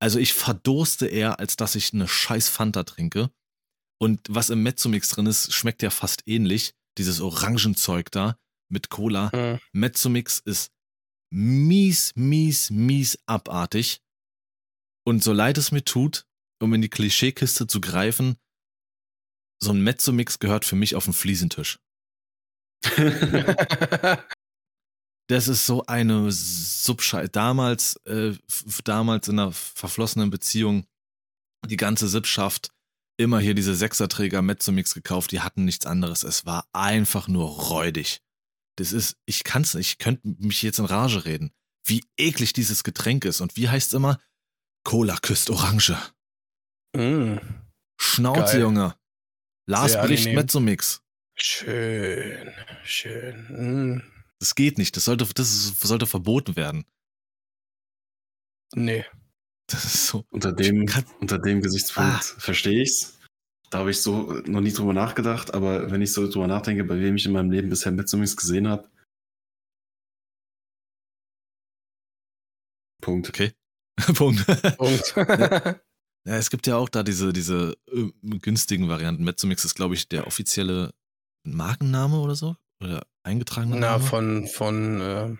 [0.00, 3.30] Also ich verdurste eher, als dass ich eine scheiß Fanta trinke.
[4.00, 6.74] Und was im Mezzomix drin ist, schmeckt ja fast ähnlich.
[6.98, 8.36] Dieses Orangenzeug da
[8.68, 9.30] mit Cola.
[9.30, 9.60] Hm.
[9.72, 10.72] Mezzomix ist
[11.30, 14.00] mies, mies, mies abartig.
[15.04, 16.26] Und so leid es mir tut,
[16.60, 18.36] um in die Klischeekiste zu greifen,
[19.62, 21.78] so ein Mezzomix gehört für mich auf den Fliesentisch.
[25.28, 27.26] Das ist so eine Subschei.
[27.26, 28.34] Damals, äh,
[28.84, 30.84] damals in einer verflossenen Beziehung,
[31.66, 32.70] die ganze Sippschaft,
[33.16, 36.22] immer hier diese Sechserträger Mezzomix gekauft, die hatten nichts anderes.
[36.22, 38.20] Es war einfach nur räudig.
[38.76, 41.52] Das ist, ich kann's nicht, ich könnte mich jetzt in Rage reden.
[41.84, 43.40] Wie eklig dieses Getränk ist.
[43.40, 44.20] Und wie heißt's immer?
[44.84, 45.96] Cola küsst Orange.
[46.94, 47.40] Hm.
[47.98, 48.60] Schnauze.
[48.60, 48.94] Junge.
[49.66, 50.26] Lars Sehr bricht.
[50.26, 51.02] Mezzomix.
[51.34, 52.50] Schön,
[52.84, 53.48] schön.
[53.48, 54.02] Hm.
[54.38, 54.96] Das geht nicht.
[54.96, 56.84] Das sollte, das ist, sollte verboten werden.
[58.74, 59.04] Nee.
[59.68, 60.24] Das ist so.
[60.30, 62.20] unter, dem, Kann- unter dem Gesichtspunkt Ah.
[62.40, 63.18] verstehe ich's.
[63.70, 66.98] Da habe ich so noch nie drüber nachgedacht, aber wenn ich so drüber nachdenke, bei
[67.00, 68.90] wem ich in meinem Leben bisher Mezzomix gesehen habe.
[73.00, 73.28] Punkt.
[73.28, 73.52] Okay.
[74.14, 74.44] Punkt.
[74.76, 75.14] Punkt.
[76.24, 79.24] Ja, es gibt ja auch da diese, diese äh, günstigen Varianten.
[79.24, 80.94] Mezzomix ist, glaube ich, der offizielle
[81.44, 82.56] Markenname oder so?
[82.82, 84.04] Oder eingetragener Na, Name?
[84.04, 85.36] von, von, äh.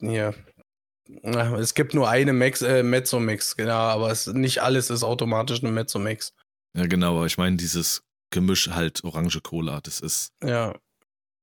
[0.00, 5.62] Na, es gibt nur eine Max, äh, Mezzomix, genau, aber es, nicht alles ist automatisch
[5.62, 6.34] eine Mezzomix.
[6.76, 10.32] Ja, genau, aber ich meine, dieses Gemisch halt Orange Cola, das ist.
[10.42, 10.78] Ja.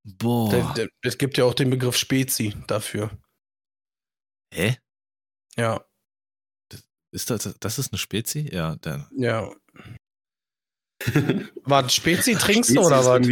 [0.03, 0.76] Boah.
[1.02, 3.10] Es gibt ja auch den Begriff Spezi dafür.
[4.53, 4.77] Hä?
[5.57, 5.84] Ja,
[7.11, 8.48] Ist das, das ist eine Spezi?
[8.52, 9.07] Ja, dann.
[9.18, 9.52] ja.
[11.64, 13.27] Warte, Spezi trinkst du oder was?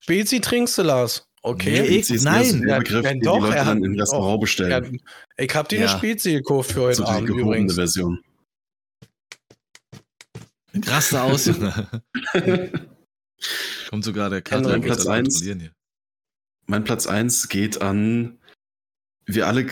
[0.00, 1.26] Spezi trinkst du, Lars?
[1.42, 1.82] Okay.
[1.82, 2.60] Nee, ist nein.
[2.62, 5.00] der Ja, Begriff, ja, den doch, die Leute er hat- dann im Restaurant Ja, bestellen.
[5.36, 5.86] ich hab dir Ja.
[5.88, 7.74] eine Spezi gekauft für heute so Abend übrigens.
[7.74, 8.20] Version.
[10.86, 11.48] Raste aus.
[13.88, 15.34] Kommt sogar der Kater wird Platz alle eins.
[15.34, 15.70] kontrollieren hier.
[16.66, 18.38] Mein Platz 1 geht an,
[19.24, 19.66] wir alle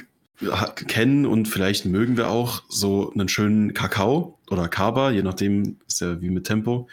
[0.87, 6.01] kennen und vielleicht mögen wir auch so einen schönen Kakao oder Kaba, je nachdem, ist
[6.01, 6.89] ja wie mit Tempo.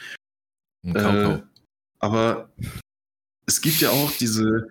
[0.84, 1.32] Ein Kaukau.
[1.36, 1.42] Äh,
[2.00, 2.50] aber
[3.46, 4.70] es gibt ja auch diese,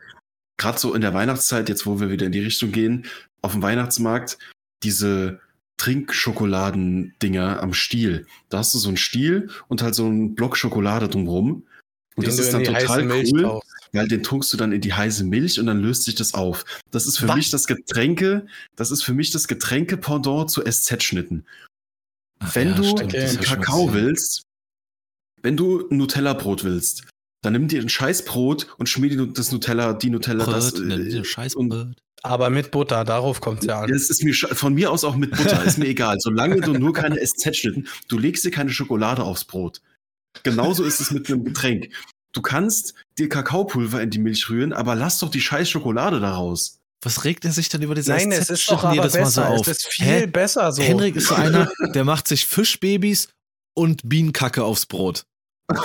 [0.56, 3.06] gerade so in der Weihnachtszeit, jetzt wo wir wieder in die Richtung gehen,
[3.40, 4.38] auf dem Weihnachtsmarkt,
[4.82, 5.40] diese
[5.78, 8.26] Trinkschokoladen-Dinger am Stiel.
[8.48, 11.66] Da hast du so einen Stiel und halt so einen Block Schokolade drumrum.
[12.14, 13.60] Und Den das ist dann total cool,
[13.92, 16.64] weil den tunkst du dann in die heiße Milch und dann löst sich das auf.
[16.90, 17.36] Das ist für Was?
[17.36, 21.46] mich das Getränke, das ist für mich das Getränke-Pendant zu SZ-Schnitten.
[22.52, 24.44] Wenn ja, du stimmt, Kakao willst,
[25.42, 27.04] wenn du ein Nutella-Brot willst,
[27.42, 30.72] dann nimm dir ein Scheißbrot und schmier dir das Nutella, die Nutella, das.
[30.74, 31.96] Brot, nenn äh, dir Scheiß und- Brot.
[32.24, 33.90] Aber mit Butter, darauf kommt es ja an.
[33.90, 36.20] Das ist mir von mir aus auch mit Butter, ist mir egal.
[36.20, 39.80] Solange du nur keine SZ-Schnitten, du legst dir keine Schokolade aufs Brot.
[40.44, 41.88] Genauso ist es mit einem Getränk.
[42.32, 46.78] Du kannst dir Kakaopulver in die Milch rühren, aber lass doch die scheiß Schokolade daraus.
[47.02, 49.40] Was regt er sich denn über diese Nein, es ist doch aber jedes Mal so
[49.40, 49.48] besser.
[49.50, 49.66] auf?
[49.66, 50.26] Es ist viel Hä?
[50.26, 50.80] besser so.
[50.80, 53.28] Henrik ist so einer, der macht sich Fischbabys
[53.74, 55.24] und Bienenkacke aufs Brot.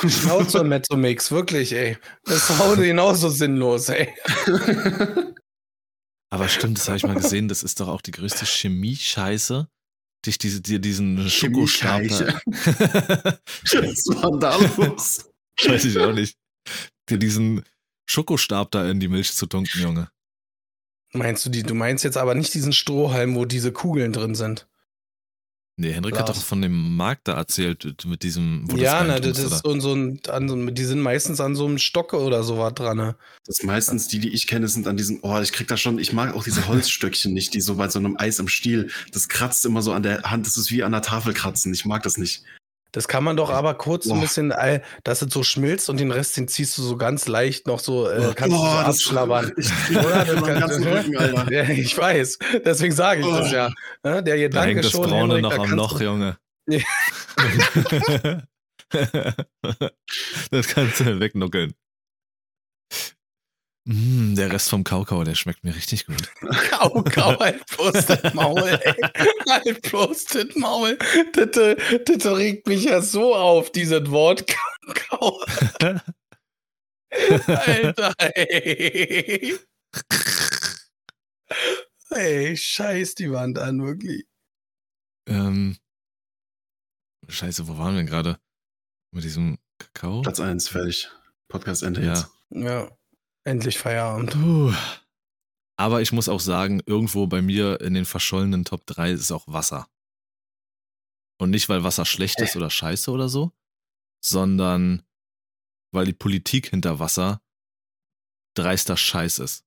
[0.08, 1.98] Schnauze Mezzomix, wirklich, ey.
[2.24, 4.14] Das ist heute genauso sinnlos, ey.
[6.30, 9.70] Aber stimmt, das habe ich mal gesehen, das ist doch auch die größte Chemie-Scheiße,
[10.26, 12.42] dich diese, dir diesen Schokostapler.
[12.46, 15.30] Was war da los?
[15.64, 16.38] Weiß ich auch nicht.
[17.10, 17.64] Dir diesen
[18.10, 20.10] Schokostab da in die Milch zu tunken, Junge.
[21.14, 24.68] Meinst du die, du meinst jetzt aber nicht diesen Strohhalm, wo diese Kugeln drin sind?
[25.80, 26.40] Nee, Henrik hat Lars.
[26.40, 29.66] doch von dem Markt da erzählt, mit diesem, wo ja, das ne, reintust, das ist
[29.66, 29.80] oder?
[29.80, 32.98] so, ein, an so, die sind meistens an so einem Stock oder sowas dran.
[32.98, 33.16] Ne?
[33.46, 36.14] Das meistens die, die ich kenne, sind an diesen, oh, ich krieg da schon, ich
[36.14, 39.68] mag auch diese Holzstöckchen nicht, die so bei so einem Eis im Stiel, das kratzt
[39.68, 42.18] immer so an der Hand, das ist wie an der Tafel kratzen, ich mag das
[42.18, 42.42] nicht.
[42.94, 44.22] Das kann man doch aber kurz ein Boah.
[44.22, 47.68] bisschen, äh, dass es so schmilzt und den Rest, den ziehst du so ganz leicht
[47.68, 49.52] noch so, äh, Oh, kannst du so das- abschlabbern.
[49.58, 50.28] Ich Oder?
[50.42, 51.48] Rücken.
[51.54, 53.56] Ja, ich weiß, deswegen sage ich das Oh.
[53.56, 53.70] ja.
[54.04, 56.04] Ne, Der Da Gedanke hängt das schon, Braune Henrik, noch da am kannst Loch, du-
[56.06, 56.38] Junge.
[60.52, 61.74] Das kannst du wegnuckeln.
[63.90, 66.30] Mm, der Rest vom Kaukau, der schmeckt mir richtig gut.
[66.70, 69.02] Kau, kau, halt bloß das Maul, ey.
[69.50, 70.98] Halt bloß das Maul.
[71.32, 71.52] Das,
[72.06, 75.46] das regt mich ja so auf, dieses Wort Kau, kau.
[77.48, 79.58] Alter, ey.
[82.10, 84.26] Ey, scheiß die Wand an, wirklich.
[85.30, 85.78] Ähm,
[87.30, 88.38] scheiße, wo waren wir denn gerade?
[89.12, 90.24] Mit diesem Kakao?
[90.24, 91.10] Platz 1, fertig.
[91.48, 92.08] Podcast Ende Ja.
[92.14, 92.28] jetzt.
[92.50, 92.90] Ja,
[93.48, 94.32] endlich Feierabend.
[94.32, 94.74] Puh.
[95.78, 99.48] Aber ich muss auch sagen, irgendwo bei mir in den verschollenen Top 3 ist auch
[99.48, 99.88] Wasser.
[101.40, 103.52] Und nicht, weil Wasser schlecht ist oder scheiße oder so,
[104.22, 105.04] sondern
[105.92, 107.42] weil die Politik hinter Wasser
[108.56, 109.64] dreister Scheiß ist.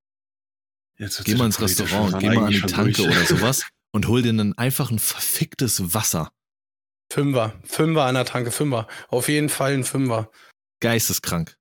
[1.25, 4.53] Geh mal ins Restaurant, geh mal an die Tanke oder sowas und hol dir dann
[4.55, 6.33] einfach ein verficktes Wasser.
[7.13, 7.59] Fünfer.
[7.65, 8.89] Fünfer an der Tanke, Fünfer.
[9.09, 10.31] Auf jeden Fall ein Fünfer.
[10.81, 11.57] Geisteskrank.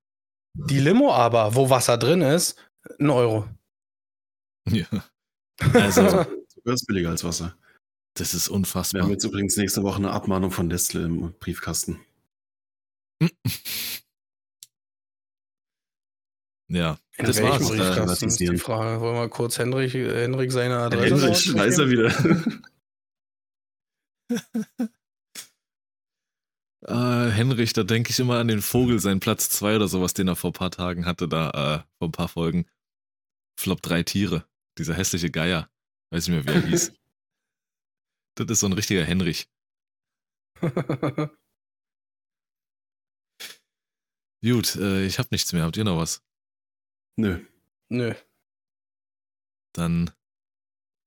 [0.67, 2.57] Die Limo aber, wo Wasser drin ist,
[2.99, 3.47] ein Euro.
[4.67, 4.85] Ja.
[5.73, 6.01] Also,
[6.47, 7.55] Sogar ist billiger als Wasser.
[8.15, 9.01] das ist Wir unfassbar.
[9.03, 11.99] haben jetzt übrigens nächste Woche eine Abmahnung von Nestle im Briefkasten.
[16.71, 17.63] Ja, In das war's.
[17.71, 18.55] Äh, Briefkasten ist die.
[18.57, 19.01] Frage.
[19.01, 22.11] Wollen wir kurz Henrik, Henrik seine Adresse Endlich, da ist er wieder.
[26.89, 30.27] Äh, Henrich, da denke ich immer an den Vogel, seinen Platz 2 oder sowas, den
[30.27, 32.65] er vor ein paar Tagen hatte, da äh, vor ein paar Folgen.
[33.59, 34.47] Flop drei Tiere.
[34.77, 35.69] Dieser hässliche Geier.
[36.09, 36.93] Weiß nicht mehr, wie er hieß.
[38.35, 39.49] Das ist so ein richtiger Henrich.
[44.41, 45.63] Gut, äh, ich habe nichts mehr.
[45.63, 46.23] Habt ihr noch was?
[47.17, 47.45] Nö.
[47.89, 48.13] Nö.
[49.73, 50.11] Dann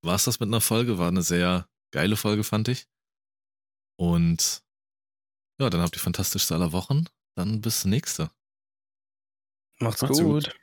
[0.05, 0.99] war's das mit einer Folge.
[0.99, 2.87] War eine sehr geile Folge, fand ich.
[3.97, 4.62] Und
[5.63, 7.05] ja, dann habt ihr fantastischste aller Wochen.
[7.35, 8.31] Dann bis nächste.
[9.79, 10.45] Macht's, Macht's gut.
[10.45, 10.61] gut.